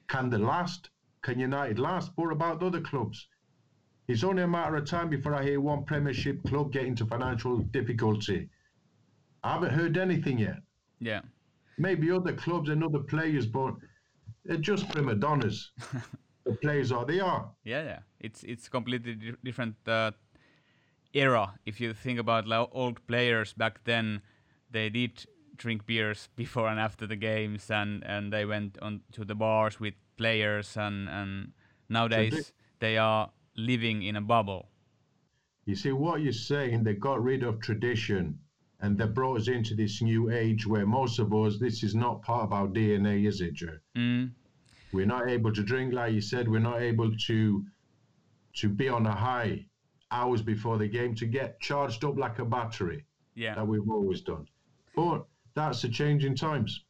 Can 0.09 0.31
they 0.31 0.39
last? 0.39 0.91
Can 1.23 1.39
United 1.39 1.79
last? 1.79 2.13
What 2.17 2.33
about 2.33 2.61
the 2.61 2.67
other 2.67 2.81
clubs? 2.81 3.29
It's 4.09 4.25
only 4.25 4.43
a 4.43 4.49
matter 4.49 4.77
of 4.77 4.87
time 4.87 5.09
before 5.09 5.35
I 5.35 5.45
hear 5.45 5.61
one 5.61 5.85
Premiership 5.85 6.43
club 6.45 6.73
get 6.73 6.85
into 6.85 7.07
financial 7.07 7.59
difficulty. 7.59 8.49
I 9.45 9.53
haven't 9.53 9.73
heard 9.73 9.97
anything 9.97 10.39
yet. 10.39 10.57
Yeah. 10.99 11.21
Maybe 11.79 12.11
other 12.11 12.33
clubs 12.33 12.69
and 12.71 12.83
other 12.83 12.99
players, 12.99 13.47
but 13.47 13.75
they're 14.45 14.57
just 14.57 14.89
prima 14.91 15.15
donnas. 15.15 15.71
the 16.45 16.53
players 16.53 16.91
are 16.93 17.05
they 17.05 17.21
are. 17.21 17.51
Yeah, 17.65 17.83
yeah. 17.83 17.99
It's 18.19 18.43
it's 18.43 18.69
completely 18.69 19.15
di- 19.15 19.37
different 19.45 19.77
uh, 19.87 20.11
era. 21.15 21.55
If 21.65 21.81
you 21.81 21.95
think 21.95 22.19
about 22.19 22.47
like, 22.47 22.69
old 22.73 23.07
players 23.07 23.53
back 23.53 23.85
then, 23.85 24.23
they 24.71 24.91
did 24.91 25.25
drink 25.61 25.87
beers 25.87 26.29
before 26.37 26.69
and 26.69 26.81
after 26.81 27.07
the 27.07 27.17
games, 27.17 27.71
and, 27.71 28.03
and 28.05 28.33
they 28.33 28.45
went 28.45 28.79
on 28.83 29.03
to 29.13 29.25
the 29.25 29.35
bars 29.35 29.79
with 29.79 29.95
players, 30.17 30.77
and 30.77 31.09
and 31.09 31.53
nowadays 31.89 32.53
they 32.81 32.97
are 32.99 33.31
living 33.57 34.03
in 34.03 34.17
a 34.17 34.21
bubble. 34.21 34.69
You 35.67 35.77
see, 35.77 35.93
what 35.93 36.23
you're 36.23 36.33
saying, 36.33 36.83
they 36.83 36.95
got 36.95 37.23
rid 37.23 37.45
of 37.45 37.61
tradition 37.61 38.39
and 38.81 38.97
they 38.97 39.07
brought 39.07 39.41
us 39.41 39.49
into 39.49 39.75
this 39.75 40.01
new 40.01 40.31
age 40.31 40.67
where 40.67 40.87
most 40.87 41.19
of 41.19 41.35
us, 41.35 41.59
this 41.59 41.83
is 41.83 41.95
not 41.95 42.23
part 42.23 42.45
of 42.45 42.53
our 42.53 42.67
DNA, 42.67 43.27
is 43.29 43.41
it, 43.41 43.53
Joe? 43.53 43.79
Mm, 43.97 44.33
We're 44.93 45.07
not 45.07 45.29
able 45.29 45.53
to 45.53 45.63
drink, 45.63 45.93
like 45.93 46.15
you 46.15 46.23
said, 46.23 46.49
we're 46.49 46.59
not 46.61 46.81
able 46.81 47.15
to 47.27 47.65
to 48.57 48.69
be 48.69 48.89
on 48.89 49.07
a 49.07 49.15
high 49.15 49.65
hours 50.11 50.43
before 50.43 50.77
the 50.77 50.89
game 50.89 51.15
to 51.15 51.25
get 51.25 51.61
charged 51.61 52.05
up 52.05 52.19
like 52.19 52.41
a 52.41 52.45
battery 52.45 53.05
yeah. 53.37 53.55
that 53.55 53.67
we've 53.67 53.89
always 53.89 54.23
done. 54.23 54.47
But 54.97 55.25
that's 55.55 55.85
a 55.85 55.89
change 55.89 56.25
in 56.25 56.35
times. 56.35 56.85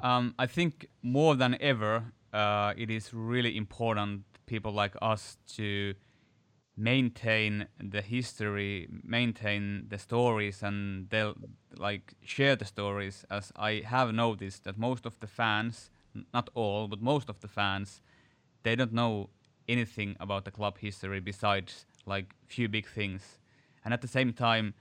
Um, 0.00 0.34
I 0.38 0.46
think 0.46 0.86
more 1.02 1.34
than 1.34 1.56
ever, 1.60 2.04
uh, 2.32 2.72
it 2.76 2.90
is 2.90 3.12
really 3.12 3.56
important 3.56 4.22
people 4.46 4.72
like 4.72 4.94
us 5.02 5.38
to 5.56 5.94
maintain 6.76 7.66
the 7.78 8.00
history, 8.00 8.88
maintain 9.02 9.86
the 9.88 9.98
stories, 9.98 10.62
and 10.62 11.08
they'll 11.10 11.34
like 11.76 12.14
share 12.24 12.56
the 12.56 12.64
stories. 12.64 13.24
As 13.30 13.52
I 13.56 13.82
have 13.86 14.12
noticed 14.12 14.64
that 14.64 14.78
most 14.78 15.06
of 15.06 15.18
the 15.20 15.26
fans, 15.26 15.90
not 16.32 16.48
all, 16.54 16.88
but 16.88 17.00
most 17.02 17.28
of 17.28 17.40
the 17.40 17.48
fans, 17.48 18.00
they 18.62 18.76
don't 18.76 18.92
know 18.92 19.30
anything 19.68 20.16
about 20.18 20.44
the 20.44 20.50
club 20.50 20.78
history 20.78 21.20
besides 21.20 21.86
like 22.06 22.34
few 22.46 22.68
big 22.68 22.86
things. 22.86 23.38
And 23.84 23.92
at 23.92 24.00
the 24.00 24.08
same 24.08 24.32
time, 24.32 24.74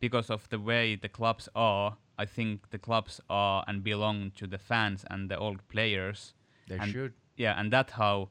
because 0.00 0.30
of 0.30 0.48
the 0.48 0.60
way 0.60 0.96
the 0.96 1.08
clubs 1.08 1.48
are, 1.54 1.96
I 2.18 2.26
think 2.26 2.70
the 2.70 2.78
clubs 2.78 3.20
are 3.30 3.64
and 3.68 3.82
belong 3.84 4.32
to 4.32 4.46
the 4.46 4.58
fans 4.58 5.04
and 5.10 5.30
the 5.30 5.38
old 5.38 5.66
players. 5.68 6.34
They 6.68 6.78
And- 6.78 6.90
should. 6.92 7.12
Yeah, 7.36 7.60
and 7.60 7.72
that's 7.72 7.92
how 7.92 8.28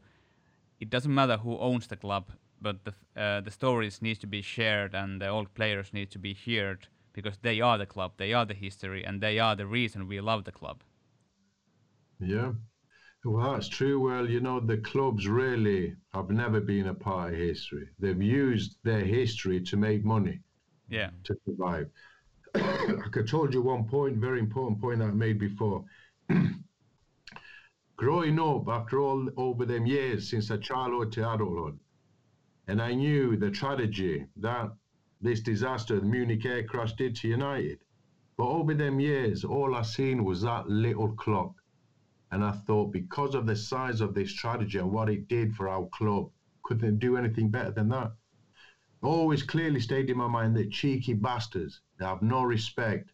it 0.80 0.90
doesn't 0.90 1.14
matter 1.14 1.38
who 1.38 1.58
owns 1.60 1.88
the 1.88 1.96
club, 1.98 2.32
but 2.62 2.84
the 2.84 2.94
uh, 3.16 3.42
the 3.42 3.52
stories 3.52 4.02
need 4.02 4.20
to 4.20 4.28
be 4.28 4.42
shared 4.42 4.94
and 4.96 5.22
the 5.22 5.28
old 5.28 5.54
players 5.54 5.94
need 5.94 6.12
to 6.12 6.20
be 6.20 6.34
heard 6.34 6.88
because 7.14 7.38
they 7.42 7.62
are 7.62 7.78
the 7.80 7.86
club, 7.86 8.12
they 8.18 8.34
are 8.34 8.46
the 8.46 8.54
history, 8.54 9.04
and 9.06 9.22
they 9.22 9.40
are 9.40 9.56
the 9.56 9.66
reason 9.66 10.08
we 10.08 10.22
love 10.22 10.44
the 10.44 10.52
club. 10.52 10.84
Yeah. 12.20 12.54
Well, 13.24 13.54
that's 13.54 13.68
true. 13.70 14.00
Well, 14.00 14.30
you 14.30 14.40
know, 14.40 14.60
the 14.60 14.78
clubs 14.78 15.28
really 15.28 15.96
have 16.14 16.30
never 16.30 16.62
been 16.62 16.88
a 16.88 16.94
part 16.94 17.34
of 17.34 17.40
history. 17.40 17.88
They've 18.00 18.22
used 18.22 18.78
their 18.84 19.04
history 19.06 19.60
to 19.62 19.78
make 19.78 20.06
money. 20.06 20.40
Yeah, 20.90 21.10
to 21.26 21.36
survive. 21.46 21.90
I 23.16 23.22
told 23.28 23.54
you 23.54 23.62
one 23.62 23.86
point, 23.86 24.18
very 24.18 24.40
important 24.40 24.82
point 24.82 25.00
that 25.00 25.10
I 25.10 25.12
made 25.12 25.40
before. 25.40 25.86
Growing 27.96 28.40
up 28.40 28.68
after 28.68 29.00
all 29.00 29.30
over 29.38 29.66
them 29.66 29.86
years 29.86 30.30
since 30.30 30.50
a 30.50 30.58
childhood 30.58 31.12
to 31.14 31.34
adulthood, 31.34 31.80
and 32.68 32.82
I 32.82 32.94
knew 32.94 33.38
the 33.38 33.52
tragedy 33.52 34.26
that 34.38 34.72
this 35.22 35.42
disaster, 35.42 36.00
the 36.00 36.06
Munich 36.06 36.46
air 36.46 36.64
crash, 36.64 36.94
did 36.94 37.16
to 37.18 37.28
United. 37.28 37.80
But 38.38 38.48
over 38.48 38.74
them 38.74 39.00
years, 39.00 39.44
all 39.44 39.76
I 39.76 39.82
seen 39.82 40.24
was 40.24 40.42
that 40.42 40.70
little 40.70 41.14
clock. 41.14 41.56
And 42.32 42.44
I 42.44 42.52
thought, 42.52 42.92
because 42.92 43.34
of 43.36 43.46
the 43.46 43.56
size 43.56 44.02
of 44.02 44.14
this 44.14 44.34
tragedy 44.34 44.78
and 44.80 44.92
what 44.92 45.10
it 45.10 45.28
did 45.28 45.56
for 45.56 45.70
our 45.70 45.88
club, 45.88 46.30
couldn't 46.64 47.00
do 47.00 47.18
anything 47.18 47.50
better 47.50 47.72
than 47.72 47.90
that? 47.90 48.14
Always 49.08 49.44
clearly 49.44 49.80
stayed 49.80 50.10
in 50.10 50.18
my 50.18 50.28
mind 50.28 50.56
that 50.58 50.72
cheeky 50.72 51.14
bastards, 51.14 51.82
they 51.98 52.06
have 52.06 52.22
no 52.22 52.44
respect. 52.44 53.12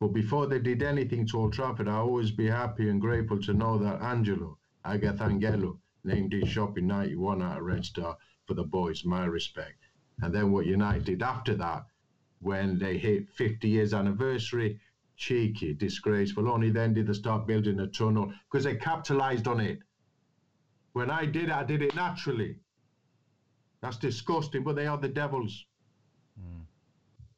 But 0.00 0.08
before 0.08 0.46
they 0.46 0.58
did 0.58 0.82
anything 0.82 1.26
to 1.28 1.38
Old 1.38 1.52
Trafford, 1.52 1.88
I 1.88 1.96
always 1.96 2.30
be 2.30 2.46
happy 2.46 2.88
and 2.88 3.00
grateful 3.00 3.40
to 3.42 3.54
know 3.54 3.78
that 3.78 4.02
Angelo 4.02 4.58
Agathangelo 4.84 5.78
named 6.02 6.32
his 6.32 6.48
shop 6.48 6.76
in 6.76 6.86
91 6.86 7.42
at 7.42 7.62
Red 7.62 7.84
Star 7.84 8.16
for 8.46 8.54
the 8.54 8.64
boys, 8.64 9.04
my 9.04 9.24
respect. 9.24 9.78
And 10.20 10.34
then 10.34 10.52
what 10.52 10.66
United 10.66 11.04
did 11.04 11.22
after 11.22 11.54
that, 11.56 11.86
when 12.40 12.78
they 12.78 12.98
hit 12.98 13.30
50 13.30 13.68
years 13.68 13.94
anniversary, 13.94 14.80
cheeky, 15.16 15.74
disgraceful. 15.74 16.48
Only 16.48 16.70
then 16.70 16.94
did 16.94 17.06
they 17.06 17.12
start 17.12 17.46
building 17.46 17.80
a 17.80 17.86
tunnel 17.86 18.32
because 18.50 18.64
they 18.64 18.76
capitalized 18.76 19.46
on 19.48 19.60
it. 19.60 19.78
When 20.92 21.10
I 21.10 21.26
did 21.26 21.50
I 21.50 21.64
did 21.64 21.82
it 21.82 21.94
naturally. 21.94 22.56
That's 23.84 23.98
disgusting, 23.98 24.62
but 24.64 24.76
they 24.76 24.86
are 24.86 24.96
the 24.96 25.10
devils. 25.10 25.66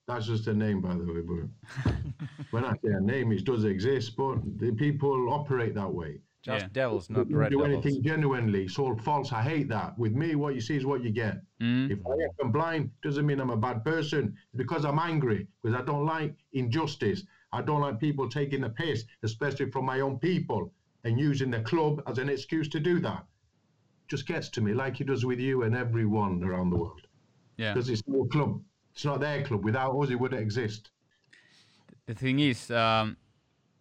That's 0.06 0.26
just 0.26 0.46
a 0.46 0.54
name, 0.54 0.80
by 0.80 0.94
the 0.94 1.04
way. 1.04 1.20
But 1.20 1.92
when 2.52 2.64
I 2.64 2.70
say 2.74 2.92
a 2.92 3.00
name, 3.00 3.32
it 3.32 3.44
does 3.44 3.64
exist, 3.64 4.16
but 4.16 4.38
the 4.60 4.70
people 4.70 5.32
operate 5.34 5.74
that 5.74 5.92
way. 5.92 6.20
Just 6.44 6.66
Yeah. 6.66 6.68
devils, 6.72 7.10
not 7.10 7.28
don't 7.28 7.36
red 7.36 7.50
do 7.50 7.58
devils. 7.62 7.84
anything 7.84 8.00
genuinely. 8.04 8.62
It's 8.66 8.78
all 8.78 8.96
false. 8.98 9.32
I 9.32 9.42
hate 9.42 9.68
that. 9.70 9.98
With 9.98 10.12
me, 10.14 10.36
what 10.36 10.54
you 10.54 10.60
see 10.60 10.76
is 10.76 10.86
what 10.86 11.02
you 11.02 11.10
get. 11.10 11.42
Mm. 11.60 11.90
If 11.90 11.98
I 12.06 12.44
am 12.44 12.52
blind, 12.52 12.92
doesn't 13.02 13.26
mean 13.26 13.40
I'm 13.40 13.50
a 13.50 13.56
bad 13.56 13.84
person. 13.84 14.36
It's 14.52 14.56
because 14.56 14.84
I'm 14.84 15.00
angry, 15.00 15.48
because 15.60 15.76
I 15.76 15.84
don't 15.84 16.06
like 16.06 16.36
injustice. 16.52 17.24
I 17.52 17.60
don't 17.62 17.80
like 17.80 17.98
people 17.98 18.28
taking 18.28 18.60
the 18.60 18.70
piss, 18.70 19.02
especially 19.24 19.68
from 19.72 19.84
my 19.84 19.98
own 19.98 20.20
people, 20.20 20.72
and 21.02 21.18
using 21.18 21.50
the 21.50 21.62
club 21.62 22.02
as 22.06 22.18
an 22.18 22.28
excuse 22.28 22.68
to 22.68 22.78
do 22.78 23.00
that. 23.00 23.24
Just 24.08 24.26
gets 24.26 24.48
to 24.50 24.60
me, 24.60 24.72
like 24.74 25.00
it 25.00 25.06
does 25.08 25.24
with 25.24 25.40
you 25.40 25.62
and 25.64 25.74
everyone 25.74 26.42
around 26.44 26.70
the 26.70 26.76
world. 26.76 27.06
Yeah. 27.56 27.72
Because 27.74 27.88
it's 27.90 28.02
our 28.12 28.26
club. 28.26 28.60
It's 28.94 29.04
not 29.04 29.20
their 29.20 29.42
club. 29.42 29.64
Without 29.64 29.98
us, 29.98 30.10
it 30.10 30.16
wouldn't 30.16 30.40
exist. 30.40 30.90
the 32.06 32.14
thing 32.14 32.38
is 32.38 32.70
um, 32.70 33.16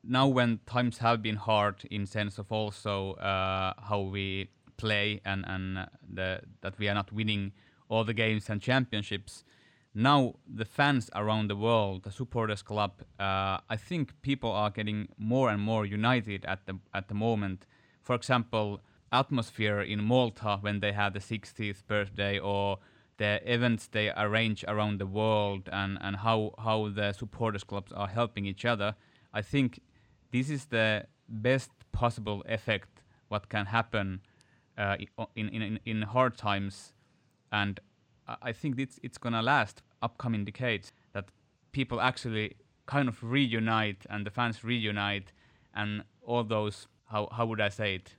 now 0.03 0.27
when 0.27 0.59
times 0.65 0.97
have 0.97 1.21
been 1.21 1.35
hard 1.35 1.75
in 1.91 2.05
sense 2.05 2.37
of 2.39 2.51
also 2.51 3.13
uh, 3.13 3.73
how 3.89 3.99
we 4.01 4.49
play 4.77 5.21
and 5.25 5.45
and 5.47 5.87
the 6.13 6.41
that 6.61 6.77
we 6.79 6.89
are 6.89 6.95
not 6.95 7.11
winning 7.11 7.51
all 7.89 8.03
the 8.03 8.13
games 8.13 8.49
and 8.49 8.61
championships 8.61 9.43
now 9.93 10.33
the 10.47 10.65
fans 10.65 11.09
around 11.15 11.49
the 11.49 11.55
world 11.55 12.03
the 12.03 12.11
supporters 12.11 12.61
club 12.61 12.91
uh, 13.19 13.57
i 13.69 13.77
think 13.77 14.13
people 14.21 14.51
are 14.51 14.69
getting 14.69 15.07
more 15.17 15.49
and 15.49 15.61
more 15.61 15.85
united 15.85 16.43
at 16.45 16.65
the 16.65 16.73
at 16.93 17.07
the 17.07 17.13
moment 17.13 17.65
for 18.01 18.15
example 18.15 18.81
atmosphere 19.19 19.81
in 19.81 20.03
malta 20.03 20.57
when 20.61 20.79
they 20.79 20.91
have 20.91 21.13
the 21.13 21.19
60th 21.19 21.85
birthday 21.87 22.37
or 22.39 22.77
the 23.17 23.41
events 23.45 23.87
they 23.87 24.11
arrange 24.17 24.65
around 24.67 24.99
the 24.99 25.05
world 25.05 25.69
and, 25.71 25.97
and 26.01 26.17
how, 26.17 26.53
how 26.57 26.89
the 26.89 27.13
supporters 27.13 27.63
clubs 27.63 27.91
are 27.93 28.07
helping 28.07 28.45
each 28.45 28.65
other, 28.65 28.95
I 29.33 29.41
think 29.41 29.79
this 30.31 30.49
is 30.49 30.65
the 30.65 31.05
best 31.29 31.71
possible 31.91 32.43
effect 32.47 33.03
what 33.29 33.49
can 33.49 33.67
happen 33.67 34.21
uh, 34.77 34.97
in, 35.35 35.49
in, 35.49 35.79
in 35.85 36.01
hard 36.01 36.37
times. 36.37 36.93
And 37.51 37.79
I 38.41 38.51
think 38.51 38.79
it's, 38.79 38.99
it's 39.01 39.17
gonna 39.17 39.41
last 39.41 39.81
upcoming 40.01 40.43
decades 40.43 40.91
that 41.13 41.25
people 41.71 42.01
actually 42.01 42.55
kind 42.85 43.07
of 43.07 43.23
reunite 43.23 44.05
and 44.09 44.25
the 44.25 44.29
fans 44.29 44.63
reunite 44.63 45.31
and 45.73 46.03
all 46.21 46.43
those, 46.43 46.87
how, 47.05 47.29
how 47.31 47.45
would 47.45 47.61
I 47.61 47.69
say 47.69 47.95
it, 47.95 48.15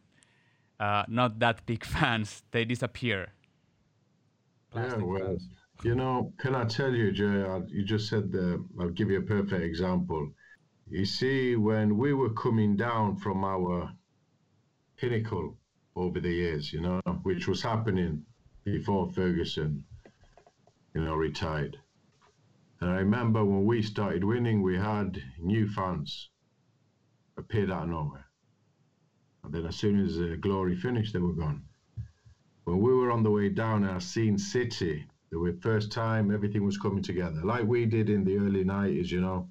uh, 0.81 1.05
not 1.09 1.39
that 1.41 1.67
big 1.67 1.85
fans, 1.95 2.43
they 2.51 2.65
disappear. 2.65 3.33
Plastic 4.71 4.99
yeah, 5.01 5.05
well, 5.05 5.19
fans. 5.27 5.49
you 5.83 5.95
know, 5.95 6.33
can 6.39 6.55
I 6.55 6.65
tell 6.65 6.93
you, 6.95 7.13
Jay? 7.13 7.43
I- 7.45 7.67
You 7.69 7.85
just 7.85 8.09
said 8.09 8.33
the. 8.33 8.65
I'll 8.81 8.91
give 8.91 9.11
you 9.11 9.19
a 9.19 9.23
perfect 9.23 9.63
example. 9.65 10.33
You 10.89 11.05
see, 11.05 11.57
when 11.57 11.97
we 11.99 12.13
were 12.15 12.33
coming 12.35 12.77
down 12.77 13.17
from 13.17 13.45
our 13.45 13.93
pinnacle 14.97 15.57
over 15.97 16.21
the 16.21 16.31
years, 16.33 16.73
you 16.73 16.81
know, 16.81 17.01
which 17.23 17.49
was 17.49 17.63
happening 17.63 18.25
before 18.65 19.11
Ferguson, 19.13 19.85
you 20.95 21.03
know, 21.05 21.15
retired. 21.15 21.79
And 22.81 22.91
I 22.91 22.97
remember 22.97 23.45
when 23.45 23.65
we 23.65 23.83
started 23.83 24.25
winning, 24.25 24.63
we 24.63 24.77
had 24.77 25.23
new 25.39 25.69
fans 25.69 26.31
appeared 27.39 27.71
out 27.71 27.85
of 27.85 27.89
nowhere. 27.91 28.26
And 29.47 29.55
then 29.55 29.67
as 29.67 29.77
soon 29.77 30.05
as 30.05 30.19
uh, 30.19 30.35
Glory 30.41 30.75
finished, 30.75 31.13
they 31.13 31.21
were 31.21 31.33
gone. 31.33 31.63
When 32.65 32.81
we 32.81 32.93
were 32.93 33.13
on 33.13 33.23
the 33.23 33.31
way 33.31 33.49
down 33.49 33.85
I 33.85 34.01
seen 34.01 34.37
City, 34.37 35.07
the 35.31 35.39
way 35.39 35.53
first 35.53 35.93
time 35.93 36.35
everything 36.35 36.65
was 36.65 36.77
coming 36.77 37.03
together, 37.03 37.41
like 37.45 37.65
we 37.65 37.87
did 37.87 38.11
in 38.11 38.25
the 38.25 38.39
early 38.39 38.65
90s, 38.65 39.13
you 39.13 39.21
know, 39.21 39.49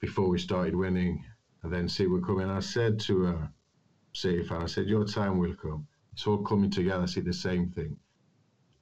before 0.00 0.28
we 0.28 0.38
started 0.38 0.76
winning. 0.76 1.24
And 1.62 1.72
then 1.72 1.88
see 1.88 2.06
we're 2.06 2.20
coming. 2.20 2.50
I 2.50 2.60
said 2.60 3.00
to 3.00 3.26
uh, 3.28 3.46
City 4.12 4.44
fan, 4.44 4.60
I 4.60 4.66
said, 4.66 4.86
your 4.86 5.06
time 5.06 5.38
will 5.38 5.54
come. 5.54 5.86
It's 6.12 6.26
all 6.26 6.44
coming 6.44 6.70
together. 6.70 7.04
I 7.04 7.06
see 7.06 7.22
the 7.22 7.32
same 7.32 7.70
thing. 7.70 7.96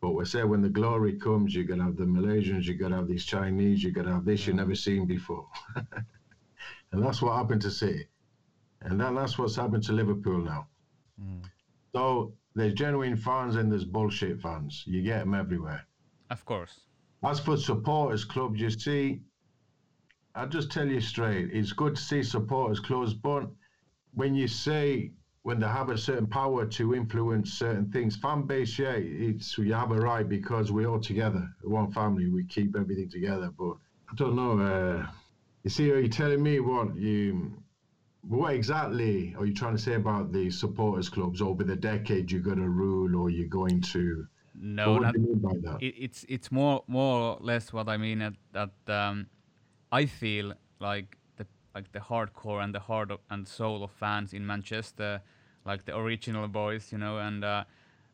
But 0.00 0.14
we 0.14 0.24
said 0.24 0.48
when 0.48 0.62
the 0.62 0.68
glory 0.68 1.12
comes, 1.12 1.54
you're 1.54 1.62
gonna 1.62 1.84
have 1.84 1.96
the 1.96 2.04
Malaysians, 2.06 2.64
you're 2.64 2.76
gonna 2.76 2.96
have 2.96 3.06
these 3.06 3.24
Chinese, 3.24 3.84
you're 3.84 3.92
gonna 3.92 4.12
have 4.12 4.24
this 4.24 4.48
you've 4.48 4.56
never 4.56 4.74
seen 4.74 5.06
before. 5.06 5.46
and 5.76 7.04
that's 7.04 7.22
what 7.22 7.36
happened 7.36 7.62
to 7.62 7.70
City. 7.70 8.08
And 8.84 9.00
that, 9.00 9.14
that's 9.14 9.38
what's 9.38 9.56
happened 9.56 9.82
to 9.84 9.92
Liverpool 9.92 10.38
now. 10.38 10.66
Mm. 11.20 11.42
So 11.92 12.32
there's 12.54 12.74
genuine 12.74 13.16
fans 13.16 13.56
and 13.56 13.70
there's 13.70 13.84
bullshit 13.84 14.40
fans. 14.40 14.84
You 14.86 15.02
get 15.02 15.20
them 15.20 15.34
everywhere. 15.34 15.86
Of 16.30 16.44
course. 16.44 16.80
As 17.24 17.38
for 17.38 17.56
supporters 17.56 18.24
clubs, 18.24 18.60
you 18.60 18.70
see, 18.70 19.20
I'll 20.34 20.48
just 20.48 20.70
tell 20.70 20.86
you 20.86 21.00
straight, 21.00 21.50
it's 21.52 21.72
good 21.72 21.96
to 21.96 22.02
see 22.02 22.22
supporters 22.22 22.80
clubs, 22.80 23.14
but 23.14 23.48
when 24.14 24.34
you 24.34 24.48
say 24.48 25.12
when 25.42 25.58
they 25.58 25.66
have 25.66 25.90
a 25.90 25.98
certain 25.98 26.26
power 26.26 26.64
to 26.64 26.94
influence 26.94 27.52
certain 27.52 27.90
things. 27.90 28.16
Fan 28.16 28.42
base, 28.42 28.78
yeah, 28.78 28.92
it's 28.94 29.58
you 29.58 29.74
have 29.74 29.90
a 29.90 29.96
right 29.96 30.28
because 30.28 30.70
we're 30.70 30.88
all 30.88 31.00
together, 31.00 31.48
one 31.62 31.90
family. 31.90 32.28
We 32.28 32.44
keep 32.44 32.76
everything 32.76 33.10
together. 33.10 33.52
But 33.58 33.74
I 34.10 34.14
don't 34.16 34.36
know. 34.36 34.60
Uh, 34.60 35.06
you 35.64 35.70
see, 35.70 35.90
are 35.90 35.98
you 35.98 36.08
telling 36.08 36.42
me 36.42 36.60
what 36.60 36.94
you? 36.96 37.52
What 38.28 38.54
exactly 38.54 39.34
are 39.36 39.44
you 39.44 39.52
trying 39.52 39.76
to 39.76 39.82
say 39.82 39.94
about 39.94 40.32
the 40.32 40.50
supporters 40.50 41.08
clubs 41.08 41.42
over 41.42 41.64
the 41.64 41.74
decade? 41.74 42.30
You're 42.30 42.40
going 42.40 42.60
to 42.60 42.68
rule, 42.68 43.16
or 43.16 43.30
you're 43.30 43.48
going 43.48 43.80
to? 43.80 44.26
No, 44.54 44.98
not, 44.98 45.16
it, 45.80 45.94
it's 45.98 46.24
it's 46.28 46.52
more 46.52 46.84
more 46.86 47.18
or 47.18 47.38
less 47.40 47.72
what 47.72 47.88
I 47.88 47.96
mean. 47.96 48.20
That, 48.20 48.34
that 48.86 48.94
um, 48.94 49.26
I 49.90 50.06
feel 50.06 50.52
like 50.78 51.16
the 51.36 51.46
like 51.74 51.90
the 51.92 51.98
hardcore 51.98 52.62
and 52.62 52.72
the 52.72 52.80
heart 52.80 53.10
of, 53.10 53.18
and 53.30 53.48
soul 53.48 53.82
of 53.82 53.90
fans 53.90 54.32
in 54.32 54.46
Manchester, 54.46 55.20
like 55.64 55.84
the 55.84 55.96
original 55.96 56.46
boys, 56.46 56.92
you 56.92 56.98
know, 56.98 57.18
and 57.18 57.42
uh, 57.42 57.64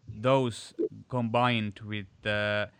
those 0.08 0.72
combined 1.10 1.80
with 1.80 2.06
the 2.22 2.70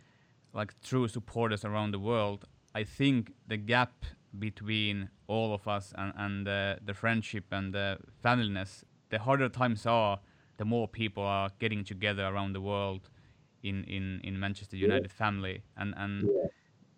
like 0.54 0.72
true 0.82 1.08
supporters 1.08 1.64
around 1.64 1.90
the 1.90 1.98
world, 1.98 2.46
I 2.74 2.84
think 2.84 3.34
the 3.46 3.58
gap 3.58 4.04
between 4.38 5.08
all 5.26 5.54
of 5.54 5.66
us 5.66 5.92
and, 5.96 6.12
and 6.16 6.48
uh, 6.48 6.76
the 6.84 6.94
friendship 6.94 7.44
and 7.50 7.72
the 7.72 7.98
familyness, 8.24 8.84
the 9.10 9.18
harder 9.18 9.48
times 9.48 9.86
are, 9.86 10.20
the 10.56 10.64
more 10.64 10.88
people 10.88 11.22
are 11.22 11.50
getting 11.58 11.84
together 11.84 12.26
around 12.26 12.52
the 12.52 12.60
world 12.60 13.10
in, 13.62 13.84
in, 13.84 14.20
in 14.24 14.38
Manchester 14.38 14.76
United 14.76 15.12
yeah. 15.12 15.24
family. 15.24 15.62
And, 15.76 15.94
and 15.96 16.22
yeah. 16.22 16.48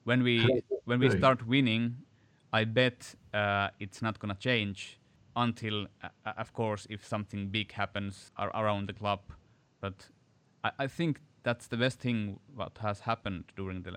when 0.05 0.23
we 0.23 0.63
when 0.85 0.99
we 0.99 1.11
start 1.11 1.47
winning, 1.47 1.97
I 2.53 2.65
bet 2.65 3.15
uh, 3.33 3.69
it's 3.79 4.03
not 4.03 4.19
gonna 4.19 4.35
change 4.35 4.99
until, 5.37 5.87
uh, 6.03 6.09
uh, 6.27 6.33
of 6.37 6.53
course, 6.53 6.87
if 6.91 7.07
something 7.07 7.49
big 7.49 7.73
happens 7.73 8.33
ar- 8.37 8.51
around 8.55 8.89
the 8.89 8.93
club. 8.93 9.21
But 9.81 10.07
I, 10.65 10.71
I 10.81 10.87
think 10.87 11.21
that's 11.43 11.69
the 11.69 11.77
best 11.77 12.01
thing 12.01 12.41
what 12.55 12.79
has 12.83 13.01
happened 13.01 13.45
during 13.57 13.83
the 13.83 13.93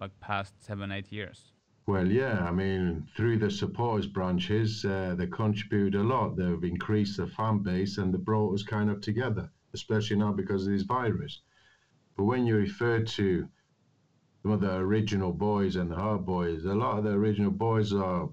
like 0.00 0.20
past 0.20 0.54
seven 0.64 0.92
eight 0.92 1.10
years. 1.10 1.52
Well, 1.86 2.10
yeah, 2.10 2.44
I 2.44 2.50
mean, 2.50 3.06
through 3.16 3.38
the 3.38 3.50
supporters 3.50 4.06
branches, 4.06 4.84
uh, 4.84 5.14
they 5.16 5.26
contribute 5.28 5.94
a 5.94 6.02
lot. 6.02 6.36
They've 6.36 6.64
increased 6.64 7.16
the 7.16 7.26
fan 7.28 7.60
base 7.60 7.98
and 7.98 8.12
they 8.12 8.18
brought 8.18 8.54
us 8.54 8.62
kind 8.62 8.90
of 8.90 9.00
together, 9.00 9.50
especially 9.72 10.16
now 10.16 10.32
because 10.32 10.66
of 10.66 10.72
this 10.72 10.82
virus. 10.82 11.42
But 12.16 12.24
when 12.24 12.46
you 12.46 12.56
refer 12.56 13.02
to 13.02 13.48
some 14.46 14.52
of 14.52 14.60
the 14.60 14.76
original 14.76 15.32
boys 15.32 15.74
and 15.74 15.90
the 15.90 15.96
hard 15.96 16.24
boys. 16.24 16.64
A 16.66 16.72
lot 16.72 16.98
of 16.98 17.02
the 17.02 17.10
original 17.10 17.50
boys 17.50 17.92
are 17.92 18.28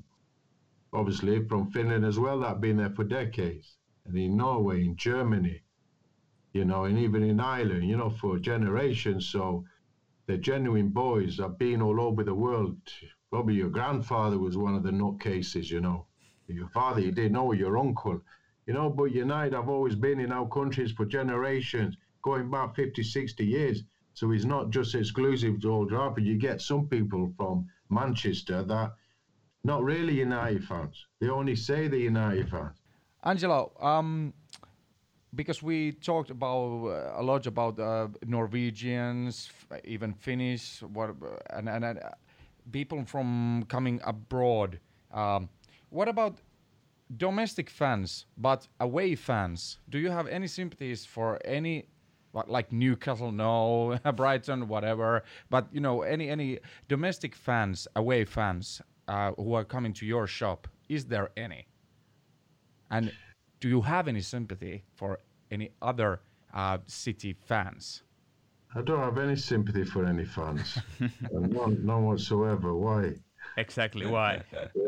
obviously 0.93 1.43
from 1.47 1.71
Finland 1.71 2.05
as 2.05 2.19
well, 2.19 2.39
that 2.39 2.49
have 2.49 2.61
been 2.61 2.77
there 2.77 2.91
for 2.91 3.03
decades. 3.03 3.77
And 4.05 4.15
in 4.15 4.37
Norway, 4.37 4.85
in 4.85 4.95
Germany, 4.95 5.63
you 6.53 6.65
know, 6.65 6.83
and 6.83 6.99
even 6.99 7.23
in 7.23 7.39
Ireland, 7.39 7.89
you 7.89 7.97
know, 7.97 8.11
for 8.11 8.37
generations. 8.37 9.25
So 9.25 9.65
the 10.27 10.37
genuine 10.37 10.89
boys 10.89 11.39
have 11.39 11.57
been 11.57 11.81
all 11.81 11.99
over 11.99 12.23
the 12.23 12.35
world. 12.35 12.77
Probably 13.33 13.55
your 13.55 13.69
grandfather 13.69 14.37
was 14.37 14.57
one 14.57 14.75
of 14.75 14.83
the 14.83 14.91
nutcases, 14.91 15.71
you 15.71 15.81
know. 15.81 16.05
Your 16.47 16.67
father, 16.67 17.01
you 17.01 17.11
didn't 17.11 17.31
know, 17.31 17.51
your 17.51 17.79
uncle, 17.79 18.21
you 18.67 18.75
know, 18.75 18.91
but 18.91 19.05
United 19.05 19.55
have 19.55 19.69
always 19.69 19.95
been 19.95 20.19
in 20.19 20.31
our 20.31 20.47
countries 20.47 20.91
for 20.91 21.03
generations, 21.03 21.97
going 22.21 22.51
back 22.51 22.75
50, 22.75 23.01
60 23.01 23.43
years. 23.43 23.85
So 24.13 24.29
it's 24.33 24.45
not 24.45 24.69
just 24.69 24.93
exclusive 24.93 25.61
to 25.61 25.71
Old 25.71 25.89
Trafford. 25.89 26.25
You 26.25 26.37
get 26.37 26.61
some 26.61 26.87
people 26.87 27.33
from 27.35 27.65
Manchester 27.89 28.61
that 28.61 28.91
not 29.63 29.83
really 29.83 30.13
United 30.13 30.63
fans. 30.63 31.03
They 31.19 31.29
only 31.29 31.55
say 31.55 31.87
they're 31.87 32.01
United 32.01 32.51
fans. 32.51 32.77
Angelo, 33.23 33.71
um, 33.81 34.31
because 35.33 35.63
we 35.63 35.93
talked 35.93 36.29
about 36.29 36.85
uh, 36.85 37.19
a 37.19 37.23
lot 37.23 37.47
about 37.47 37.79
uh, 37.79 38.09
Norwegians, 38.27 39.49
even 39.85 40.13
Finnish, 40.13 40.83
what 40.83 41.15
and, 41.49 41.67
and, 41.67 41.83
and 41.83 41.99
people 42.71 43.03
from 43.05 43.65
coming 43.67 43.99
abroad. 44.03 44.79
Um, 45.11 45.49
what 45.89 46.07
about 46.07 46.39
domestic 47.17 47.69
fans, 47.69 48.25
but 48.37 48.67
away 48.79 49.15
fans? 49.15 49.79
Do 49.89 49.99
you 49.99 50.09
have 50.09 50.27
any 50.27 50.47
sympathies 50.47 51.05
for 51.05 51.39
any 51.45 51.87
like 52.47 52.71
Newcastle, 52.71 53.31
no, 53.31 53.99
Brighton, 54.15 54.67
whatever. 54.67 55.23
But 55.49 55.67
you 55.71 55.79
know, 55.79 56.01
any 56.01 56.29
any 56.29 56.59
domestic 56.87 57.35
fans, 57.35 57.87
away 57.95 58.25
fans 58.25 58.81
uh, 59.07 59.31
who 59.37 59.53
are 59.53 59.63
coming 59.63 59.93
to 59.93 60.05
your 60.05 60.27
shop, 60.27 60.67
is 60.89 61.05
there 61.05 61.29
any? 61.37 61.67
And 62.89 63.11
do 63.59 63.69
you 63.69 63.81
have 63.81 64.07
any 64.07 64.21
sympathy 64.21 64.83
for 64.95 65.19
any 65.51 65.71
other 65.81 66.21
uh, 66.53 66.79
city 66.85 67.35
fans? 67.45 68.03
I 68.75 68.81
don't 68.81 68.99
have 68.99 69.17
any 69.17 69.35
sympathy 69.35 69.83
for 69.83 70.05
any 70.05 70.25
fans, 70.25 70.77
none, 71.31 71.85
none 71.85 72.05
whatsoever. 72.05 72.75
Why? 72.75 73.13
Exactly 73.57 74.07
why? 74.07 74.41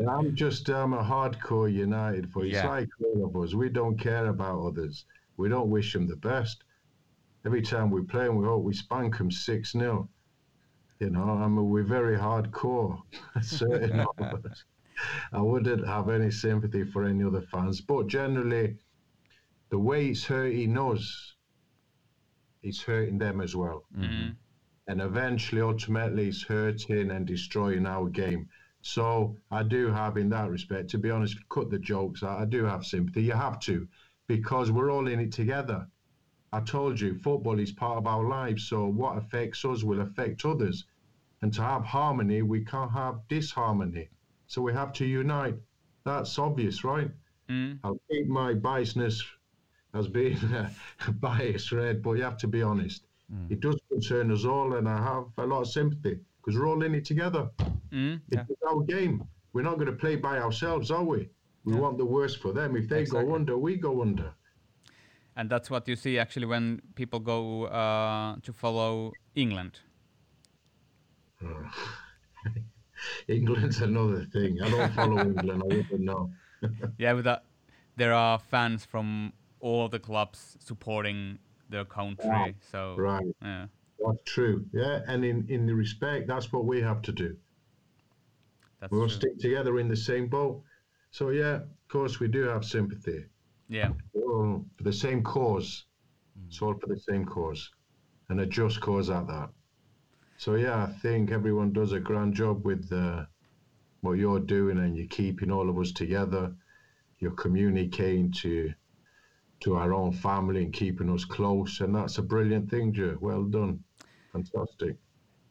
I'm 0.08 0.34
just 0.34 0.68
I'm 0.68 0.92
a 0.92 1.02
hardcore 1.02 1.72
United 1.72 2.32
for. 2.32 2.44
It's 2.44 2.64
like 2.64 2.88
all 3.04 3.26
of 3.26 3.36
us. 3.36 3.54
We 3.54 3.68
don't 3.68 3.98
care 3.98 4.26
about 4.26 4.60
others. 4.66 5.04
We 5.36 5.48
don't 5.48 5.70
wish 5.70 5.92
them 5.92 6.08
the 6.08 6.16
best 6.16 6.64
every 7.46 7.62
time 7.62 7.90
we 7.90 8.02
play 8.02 8.24
them, 8.24 8.36
we 8.36 8.44
hope 8.44 8.64
we 8.64 8.74
spank 8.74 9.16
them 9.16 9.30
6 9.30 9.72
0. 9.72 10.08
You 10.98 11.10
know, 11.10 11.30
I 11.30 11.46
mean, 11.46 11.70
we're 11.70 11.84
very 11.84 12.16
hardcore, 12.16 13.00
certain 13.42 14.00
of 14.00 14.44
us. 14.44 14.64
I 15.32 15.40
wouldn't 15.40 15.86
have 15.86 16.08
any 16.08 16.30
sympathy 16.30 16.84
for 16.84 17.04
any 17.04 17.22
other 17.22 17.42
fans, 17.42 17.80
but 17.80 18.08
generally, 18.08 18.76
the 19.68 19.78
way 19.78 20.06
it's 20.08 20.24
hurting 20.24 20.76
us, 20.76 21.35
it's 22.66 22.82
hurting 22.82 23.18
them 23.18 23.40
as 23.40 23.54
well. 23.54 23.84
Mm-hmm. 23.96 24.30
And 24.88 25.00
eventually, 25.00 25.62
ultimately, 25.62 26.28
it's 26.28 26.42
hurting 26.42 27.10
and 27.10 27.26
destroying 27.26 27.86
our 27.86 28.08
game. 28.08 28.48
So 28.82 29.36
I 29.50 29.62
do 29.62 29.90
have, 29.90 30.16
in 30.16 30.28
that 30.30 30.50
respect, 30.50 30.90
to 30.90 30.98
be 30.98 31.10
honest, 31.10 31.36
cut 31.48 31.70
the 31.70 31.78
jokes 31.78 32.22
out. 32.22 32.40
I 32.40 32.44
do 32.44 32.64
have 32.64 32.84
sympathy. 32.84 33.22
You 33.22 33.32
have 33.32 33.58
to, 33.60 33.88
because 34.28 34.70
we're 34.70 34.92
all 34.92 35.08
in 35.08 35.18
it 35.18 35.32
together. 35.32 35.86
I 36.52 36.60
told 36.60 37.00
you, 37.00 37.18
football 37.18 37.58
is 37.58 37.72
part 37.72 37.98
of 37.98 38.06
our 38.06 38.24
lives. 38.28 38.68
So 38.68 38.86
what 38.86 39.18
affects 39.18 39.64
us 39.64 39.82
will 39.82 40.00
affect 40.02 40.44
others. 40.44 40.84
And 41.42 41.52
to 41.54 41.62
have 41.62 41.84
harmony, 41.84 42.42
we 42.42 42.64
can't 42.64 42.92
have 42.92 43.20
disharmony. 43.28 44.08
So 44.46 44.62
we 44.62 44.72
have 44.72 44.92
to 44.94 45.04
unite. 45.04 45.56
That's 46.04 46.38
obvious, 46.38 46.84
right? 46.84 47.10
Mm. 47.48 47.80
I'll 47.82 48.00
keep 48.08 48.28
my 48.28 48.54
biasness 48.54 49.20
as 49.96 50.08
being 50.08 50.38
biased, 51.20 51.72
red, 51.72 52.02
but 52.02 52.12
you 52.12 52.22
have 52.22 52.36
to 52.38 52.46
be 52.46 52.62
honest. 52.62 53.04
Mm. 53.32 53.50
It 53.50 53.60
does 53.60 53.78
concern 53.90 54.30
us 54.30 54.44
all, 54.44 54.74
and 54.74 54.88
I 54.88 55.02
have 55.02 55.26
a 55.38 55.46
lot 55.46 55.62
of 55.62 55.68
sympathy 55.68 56.18
because 56.38 56.58
we're 56.58 56.68
all 56.68 56.82
in 56.82 56.94
it 56.94 57.04
together. 57.04 57.50
Mm, 57.90 58.20
yeah. 58.30 58.44
It's 58.48 58.62
our 58.68 58.82
game. 58.82 59.24
We're 59.52 59.62
not 59.62 59.74
going 59.74 59.86
to 59.86 59.96
play 59.96 60.16
by 60.16 60.38
ourselves, 60.38 60.90
are 60.90 61.02
we? 61.02 61.28
We 61.64 61.72
yeah. 61.72 61.80
want 61.80 61.98
the 61.98 62.04
worst 62.04 62.40
for 62.40 62.52
them. 62.52 62.76
If 62.76 62.88
they 62.88 63.00
exactly. 63.00 63.26
go 63.26 63.34
under, 63.34 63.58
we 63.58 63.76
go 63.76 64.02
under 64.02 64.32
and 65.36 65.50
that's 65.50 65.70
what 65.70 65.86
you 65.86 65.94
see 65.94 66.18
actually 66.18 66.46
when 66.46 66.80
people 66.94 67.20
go 67.20 67.64
uh, 67.64 68.36
to 68.42 68.52
follow 68.52 69.12
England. 69.34 69.80
England's 73.28 73.82
another 73.82 74.24
thing. 74.24 74.58
I 74.62 74.70
don't 74.70 74.94
follow 74.94 75.18
England. 75.30 75.62
I 75.62 75.66
wouldn't 75.66 76.00
know. 76.00 76.30
yeah, 76.96 77.12
but 77.12 77.24
that, 77.24 77.44
there 77.96 78.14
are 78.14 78.38
fans 78.38 78.86
from 78.86 79.34
all 79.60 79.88
the 79.88 79.98
clubs 79.98 80.56
supporting 80.60 81.38
their 81.68 81.84
country. 81.84 82.54
So 82.70 82.96
right, 82.98 83.26
yeah, 83.42 83.66
that's 84.04 84.22
true. 84.24 84.64
Yeah, 84.72 85.00
and 85.08 85.24
in 85.24 85.46
in 85.48 85.66
the 85.66 85.74
respect, 85.74 86.28
that's 86.28 86.52
what 86.52 86.64
we 86.64 86.80
have 86.80 87.02
to 87.02 87.12
do. 87.12 87.36
That's 88.80 88.92
we 88.92 88.98
all 88.98 89.08
true. 89.08 89.16
stick 89.16 89.38
together 89.38 89.78
in 89.78 89.88
the 89.88 89.96
same 89.96 90.28
boat. 90.28 90.62
So 91.10 91.30
yeah, 91.30 91.56
of 91.56 91.88
course 91.88 92.20
we 92.20 92.28
do 92.28 92.42
have 92.42 92.64
sympathy. 92.64 93.24
Yeah, 93.68 93.92
all 94.14 94.64
for 94.76 94.84
the 94.84 94.92
same 94.92 95.22
cause. 95.22 95.84
It's 96.46 96.60
all 96.62 96.74
for 96.74 96.86
the 96.86 97.00
same 97.00 97.24
cause, 97.24 97.70
and 98.28 98.40
a 98.40 98.46
just 98.46 98.80
cause 98.80 99.10
at 99.10 99.26
that. 99.26 99.50
So 100.38 100.54
yeah, 100.54 100.84
I 100.84 100.92
think 101.00 101.32
everyone 101.32 101.72
does 101.72 101.92
a 101.92 102.00
grand 102.00 102.34
job 102.34 102.64
with 102.64 102.92
uh, 102.92 103.24
what 104.02 104.12
you're 104.12 104.40
doing, 104.40 104.78
and 104.78 104.96
you're 104.96 105.06
keeping 105.06 105.50
all 105.50 105.70
of 105.70 105.78
us 105.78 105.92
together. 105.92 106.54
You're 107.18 107.32
communicating 107.32 108.30
to 108.42 108.72
to 109.60 109.76
our 109.76 109.92
own 109.94 110.12
family 110.12 110.62
and 110.64 110.72
keeping 110.72 111.10
us 111.10 111.24
close, 111.24 111.80
and 111.80 111.94
that's 111.94 112.18
a 112.18 112.22
brilliant 112.22 112.70
thing, 112.70 112.92
Joe. 112.92 113.16
Well 113.20 113.44
done, 113.44 113.82
fantastic. 114.32 114.96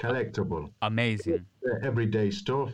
collectible. 0.00 0.70
amazing 0.82 1.46
everyday 1.82 2.30
stuff. 2.30 2.70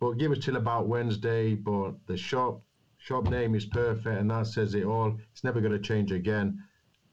But 0.00 0.12
give 0.18 0.32
us 0.32 0.38
till 0.38 0.56
about 0.56 0.88
Wednesday. 0.88 1.54
But 1.54 1.92
the 2.06 2.16
shop 2.16 2.62
shop 2.98 3.28
name 3.28 3.54
is 3.54 3.66
perfect, 3.66 4.06
and 4.20 4.30
that 4.30 4.46
says 4.46 4.74
it 4.74 4.84
all. 4.84 5.16
It's 5.32 5.44
never 5.44 5.60
going 5.60 5.72
to 5.72 5.78
change 5.78 6.12
again. 6.12 6.62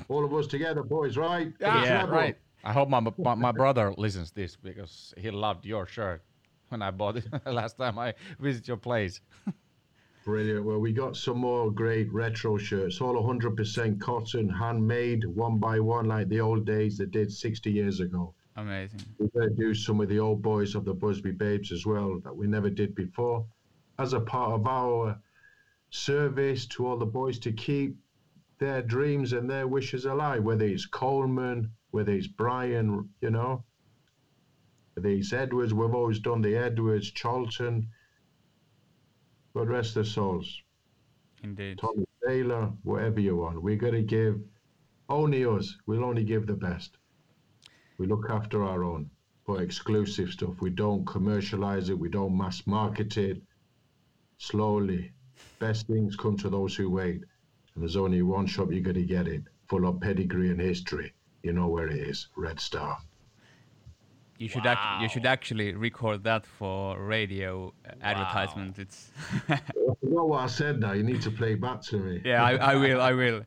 All 0.08 0.24
of 0.24 0.32
us 0.32 0.46
together, 0.46 0.82
boys, 0.82 1.16
right? 1.16 1.52
For 1.58 1.64
Yeah, 1.64 2.06
right. 2.06 2.36
I 2.64 2.72
hope 2.72 2.88
my, 2.88 3.00
my 3.00 3.34
my 3.34 3.52
brother 3.52 3.92
listens 3.96 4.30
this 4.32 4.56
because 4.56 5.14
he 5.16 5.30
loved 5.30 5.64
your 5.64 5.86
shirt 5.86 6.22
when 6.68 6.82
I 6.82 6.90
bought 6.90 7.16
it 7.16 7.26
last 7.46 7.78
time 7.78 7.98
I 7.98 8.14
visited 8.38 8.68
your 8.68 8.76
place. 8.76 9.20
Brilliant. 10.28 10.66
Well, 10.66 10.78
we 10.78 10.92
got 10.92 11.16
some 11.16 11.38
more 11.38 11.70
great 11.70 12.12
retro 12.12 12.58
shirts, 12.58 13.00
all 13.00 13.14
100% 13.14 13.98
cotton, 13.98 14.46
handmade, 14.46 15.24
one 15.24 15.56
by 15.56 15.80
one, 15.80 16.04
like 16.04 16.28
the 16.28 16.38
old 16.38 16.66
days 16.66 16.98
that 16.98 17.12
did 17.12 17.32
60 17.32 17.72
years 17.72 18.00
ago. 18.00 18.34
amazing 18.54 19.00
We're 19.18 19.28
going 19.28 19.48
to 19.48 19.56
do 19.56 19.72
some 19.72 20.02
of 20.02 20.10
the 20.10 20.18
old 20.18 20.42
boys 20.42 20.74
of 20.74 20.84
the 20.84 20.92
Busby 20.92 21.30
Babes 21.30 21.72
as 21.72 21.86
well 21.86 22.20
that 22.24 22.36
we 22.36 22.46
never 22.46 22.68
did 22.68 22.94
before, 22.94 23.46
as 23.98 24.12
a 24.12 24.20
part 24.20 24.52
of 24.52 24.66
our 24.66 25.18
service 25.88 26.66
to 26.66 26.86
all 26.86 26.98
the 26.98 27.06
boys 27.06 27.38
to 27.38 27.50
keep 27.50 27.96
their 28.58 28.82
dreams 28.82 29.32
and 29.32 29.48
their 29.48 29.66
wishes 29.66 30.04
alive, 30.04 30.44
whether 30.44 30.66
it's 30.66 30.84
Colman, 30.84 31.70
whether 31.90 32.12
it's 32.12 32.26
Brian, 32.26 33.08
you 33.22 33.30
know, 33.30 33.64
whether 34.92 35.08
it's 35.08 35.32
Edwards. 35.32 35.72
We've 35.72 35.94
always 35.94 36.18
done 36.18 36.42
the 36.42 36.54
Edwards, 36.54 37.12
Charlton, 37.12 37.88
but 39.54 39.66
rest 39.66 39.94
their 39.94 40.04
souls. 40.04 40.62
indeed 41.42 41.78
Tommy 41.78 42.04
Taylor, 42.26 42.72
whatever 42.82 43.20
you 43.20 43.36
want. 43.36 43.62
We're 43.62 43.76
going 43.76 43.94
to 43.94 44.02
give 44.02 44.40
only 45.08 45.44
us. 45.44 45.76
We'll 45.86 46.04
only 46.04 46.24
give 46.24 46.46
the 46.46 46.54
best. 46.54 46.96
We 47.98 48.06
look 48.06 48.30
after 48.30 48.62
our 48.64 48.84
own, 48.84 49.10
for 49.44 49.62
exclusive 49.62 50.30
stuff. 50.30 50.60
We 50.60 50.70
don't 50.70 51.06
commercialize 51.06 51.88
it. 51.88 51.98
We 51.98 52.08
don't 52.08 52.36
mass 52.36 52.66
market 52.66 53.16
it. 53.16 53.42
Slowly, 54.36 55.12
best 55.58 55.86
things 55.86 56.16
come 56.16 56.36
to 56.38 56.50
those 56.50 56.76
who 56.76 56.90
wait. 56.90 57.24
And 57.74 57.82
there's 57.82 57.96
only 57.96 58.22
one 58.22 58.46
shop 58.46 58.70
you're 58.70 58.82
going 58.82 58.94
to 58.96 59.04
get 59.04 59.26
it, 59.26 59.42
full 59.68 59.86
of 59.86 60.00
pedigree 60.00 60.50
and 60.50 60.60
history. 60.60 61.14
You 61.42 61.52
know 61.52 61.68
where 61.68 61.88
it 61.88 61.96
is, 61.96 62.28
Red 62.36 62.60
Star. 62.60 62.98
You 64.38 64.48
should 64.48 64.66
act- 64.66 65.02
you 65.02 65.08
should 65.08 65.26
actually 65.26 65.74
record 65.74 66.22
that 66.24 66.46
for 66.46 66.98
radio 67.02 67.72
uh, 67.84 67.92
advertisement 68.02 68.78
it's 68.78 69.10
I 69.48 69.56
forgot 70.00 70.28
what 70.28 70.40
I 70.42 70.46
said 70.46 70.80
now. 70.80 70.92
You 70.92 71.02
need 71.02 71.22
to 71.22 71.30
play 71.30 71.54
back 71.56 71.82
to 71.90 71.96
me. 71.98 72.20
yeah, 72.24 72.42
I, 72.44 72.52
I 72.72 72.74
will. 72.76 73.00
I 73.00 73.12
will. 73.12 73.40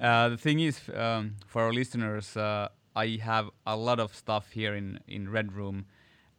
Uh, 0.00 0.28
the 0.30 0.36
thing 0.36 0.60
is, 0.60 0.80
um, 0.94 1.36
for 1.46 1.62
our 1.62 1.72
listeners, 1.72 2.36
uh, 2.36 2.68
I 2.96 3.18
have 3.22 3.48
a 3.66 3.76
lot 3.76 4.00
of 4.00 4.14
stuff 4.14 4.50
here 4.50 4.74
in 4.74 4.98
in 5.06 5.30
Red 5.30 5.52
Room. 5.52 5.86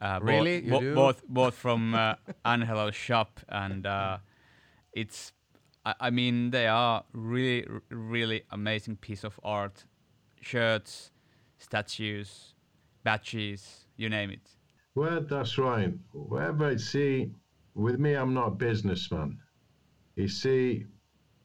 Uh, 0.01 0.19
both- 0.19 0.27
Really? 0.29 0.63
You 0.65 0.71
bo- 0.71 0.79
do? 0.81 0.95
both 0.95 1.23
both 1.27 1.55
from 1.55 1.95
uh, 1.95 2.15
Angelo's 2.43 2.95
shop, 2.95 3.39
and 3.49 3.85
uh, 3.85 4.17
it's. 4.93 5.31
I, 5.85 5.93
I 6.07 6.09
mean, 6.09 6.51
they 6.51 6.67
are 6.67 7.03
really, 7.13 7.65
really 7.89 8.43
amazing 8.51 8.97
piece 8.97 9.23
of 9.23 9.39
art, 9.43 9.85
shirts, 10.41 11.11
statues, 11.57 12.53
badges, 13.03 13.84
you 13.97 14.09
name 14.09 14.31
it. 14.31 14.49
Well, 14.95 15.21
that's 15.21 15.57
right. 15.57 15.93
Wherever 16.13 16.65
I 16.65 16.77
see, 16.77 17.31
with 17.73 17.99
me, 17.99 18.13
I'm 18.13 18.33
not 18.33 18.47
a 18.47 18.51
businessman. 18.51 19.39
You 20.15 20.27
see, 20.29 20.85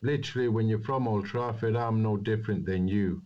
literally, 0.03 0.48
when 0.48 0.68
you're 0.68 0.78
from 0.78 1.09
Old 1.09 1.26
Trafford, 1.26 1.76
I'm 1.76 2.03
no 2.03 2.16
different 2.16 2.64
than 2.66 2.86
you, 2.86 3.22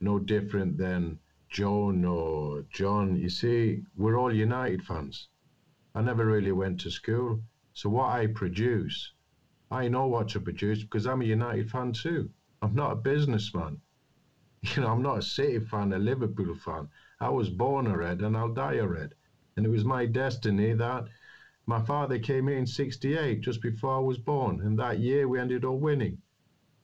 no 0.00 0.18
different 0.18 0.76
than 0.76 1.18
Joan 1.48 2.04
or 2.04 2.62
John. 2.70 3.16
You 3.16 3.28
see, 3.28 3.84
we're 3.96 4.18
all 4.18 4.32
United 4.32 4.82
fans. 4.84 5.28
I 5.94 6.02
never 6.02 6.24
really 6.24 6.52
went 6.52 6.80
to 6.80 6.90
school, 6.90 7.42
so 7.72 7.88
what 7.90 8.10
I 8.10 8.26
produce, 8.28 9.12
I 9.70 9.88
know 9.88 10.06
what 10.06 10.28
to 10.30 10.40
produce 10.40 10.82
because 10.82 11.06
I'm 11.06 11.22
a 11.22 11.24
United 11.24 11.70
fan 11.70 11.92
too. 11.92 12.30
I'm 12.62 12.74
not 12.74 12.92
a 12.92 12.96
businessman. 12.96 13.80
You 14.62 14.82
know, 14.82 14.88
I'm 14.88 15.02
not 15.02 15.18
a 15.18 15.22
City 15.22 15.58
fan, 15.60 15.92
a 15.94 15.98
Liverpool 15.98 16.54
fan. 16.54 16.88
I 17.22 17.28
was 17.28 17.50
born 17.50 17.86
a 17.86 17.96
Red 17.96 18.22
and 18.22 18.34
I'll 18.34 18.54
die 18.54 18.76
a 18.76 18.86
Red. 18.86 19.14
And 19.56 19.66
it 19.66 19.68
was 19.68 19.84
my 19.84 20.06
destiny 20.06 20.72
that 20.72 21.04
my 21.66 21.82
father 21.82 22.18
came 22.18 22.48
in 22.48 22.58
in 22.58 22.66
68, 22.66 23.42
just 23.42 23.60
before 23.60 23.96
I 23.96 23.98
was 23.98 24.16
born. 24.16 24.62
And 24.62 24.78
that 24.78 25.00
year 25.00 25.28
we 25.28 25.38
ended 25.38 25.66
up 25.66 25.74
winning. 25.74 26.16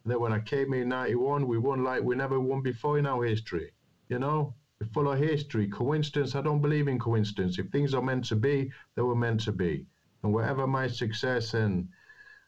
And 0.05 0.13
then 0.13 0.21
when 0.21 0.35
I 0.35 0.41
came 0.41 0.75
in 0.75 0.91
91, 0.91 1.47
we 1.47 1.57
won 1.57 1.83
like 1.83 2.03
we 2.03 2.15
never 2.17 2.39
won 2.39 2.61
before 2.61 2.99
in 2.99 3.07
our 3.07 3.25
history. 3.25 3.73
You 4.09 4.19
know, 4.19 4.55
we're 4.79 4.89
full 4.89 5.11
of 5.11 5.19
history. 5.19 5.69
Coincidence, 5.69 6.35
I 6.35 6.43
don't 6.43 6.61
believe 6.61 6.87
in 6.87 6.99
coincidence. 6.99 7.59
If 7.59 7.71
things 7.71 7.95
are 7.95 8.03
meant 8.03 8.27
to 8.27 8.37
be, 8.37 8.71
they 8.95 9.03
were 9.03 9.17
meant 9.17 9.41
to 9.41 9.53
be. 9.53 9.87
And 10.23 10.35
whatever 10.35 10.67
my 10.67 10.87
success 10.87 11.55
and 11.55 11.89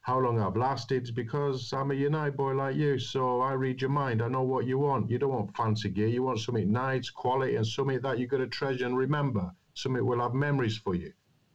how 0.02 0.18
long 0.18 0.40
I've 0.40 0.56
lasted 0.56 1.14
because 1.14 1.72
I'm 1.72 1.90
a 1.90 1.94
United 1.94 2.36
boy 2.36 2.52
like 2.52 2.76
you. 2.76 2.98
So 2.98 3.40
I 3.40 3.52
read 3.52 3.80
your 3.80 3.90
mind. 3.90 4.22
I 4.22 4.28
know 4.28 4.42
what 4.42 4.66
you 4.66 4.78
want. 4.78 5.10
You 5.10 5.18
don't 5.18 5.32
want 5.32 5.56
fancy 5.56 5.90
gear. 5.90 6.06
You 6.08 6.22
want 6.22 6.40
something 6.40 6.72
nice, 6.72 7.10
quality, 7.10 7.56
and 7.56 7.66
something 7.66 8.00
that 8.00 8.18
you're 8.18 8.28
going 8.28 8.42
to 8.42 8.48
treasure 8.48 8.86
and 8.86 8.96
remember. 8.96 9.52
Something 9.74 10.06
will 10.06 10.20
have 10.20 10.34
memories 10.34 10.78
for 10.78 10.94
you. 10.94 11.12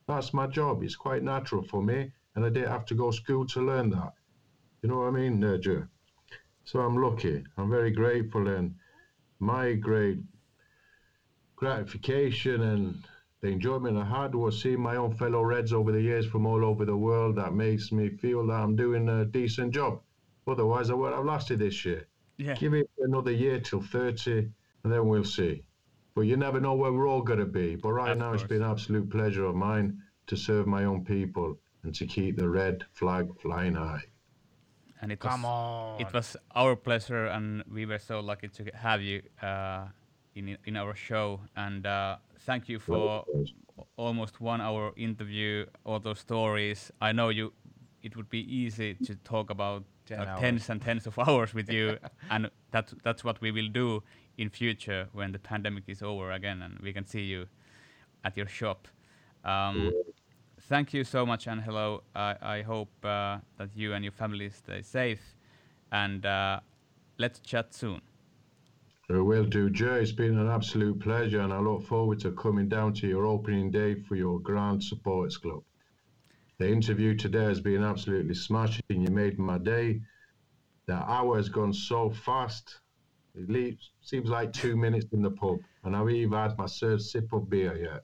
That's 0.08 0.34
my 0.34 0.48
job. 0.48 0.84
It's 0.84 0.96
quite 0.96 1.24
natural 1.24 1.64
for 1.64 1.82
me. 1.82 2.12
And 2.36 2.46
I 2.46 2.50
didn't 2.50 2.72
have 2.72 2.86
to 2.88 2.96
go 2.96 3.12
to 3.12 3.18
school 3.18 3.46
to 3.48 3.62
learn 3.62 3.90
that. 3.92 4.14
You 4.82 4.90
know 4.90 5.00
what 5.00 5.08
I 5.08 5.12
mean, 5.12 5.42
Joe? 5.62 5.88
So 6.66 6.80
I'm 6.80 6.98
lucky. 6.98 7.44
I'm 7.58 7.70
very 7.70 7.92
grateful. 7.92 8.48
And 8.48 8.76
my 9.40 9.74
great 9.74 10.20
gratification 11.56 12.62
and 12.62 13.08
the 13.44 13.50
enjoyment 13.50 13.98
I 13.98 14.06
had 14.06 14.34
was 14.34 14.62
seeing 14.62 14.80
my 14.80 14.96
own 14.96 15.14
fellow 15.14 15.42
Reds 15.44 15.74
over 15.74 15.92
the 15.92 16.02
years 16.02 16.26
from 16.26 16.46
all 16.46 16.64
over 16.64 16.86
the 16.86 16.96
world. 16.96 17.36
That 17.36 17.54
makes 17.54 17.92
me 17.92 18.08
feel 18.08 18.48
that 18.48 18.54
I'm 18.54 18.74
doing 18.78 19.10
a 19.10 19.26
decent 19.26 19.74
job. 19.74 20.00
Otherwise, 20.48 20.90
I 20.90 20.94
would 20.94 21.12
have 21.12 21.26
lasted 21.26 21.60
this 21.60 21.84
year. 21.84 22.08
Yeah. 22.38 22.56
Give 22.56 22.74
it 22.74 22.90
another 23.00 23.32
year 23.34 23.60
till 23.60 23.82
30, 23.82 24.50
and 24.84 24.94
then 24.94 25.10
we'll 25.10 25.26
see. 25.26 25.62
But 26.16 26.22
you 26.22 26.38
never 26.38 26.62
know 26.62 26.74
where 26.74 26.94
we're 26.94 27.10
all 27.10 27.22
going 27.22 27.40
to 27.40 27.46
be. 27.46 27.76
But 27.76 27.92
right 27.92 28.12
Of 28.14 28.20
now, 28.20 28.32
it's 28.32 28.44
been 28.44 28.62
an 28.62 28.72
absolute 28.72 29.10
pleasure 29.10 29.44
of 29.44 29.56
mine 29.56 30.02
to 30.28 30.38
serve 30.38 30.66
my 30.66 30.86
own 30.86 31.04
people 31.04 31.60
and 31.84 31.94
to 31.96 32.06
keep 32.06 32.38
the 32.38 32.48
red 32.48 32.86
flag 32.94 33.28
flying 33.42 33.74
high. 33.74 34.04
And 35.02 35.12
it 35.12 35.20
Come 35.20 35.44
was 35.44 35.98
on. 36.00 36.02
it 36.02 36.14
was 36.14 36.38
our 36.56 36.78
pleasure, 36.78 37.26
and 37.26 37.62
we 37.70 37.86
were 37.86 38.00
so 38.00 38.22
lucky 38.22 38.48
to 38.48 38.64
have 38.74 39.02
you 39.02 39.22
uh, 39.42 39.88
in 40.34 40.58
in 40.64 40.78
our 40.78 40.96
show. 40.96 41.42
And 41.58 41.86
uh, 41.86 42.18
thank 42.46 42.70
you 42.70 42.80
for 42.80 43.26
almost 43.98 44.42
one 44.42 44.62
hour 44.62 44.94
interview, 44.96 45.66
all 45.86 46.00
those 46.00 46.20
stories. 46.20 46.92
I 47.02 47.12
know 47.12 47.30
you. 47.30 47.54
It 48.02 48.18
would 48.18 48.30
be 48.30 48.42
easy 48.54 48.96
to 48.96 49.16
talk 49.16 49.50
about 49.50 49.84
Ten 50.06 50.20
uh, 50.20 50.38
tens 50.38 50.70
and 50.70 50.82
tens 50.82 51.08
of 51.08 51.18
hours 51.28 51.54
with 51.54 51.70
you, 51.70 51.98
and 52.30 52.50
that's 52.72 52.94
that's 53.04 53.24
what 53.24 53.40
we 53.42 53.52
will 53.52 53.70
do 53.70 54.04
in 54.38 54.50
future 54.50 55.08
when 55.14 55.32
the 55.32 55.40
pandemic 55.40 55.84
is 55.88 56.02
over 56.02 56.32
again, 56.32 56.62
and 56.62 56.80
we 56.80 56.92
can 56.92 57.06
see 57.06 57.22
you 57.22 57.48
at 58.26 58.36
your 58.36 58.48
shop. 58.48 58.88
Um, 59.46 59.94
thank 60.62 60.94
you 60.94 61.04
so 61.04 61.26
much, 61.26 61.48
Angelo. 61.48 62.04
I, 62.16 62.36
I 62.42 62.62
hope 62.62 62.90
uh, 63.06 63.38
that 63.58 63.70
you 63.76 63.94
and 63.94 64.04
your 64.04 64.12
family 64.12 64.50
stay 64.50 64.82
safe, 64.82 65.38
and 65.92 66.26
uh, 66.26 66.60
let's 67.18 67.40
chat 67.40 67.74
soon. 67.74 68.02
Uh, 69.14 69.18
I 69.18 69.22
will 69.22 69.46
do, 69.46 69.70
Joe. 69.70 69.96
It's 69.96 70.12
been 70.12 70.38
an 70.38 70.50
absolute 70.50 71.00
pleasure, 71.00 71.42
and 71.42 71.54
I 71.54 71.60
look 71.60 71.84
forward 71.84 72.20
to 72.22 72.32
coming 72.32 72.68
down 72.68 72.94
to 72.96 73.08
your 73.08 73.26
opening 73.26 73.70
day 73.70 73.96
for 73.96 74.16
your 74.16 74.40
Grand 74.40 74.84
Supporters 74.84 75.38
Club. 75.38 75.64
The 76.58 76.70
interview 76.70 77.16
today 77.16 77.46
has 77.46 77.60
been 77.60 77.84
absolutely 77.84 78.36
smashing. 78.36 78.84
You 78.90 79.10
made 79.10 79.38
my 79.38 79.58
day. 79.58 80.02
The 80.88 80.96
hour 80.96 81.38
has 81.38 81.50
gone 81.50 81.74
so 81.74 82.10
fast. 82.10 82.80
It 83.36 83.50
leaves, 83.50 83.92
seems 84.02 84.30
like 84.30 84.54
two 84.54 84.76
minutes 84.76 85.08
in 85.12 85.22
the 85.22 85.32
pub, 85.32 85.60
and 85.84 85.96
I've 85.96 86.10
even 86.10 86.38
had 86.38 86.58
my 86.58 86.68
third 86.68 87.02
sip 87.02 87.34
of 87.34 87.50
beer 87.50 87.76
yet. 87.76 88.04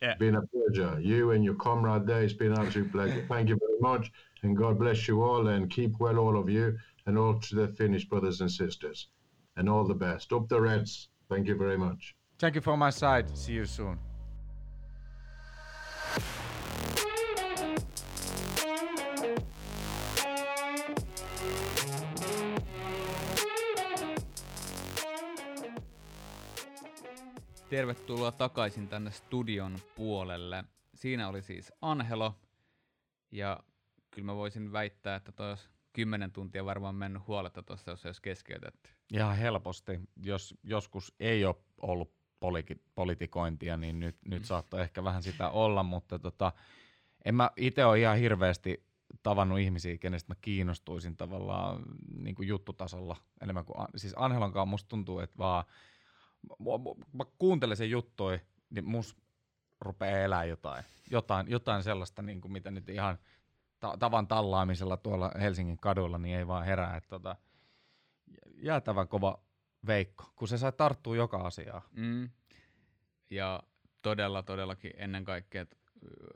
Yeah. 0.00 0.10
It's 0.10 0.18
been 0.18 0.36
a 0.36 0.42
pleasure. 0.42 0.98
You 1.00 1.32
and 1.32 1.44
your 1.44 1.54
comrade 1.54 2.06
there, 2.06 2.22
it's 2.22 2.32
been 2.32 2.52
an 2.52 2.60
absolute 2.60 2.92
pleasure. 2.92 3.24
Thank 3.28 3.48
you 3.50 3.58
very 3.58 3.80
much, 3.80 4.10
and 4.42 4.56
God 4.56 4.78
bless 4.78 5.06
you 5.08 5.22
all, 5.22 5.48
and 5.48 5.70
keep 5.70 5.98
well, 6.00 6.18
all 6.18 6.38
of 6.38 6.48
you, 6.48 6.78
and 7.06 7.18
all 7.18 7.38
to 7.38 7.54
the 7.54 7.68
Finnish 7.68 8.06
brothers 8.06 8.40
and 8.40 8.50
sisters. 8.50 9.08
And 9.56 9.68
all 9.68 9.84
the 9.84 9.94
best. 9.94 10.32
Up 10.32 10.48
the 10.48 10.60
Reds. 10.60 11.10
Thank 11.28 11.48
you 11.48 11.58
very 11.58 11.78
much. 11.78 12.14
Thank 12.38 12.56
you 12.56 12.62
for 12.62 12.76
my 12.76 12.90
side. 12.90 13.28
See 13.34 13.56
you 13.56 13.66
soon. 13.66 13.98
Tervetuloa 27.70 28.32
takaisin 28.32 28.88
tänne 28.88 29.10
studion 29.10 29.78
puolelle. 29.96 30.64
Siinä 30.94 31.28
oli 31.28 31.42
siis 31.42 31.72
Anhelo, 31.80 32.34
ja 33.30 33.60
kyllä 34.10 34.26
mä 34.26 34.36
voisin 34.36 34.72
väittää, 34.72 35.16
että 35.16 35.32
toi 35.32 35.48
olisi 35.48 35.68
kymmenen 35.92 36.32
tuntia 36.32 36.64
varmaan 36.64 36.94
mennyt 36.94 37.26
huoletta 37.26 37.62
tuossa, 37.62 37.90
jos 37.90 38.06
olisi 38.06 38.22
keskeytetty. 38.22 38.90
Ihan 39.12 39.36
helposti. 39.36 40.00
Jos 40.22 40.54
joskus 40.62 41.14
ei 41.20 41.44
ole 41.44 41.56
ollut 41.78 42.12
poliki- 42.40 42.82
politikointia, 42.94 43.76
niin 43.76 44.00
nyt, 44.00 44.16
nyt 44.24 44.44
saattoi 44.44 44.80
ehkä 44.80 45.04
vähän 45.04 45.22
sitä 45.22 45.50
olla, 45.50 45.82
mutta 45.82 46.18
tota, 46.18 46.52
en 47.24 47.34
mä 47.34 47.50
itse 47.56 47.84
ole 47.84 48.00
ihan 48.00 48.18
hirveästi 48.18 48.84
tavannut 49.22 49.58
ihmisiä, 49.58 49.98
kenestä 49.98 50.30
mä 50.30 50.40
kiinnostuisin 50.40 51.16
tavallaan 51.16 51.82
niin 52.18 52.34
kuin 52.34 52.48
juttutasolla 52.48 53.16
enemmän 53.42 53.64
kuin, 53.64 53.86
siis 53.96 54.14
Anhelon 54.16 54.52
kanssa 54.52 54.66
musta 54.66 54.88
tuntuu, 54.88 55.18
että 55.18 55.38
vaan, 55.38 55.64
mä 57.12 57.24
kuuntelen 57.38 57.76
sen 57.76 57.90
juttui, 57.90 58.40
niin 58.70 58.88
mus 58.88 59.16
rupeaa 59.80 60.18
elää 60.18 60.44
jotain, 60.44 60.84
jotain, 61.10 61.50
jotain 61.50 61.82
sellaista, 61.82 62.22
niin 62.22 62.40
kuin 62.40 62.52
mitä 62.52 62.70
nyt 62.70 62.88
ihan 62.88 63.18
ta- 63.80 63.96
tavan 63.98 64.28
tallaamisella 64.28 64.96
tuolla 64.96 65.32
Helsingin 65.40 65.78
kadulla, 65.78 66.18
niin 66.18 66.38
ei 66.38 66.46
vaan 66.46 66.64
herää, 66.64 66.96
että 66.96 67.08
tota, 67.08 67.36
jäätävän 68.56 69.08
kova 69.08 69.38
Veikko, 69.86 70.32
kun 70.36 70.48
se 70.48 70.58
sai 70.58 70.72
tarttua 70.72 71.16
joka 71.16 71.36
asiaan. 71.38 71.82
Mm. 71.92 72.30
Ja 73.30 73.62
todella, 74.02 74.42
todellakin 74.42 74.92
ennen 74.96 75.24
kaikkea 75.24 75.62
että, 75.62 75.76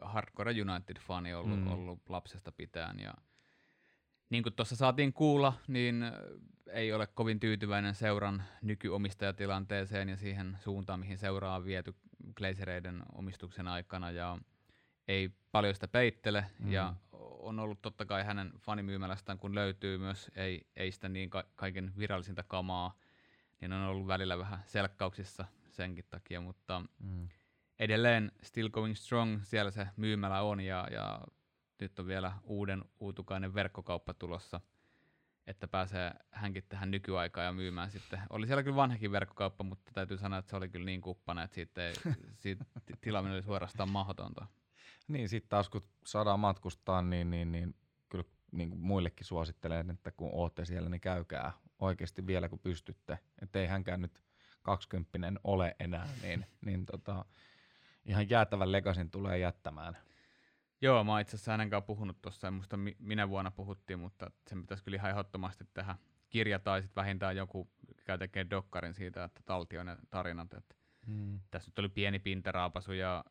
Hardcore 0.02 0.50
United-fani 0.60 1.34
ollut, 1.34 1.60
Mm. 1.60 1.72
ollut 1.72 2.00
lapsesta 2.08 2.52
pitäen. 2.52 2.98
Ja 3.00 3.14
niin 4.30 4.42
kuin 4.42 4.52
tuossa 4.52 4.76
saatiin 4.76 5.12
kuulla, 5.12 5.52
niin 5.68 6.04
ei 6.72 6.92
ole 6.92 7.06
kovin 7.06 7.40
tyytyväinen 7.40 7.94
seuran 7.94 8.42
nykyomistajatilanteeseen 8.62 10.08
ja 10.08 10.16
siihen 10.16 10.58
suuntaan, 10.60 11.00
mihin 11.00 11.18
seuraa 11.18 11.56
on 11.56 11.64
viety 11.64 11.94
Glazereiden 12.34 13.02
omistuksen 13.12 13.68
aikana. 13.68 14.10
Ja 14.10 14.38
ei 15.08 15.30
paljon 15.52 15.74
sitä 15.74 15.88
peittele 15.88 16.46
Mm. 16.58 16.72
ja 16.72 16.94
on 17.38 17.58
ollut 17.58 17.82
totta 17.82 18.04
kai 18.06 18.24
hänen 18.24 18.52
fanimyymälästään, 18.58 19.38
kun 19.38 19.54
löytyy 19.54 19.98
myös, 19.98 20.30
ei, 20.36 20.66
ei 20.76 20.92
sitä 20.92 21.08
niin 21.08 21.30
ka- 21.30 21.44
kaiken 21.54 21.92
virallisinta 21.98 22.42
kamaa, 22.42 22.96
niin 23.60 23.72
on 23.72 23.82
ollut 23.82 24.06
välillä 24.06 24.38
vähän 24.38 24.58
selkkauksissa 24.66 25.44
senkin 25.70 26.04
takia, 26.10 26.40
mutta 26.40 26.82
Mm. 26.98 27.28
edelleen 27.78 28.32
still 28.42 28.68
going 28.68 28.94
strong, 28.96 29.40
siellä 29.42 29.70
se 29.70 29.86
myymälä 29.96 30.40
on 30.40 30.60
ja, 30.60 30.88
ja 30.90 31.20
nyt 31.80 31.98
on 31.98 32.06
vielä 32.06 32.32
uuden 32.44 32.84
uutukainen 33.00 33.54
verkkokauppa 33.54 34.14
tulossa, 34.14 34.60
että 35.46 35.68
pääsee 35.68 36.12
hänkin 36.30 36.64
tähän 36.68 36.90
nykyaikaan 36.90 37.44
ja 37.46 37.52
myymään 37.52 37.90
sitten. 37.90 38.20
Oli 38.30 38.46
siellä 38.46 38.62
kyllä 38.62 38.76
vanhakin 38.76 39.12
verkkokauppa, 39.12 39.64
mutta 39.64 39.90
täytyy 39.94 40.18
sanoa, 40.18 40.38
että 40.38 40.50
se 40.50 40.56
oli 40.56 40.68
kyllä 40.68 40.84
niin 40.86 41.00
kuppana, 41.00 41.42
että 41.42 41.54
siitä, 41.54 41.86
ei, 41.88 41.94
siitä 42.36 42.64
ti- 42.86 42.94
tilaaminen 43.00 43.34
oli 43.34 43.42
suorastaan 43.42 43.88
mahdotonta. 43.90 44.46
Niin, 45.08 45.28
sitten 45.28 45.48
taas 45.48 45.68
kun 45.68 45.82
saadaan 46.06 46.40
matkustaa, 46.40 47.02
niin, 47.02 47.30
niin, 47.30 47.52
niin 47.52 47.74
kyllä 48.08 48.24
niin 48.52 48.68
kuin 48.70 48.80
muillekin 48.80 49.26
suosittelen, 49.26 49.90
että 49.90 50.10
kun 50.10 50.30
ootte 50.32 50.64
siellä, 50.64 50.88
niin 50.88 51.00
käykää 51.00 51.52
oikeasti 51.78 52.26
vielä 52.26 52.48
kun 52.48 52.58
pystytte. 52.58 53.18
Että 53.42 53.58
ei 53.58 53.66
hänkään 53.66 54.00
nyt 54.00 54.22
kaksikymppinen 54.62 55.40
ole 55.44 55.76
enää, 55.80 56.08
niin, 56.22 56.46
niin 56.64 56.86
tota, 56.86 57.24
ihan 58.04 58.30
jäätävän 58.30 58.72
legasin 58.72 59.10
tulee 59.10 59.38
jättämään. 59.38 59.96
Joo, 60.80 61.04
mä 61.04 61.12
oon 61.12 61.20
itse 61.20 61.36
asiassa 61.36 61.52
hänen 61.52 61.70
kanssaan 61.70 61.86
puhunut 61.86 62.22
tuossa, 62.22 62.48
en 62.48 62.54
muista 62.54 62.76
mi- 62.76 62.96
minä 62.98 63.28
vuonna 63.28 63.50
puhuttiin, 63.50 63.98
mutta 63.98 64.30
sen 64.46 64.60
pitäisi 64.60 64.84
kyllä 64.84 64.96
ihan 64.96 65.10
ehdottomasti 65.10 65.64
tehdä 65.74 65.96
kirja 66.30 66.58
tai 66.58 66.82
sitten 66.82 67.02
vähintään 67.02 67.36
joku 67.36 67.70
käy 68.04 68.18
tekee 68.18 68.46
dokkarin 68.50 68.94
siitä, 68.94 69.24
että 69.24 69.40
taltio 69.44 69.82
ne 69.84 69.96
tarinat. 70.10 70.54
Että 70.54 70.74
Mm. 71.06 71.40
tässä 71.50 71.70
nyt 71.70 71.78
oli 71.78 71.88
pieni 71.88 72.18
pintaraapasu 72.18 72.92
ja, 72.92 73.24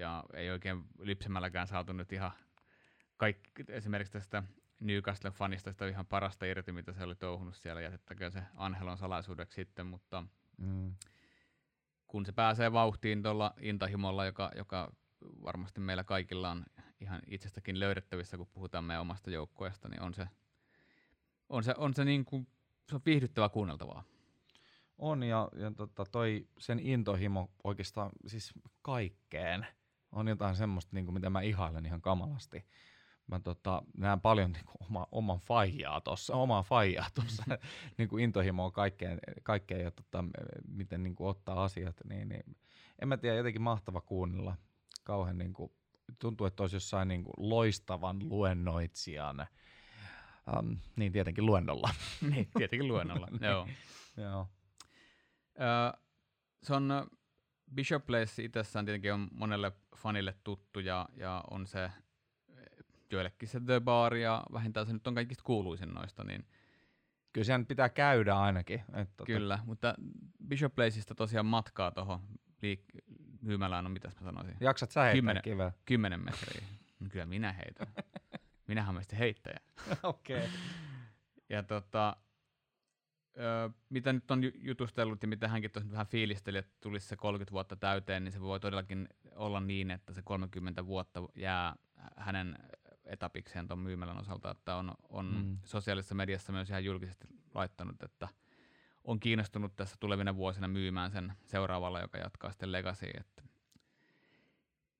ja 0.00 0.24
ei 0.34 0.50
oikein 0.50 0.84
lypsemälläkään 0.98 1.66
saatu 1.66 1.92
nyt 1.92 2.12
ihan 2.12 2.30
kaikki, 3.16 3.50
esimerkiksi 3.68 4.12
tästä 4.12 4.42
Newcastlen 4.80 5.32
fanista 5.32 5.72
sitä 5.72 5.88
ihan 5.88 6.06
parasta 6.06 6.46
irti, 6.46 6.72
mitä 6.72 6.92
se 6.92 7.02
oli 7.02 7.14
touhunut 7.14 7.54
siellä, 7.54 7.80
jätettäköön 7.80 8.32
se 8.32 8.42
Anhelon 8.56 8.98
salaisuudeksi 8.98 9.54
sitten, 9.54 9.86
mutta 9.86 10.24
Mm. 10.60 10.94
kun 12.06 12.26
se 12.26 12.32
pääsee 12.32 12.72
vauhtiin 12.72 13.22
tuolla 13.22 13.54
intahimolla, 13.60 14.26
joka, 14.26 14.50
joka 14.56 14.92
varmasti 15.44 15.80
meillä 15.80 16.04
kaikilla 16.04 16.50
on 16.50 16.64
ihan 17.00 17.20
itsestäkin 17.26 17.80
löydettävissä, 17.80 18.36
kun 18.36 18.46
puhutaan 18.46 18.84
meidän 18.84 19.00
omasta 19.00 19.30
joukkueesta, 19.30 19.88
niin 19.88 20.02
on 20.02 20.14
se, 20.14 20.26
on 21.48 21.64
se, 21.64 21.74
on 21.76 21.94
se, 21.94 22.04
niin 22.04 22.24
kuin, 22.24 22.48
se 22.88 22.94
on 22.94 23.02
viihdyttävää 23.06 23.48
kuunneltavaa. 23.48 24.04
On 24.98 25.22
ja, 25.22 25.48
ja 25.56 25.70
tota, 25.70 26.04
toi 26.12 26.48
sen 26.58 26.78
intohimo 26.78 27.50
oikeastaan 27.64 28.10
siis 28.26 28.52
kaikkeen 28.82 29.66
on 30.12 30.28
jotain 30.28 30.56
semmoista, 30.56 30.90
niin 30.96 31.04
kuin, 31.04 31.14
mitä 31.14 31.30
mä 31.30 31.40
ihailen 31.40 31.86
ihan 31.86 32.02
kamalasti. 32.02 32.66
Mä 33.26 33.40
tota, 33.40 33.82
näen 33.96 34.20
paljon 34.20 34.52
niin 34.52 34.64
kuin, 34.64 34.76
oma, 34.88 35.06
oman 35.12 35.38
faijaa 35.38 36.00
tuossa, 36.00 36.34
omaa 36.34 36.62
faijaa 36.62 37.06
tuossa, 37.14 37.44
niin 37.98 38.08
kuin 38.08 38.24
intohimoa 38.24 38.70
kaikkeen, 38.70 39.18
kaikkeen 39.42 39.84
ja 39.84 39.90
tota, 39.90 40.24
miten 40.68 41.02
niin 41.02 41.14
kuin, 41.14 41.30
ottaa 41.30 41.64
asiat, 41.64 41.96
niin, 42.04 42.28
niin 42.28 42.56
en 43.02 43.08
mä 43.08 43.16
tiedä, 43.16 43.36
jotenkin 43.36 43.62
mahtava 43.62 44.00
kuunnella. 44.00 44.56
Kauhean 45.04 45.38
niin 45.38 45.52
kuin, 45.52 45.72
tuntuu, 46.18 46.46
että 46.46 46.62
olisi 46.62 46.76
jossain 46.76 47.08
niin 47.08 47.24
kuin, 47.24 47.34
loistavan 47.36 48.28
luennoitsijan, 48.28 49.46
um, 50.58 50.76
niin 50.96 51.12
tietenkin 51.12 51.46
luennolla. 51.46 51.90
niin, 52.30 52.48
tietenkin 52.58 52.88
luennolla. 52.88 53.28
Joo. 53.50 53.68
Joo. 54.16 54.48
Öö, 55.60 56.00
se 56.62 56.74
on 56.74 57.10
Bishop 57.74 58.06
Place 58.06 58.42
itsessään 58.42 58.84
tietenkin 58.84 59.12
on 59.12 59.28
monelle 59.32 59.72
fanille 59.96 60.34
tuttu 60.44 60.80
ja, 60.80 61.08
ja 61.16 61.44
on 61.50 61.66
se 61.66 61.90
joillekin 63.10 63.48
se 63.48 63.60
The 63.60 63.80
Bar 63.80 64.14
ja 64.14 64.42
vähintään 64.52 64.86
se 64.86 64.92
nyt 64.92 65.06
on 65.06 65.14
kaikista 65.14 65.44
kuuluisin 65.44 65.88
noista, 65.88 66.24
niin 66.24 66.46
Kyllä 67.32 67.44
sen 67.44 67.66
pitää 67.66 67.88
käydä 67.88 68.34
ainakin. 68.34 68.80
Että 68.80 69.16
tota, 69.16 69.26
kyllä. 69.26 69.58
Mutta 69.64 69.94
Bishop 70.48 70.74
Placeista 70.74 71.14
tosiaan 71.14 71.46
matkaa 71.46 71.90
tuohon 71.90 72.20
liik- 72.62 73.00
myymälään 73.42 73.86
on, 73.86 73.92
mitäs 73.92 74.14
mä 74.20 74.24
sanoisin, 74.24 74.56
Jaksat 74.60 74.90
sä 74.90 75.02
heittää 75.02 75.16
Kymmenen. 75.16 75.42
kiveä? 75.42 75.72
10 75.84 76.20
metriä. 76.24 76.66
No 77.00 77.06
Kyllä 77.10 77.26
minä 77.26 77.52
heitän. 77.52 77.86
Minähän 78.68 78.88
olen 78.88 78.96
meistä 78.96 79.16
heittäjä. 79.16 79.60
Okei. 80.02 80.38
Okay. 80.38 80.50
Ja 81.48 81.62
tota, 81.62 82.16
ö, 83.38 83.70
mitä 83.88 84.12
nyt 84.12 84.30
on 84.30 84.44
ju- 84.44 84.52
jutustellut 84.54 85.22
ja 85.22 85.28
mitä 85.28 85.48
hänkin 85.48 85.70
tuossa 85.70 85.90
vähän 85.90 86.06
fiilisteli, 86.06 86.58
että 86.58 86.72
tulisi 86.80 87.06
se 87.08 87.16
30 87.16 87.52
vuotta 87.52 87.76
täyteen, 87.76 88.24
niin 88.24 88.32
se 88.32 88.40
voi 88.40 88.60
todellakin 88.60 89.08
olla 89.36 89.60
niin, 89.60 89.90
että 89.90 90.12
se 90.12 90.22
30 90.22 90.86
vuotta 90.86 91.20
jää 91.34 91.76
hänen 92.16 92.58
etapikseen 93.04 93.66
tuon 93.68 93.78
myymälän 93.78 94.18
osalta, 94.18 94.50
että 94.50 94.76
on, 94.76 94.94
on 95.08 95.26
Mm. 95.34 95.58
sosiaalisessa 95.64 96.14
mediassa 96.14 96.52
myös 96.52 96.70
ihan 96.70 96.84
julkisesti 96.84 97.26
laittanut, 97.54 98.02
että 98.02 98.28
on 99.04 99.20
kiinnostunut 99.20 99.76
tässä 99.76 99.96
tulevina 100.00 100.36
vuosina 100.36 100.68
myymään 100.68 101.10
sen 101.10 101.32
seuraavalla, 101.44 102.00
joka 102.00 102.18
jatkaa 102.18 102.50
sitten 102.50 102.72
Legacya. 102.72 103.10
Että 103.20 103.42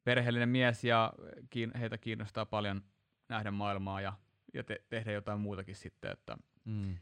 perheellinen 0.05 0.49
mies 0.49 0.85
ja 0.85 1.13
kiin, 1.51 1.73
heitä 1.79 1.99
kiinnostaa 1.99 2.47
paljon 2.47 2.83
nähdä 3.29 3.51
maailmaa 3.51 4.01
ja, 4.01 4.13
ja 4.55 4.65
te, 4.65 4.85
tehdä 4.89 5.13
jotain 5.13 5.41
muutakin 5.41 5.77
sitten, 5.77 6.11
että 6.13 6.37
Mm. 6.65 6.97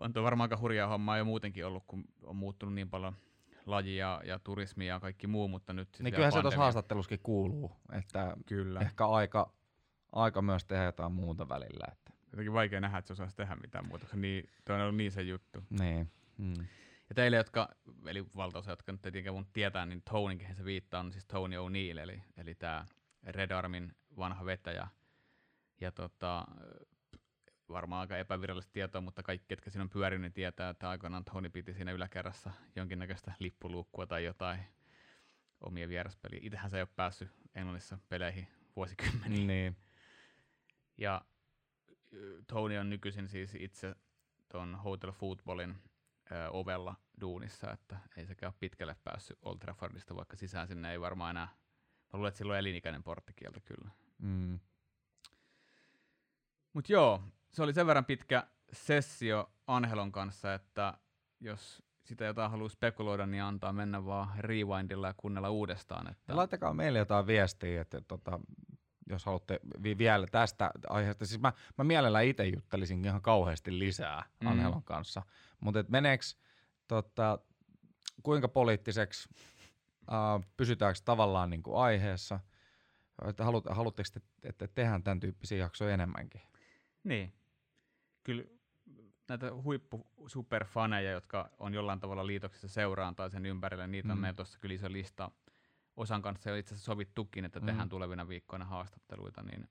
On 0.00 0.12
tuo 0.12 0.22
varmaan 0.22 0.44
aika 0.44 0.60
hurjaa 0.60 0.88
hommaa 0.88 1.18
jo 1.18 1.24
muutenkin 1.24 1.66
ollut, 1.66 1.84
kun 1.86 2.04
on 2.22 2.36
muuttunut 2.36 2.74
niin 2.74 2.90
paljon 2.90 3.16
laji 3.66 3.96
ja, 3.96 4.22
ja 4.24 4.38
turismi 4.38 4.86
ja 4.86 5.00
kaikki 5.00 5.26
muu, 5.26 5.48
mutta 5.48 5.72
nyt 5.72 5.88
Niin 6.00 6.12
kyllähän 6.14 6.32
se 6.32 6.34
tuossa 6.34 6.46
pandemia. 6.46 6.64
haastattelussakin 6.64 7.20
kuuluu, 7.22 7.72
että 7.92 8.36
Kyllä. 8.46 8.80
ehkä 8.80 9.06
aika, 9.06 9.52
aika 10.12 10.42
myös 10.42 10.64
tehdä 10.64 10.84
jotain 10.84 11.12
muuta 11.12 11.48
välillä. 11.48 11.92
Että. 11.92 12.12
Jotenkin 12.32 12.52
vaikea 12.52 12.80
nähdä, 12.80 12.98
että 12.98 13.06
se 13.06 13.12
osaisi 13.12 13.36
tehdä 13.36 13.56
mitään 13.56 13.86
muuta, 13.86 14.04
koska 14.04 14.16
niin, 14.16 14.48
toi 14.64 14.76
on 14.76 14.82
ollut 14.82 14.96
niin 14.96 15.12
se 15.12 15.22
juttu. 15.22 15.64
Niin. 15.70 16.10
Mm. 16.38 16.54
Ja 17.08 17.14
teille, 17.14 17.36
jotka, 17.36 17.68
eli 18.06 18.26
valtaosa, 18.36 18.70
jotka 18.70 18.92
nyt 18.92 19.02
tietenkään 19.02 19.34
mun 19.34 19.46
tietää, 19.52 19.86
niin 19.86 20.02
Tony, 20.02 20.36
kehen 20.36 20.56
se 20.56 20.64
viittaa, 20.64 21.00
on 21.00 21.12
siis 21.12 21.24
Tony 21.24 21.56
O'Neill, 21.56 21.98
eli, 21.98 22.22
eli 22.36 22.54
tämä 22.54 22.86
Red 23.22 23.50
Armin 23.50 23.92
vanha 24.16 24.44
vetäjä. 24.44 24.88
Ja 25.80 25.92
tota, 25.92 26.44
varmaan 27.72 28.00
aika 28.00 28.16
epävirallista 28.16 28.72
tietoa, 28.72 29.00
mutta 29.00 29.22
kaikki, 29.22 29.46
ketkä 29.48 29.70
siinä 29.70 29.82
on 29.82 29.90
pyörinyt, 29.90 30.22
niin 30.22 30.32
tietää, 30.32 30.70
että 30.70 30.88
aikoinaan 30.88 31.24
Tony 31.24 31.50
piti 31.50 31.74
siinä 31.74 31.92
yläkerrassa 31.92 32.50
jonkinnäköistä 32.76 33.32
lippuluukkua 33.38 34.06
tai 34.06 34.24
jotain 34.24 34.60
omia 35.60 35.88
vieraspeliä. 35.88 36.40
Itsehän 36.42 36.70
se 36.70 36.76
ei 36.76 36.82
ole 36.82 36.88
päässyt 36.96 37.30
Englannissa 37.54 37.98
peleihin 38.08 38.48
vuosikymmeniin. 38.76 39.46
Niin. 39.46 39.76
Ja 40.98 41.24
Tony 42.46 42.78
on 42.78 42.90
nykyisin 42.90 43.28
siis 43.28 43.54
itse 43.54 43.94
tuon 44.52 44.74
Hotel 44.74 45.12
Footballin 45.12 45.74
ö, 46.32 46.50
ovella 46.50 46.94
duunissa, 47.20 47.72
että 47.72 47.98
ei 48.16 48.26
sekään 48.26 48.50
ole 48.52 48.56
pitkälle 48.60 48.96
päässyt 49.04 49.38
Old 49.42 49.58
Traffordista, 49.58 50.16
vaikka 50.16 50.36
sisään 50.36 50.68
sinne 50.68 50.92
ei 50.92 51.00
varmaan 51.00 51.30
enää, 51.30 51.46
mä 51.46 52.10
luulen, 52.12 52.28
että 52.28 52.38
sillä 52.38 52.52
on 52.52 52.58
elinikäinen 52.58 53.02
porttikielto 53.02 53.60
kyllä. 53.64 53.90
Mm. 54.18 54.60
Mutta 56.72 56.92
joo, 56.92 57.22
se 57.52 57.62
oli 57.62 57.72
sen 57.74 57.86
verran 57.86 58.04
pitkä 58.04 58.46
sessio 58.72 59.50
Anhelon 59.66 60.12
kanssa, 60.12 60.54
että 60.54 60.94
jos 61.40 61.82
sitä 62.04 62.24
jotain 62.24 62.50
haluaa 62.50 62.68
spekuloida, 62.68 63.26
niin 63.26 63.42
antaa 63.42 63.72
mennä 63.72 64.04
vaan 64.04 64.28
rewindilla 64.38 65.06
ja 65.06 65.14
kuunnella 65.16 65.50
uudestaan. 65.50 66.10
Että 66.10 66.36
laittakaa 66.36 66.74
meille 66.74 66.98
jotain 66.98 67.26
viestiä, 67.26 67.80
että 67.80 68.00
tota, 68.00 68.40
jos 69.08 69.24
haluatte 69.26 69.60
vi- 69.82 69.98
vielä 69.98 70.26
tästä 70.26 70.70
aiheesta. 70.88 71.26
Siis 71.26 71.40
mä, 71.40 71.52
mä 71.78 71.84
mielellään 71.84 72.24
itse 72.24 72.44
juttelisin 72.46 73.04
ihan 73.04 73.22
kauheasti 73.22 73.78
lisää 73.78 74.24
Mm. 74.40 74.46
Anhelon 74.46 74.82
kanssa, 74.82 75.22
mutta 75.60 75.84
meneekö 75.88 76.24
tota, 76.88 77.38
kuinka 78.22 78.48
poliittiseksi, 78.48 79.28
äh, 80.12 80.48
pysytäänkö 80.56 81.00
tavallaan 81.04 81.50
niin 81.50 81.62
kuin 81.62 81.76
aiheessa, 81.76 82.40
että 83.28 83.44
haluatteko 83.44 84.08
te, 84.14 84.20
että 84.42 84.68
tehdään 84.68 85.02
tämän 85.02 85.20
tyyppisiä 85.20 85.58
jaksoja 85.58 85.94
enemmänkin? 85.94 86.40
Niin. 87.04 87.32
Kyllä 88.24 88.44
näitä 89.28 89.54
huippu 89.54 90.06
superfaneja, 90.26 91.10
jotka 91.10 91.50
on 91.58 91.74
jollain 91.74 92.00
tavalla 92.00 92.26
liitoksissa 92.26 92.68
seuraan 92.68 93.16
tai 93.16 93.30
sen 93.30 93.46
ympärillä, 93.46 93.86
niitä 93.86 94.08
mm. 94.08 94.12
on 94.12 94.18
Mm. 94.18 94.20
meillä 94.20 94.36
tuossa 94.36 94.58
kyllä 94.58 94.74
iso 94.74 94.92
lista. 94.92 95.30
Osan 95.96 96.22
kanssa 96.22 96.50
jo 96.50 96.56
itse 96.56 96.74
asiassa 96.74 96.92
sovittukin, 96.92 97.44
että 97.44 97.60
Mm. 97.60 97.66
tehdään 97.66 97.88
tulevina 97.88 98.28
viikkoina 98.28 98.64
haastatteluita, 98.64 99.42
niin 99.42 99.68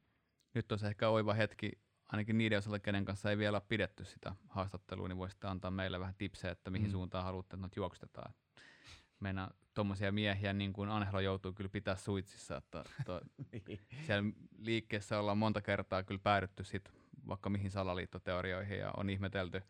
nyt 0.53 0.71
on 0.71 0.79
ehkä 0.85 1.09
oiva 1.09 1.33
hetki, 1.33 1.71
ainakin 2.11 2.37
niiden 2.37 2.57
osalta, 2.57 2.79
kenen 2.79 3.05
kanssa 3.05 3.29
ei 3.29 3.37
vielä 3.37 3.55
ole 3.57 3.63
pidetty 3.67 4.05
sitä 4.05 4.35
haastattelua, 4.47 5.07
niin 5.07 5.17
voisitte 5.17 5.47
antaa 5.47 5.71
meille 5.71 5.99
vähän 5.99 6.15
tipsejä, 6.17 6.51
että 6.51 6.69
mihin 6.69 6.87
Mm. 6.87 6.91
suuntaan 6.91 7.23
haluatte, 7.23 7.55
että 7.55 7.61
noita 7.61 7.79
juoksutetaan. 7.79 8.33
Meina 9.19 9.51
tuommoisia 9.73 10.11
miehiä, 10.11 10.53
niin 10.53 10.73
kuin 10.73 10.89
Anhelo 10.89 11.19
joutuu 11.19 11.53
kyllä 11.53 11.69
pitää 11.69 11.95
suitsissa, 11.95 12.57
että 12.57 12.83
to, 13.05 13.21
siellä 14.05 14.29
liikkeessä 14.57 15.19
ollaan 15.19 15.37
monta 15.37 15.61
kertaa 15.61 16.03
kyllä 16.03 16.19
päädytty 16.23 16.63
sit 16.63 16.91
vaikka 17.29 17.49
mihin 17.49 17.71
salaliittoteorioihin 17.71 18.79
ja 18.79 18.91
on 18.97 19.09
ihmetelty 19.09 19.61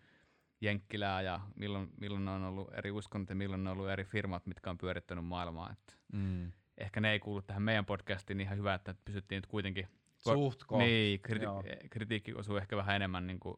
Jenkkilää 0.61 1.21
ja 1.21 1.39
milloin, 1.55 1.89
milloin 1.97 2.27
on 2.27 2.43
ollut 2.43 2.73
eri 2.73 2.91
uskonnot 2.91 3.29
ja 3.29 3.35
milloin 3.35 3.67
on 3.67 3.73
ollut 3.73 3.89
eri 3.89 4.03
firmat, 4.03 4.45
mitkä 4.45 4.69
on 4.69 4.77
pyörittänyt 4.77 5.25
maailmaa. 5.25 5.71
Että 5.71 5.93
Mm. 6.13 6.51
ehkä 6.77 6.99
ne 7.01 7.11
ei 7.11 7.19
kuulu 7.19 7.41
tähän 7.41 7.61
meidän 7.63 7.85
podcastiin 7.85 8.37
niin 8.37 8.45
ihan 8.45 8.57
hyvä, 8.57 8.73
että 8.73 8.95
pysyttiin 9.05 9.37
nyt 9.37 9.47
kuitenkin 9.47 9.87
Suht 10.17 10.63
niin, 10.77 11.19
kriti- 11.21 11.43
Joo. 11.43 11.63
kritiikki 11.89 12.33
osuu 12.33 12.57
ehkä 12.57 12.77
vähän 12.77 12.95
enemmän 12.95 13.27
niin 13.27 13.39
kuin 13.39 13.57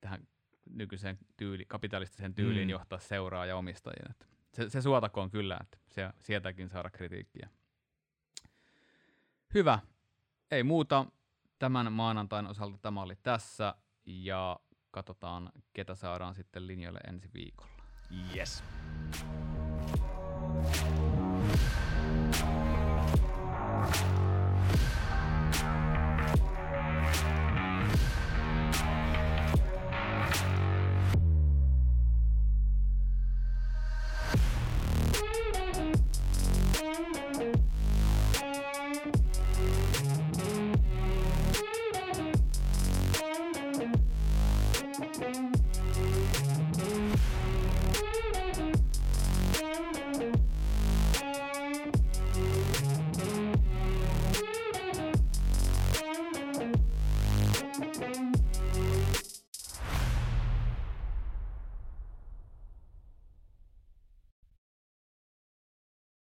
tähän 0.00 0.26
nykyiseen 0.70 1.18
tyyli, 1.36 1.64
kapitalistiseen 1.64 2.34
tyyliin 2.34 2.64
Mm. 2.64 2.68
mm. 2.68 2.70
johtaa 2.70 2.98
seuraa 2.98 3.46
ja 3.46 3.56
omistajia. 3.56 4.06
Että 4.10 4.26
se, 4.52 4.70
se 4.70 4.82
suotakoon 4.82 5.30
kyllä, 5.30 5.58
että 5.60 5.78
se, 5.88 6.10
sieltäkin 6.20 6.68
saada 6.68 6.90
kritiikkiä. 6.90 7.48
Hyvä. 9.54 9.78
Ei 10.50 10.62
muuta. 10.62 11.06
Tämän 11.62 11.92
maanantain 11.92 12.46
osalta 12.46 12.78
tämä 12.78 13.02
oli 13.02 13.16
tässä 13.22 13.74
ja 14.06 14.60
katsotaan, 14.90 15.52
ketä 15.72 15.94
saadaan 15.94 16.34
sitten 16.34 16.66
linjoille 16.66 17.00
ensi 17.08 17.30
viikolla. 17.34 17.72
Yes. 18.36 18.64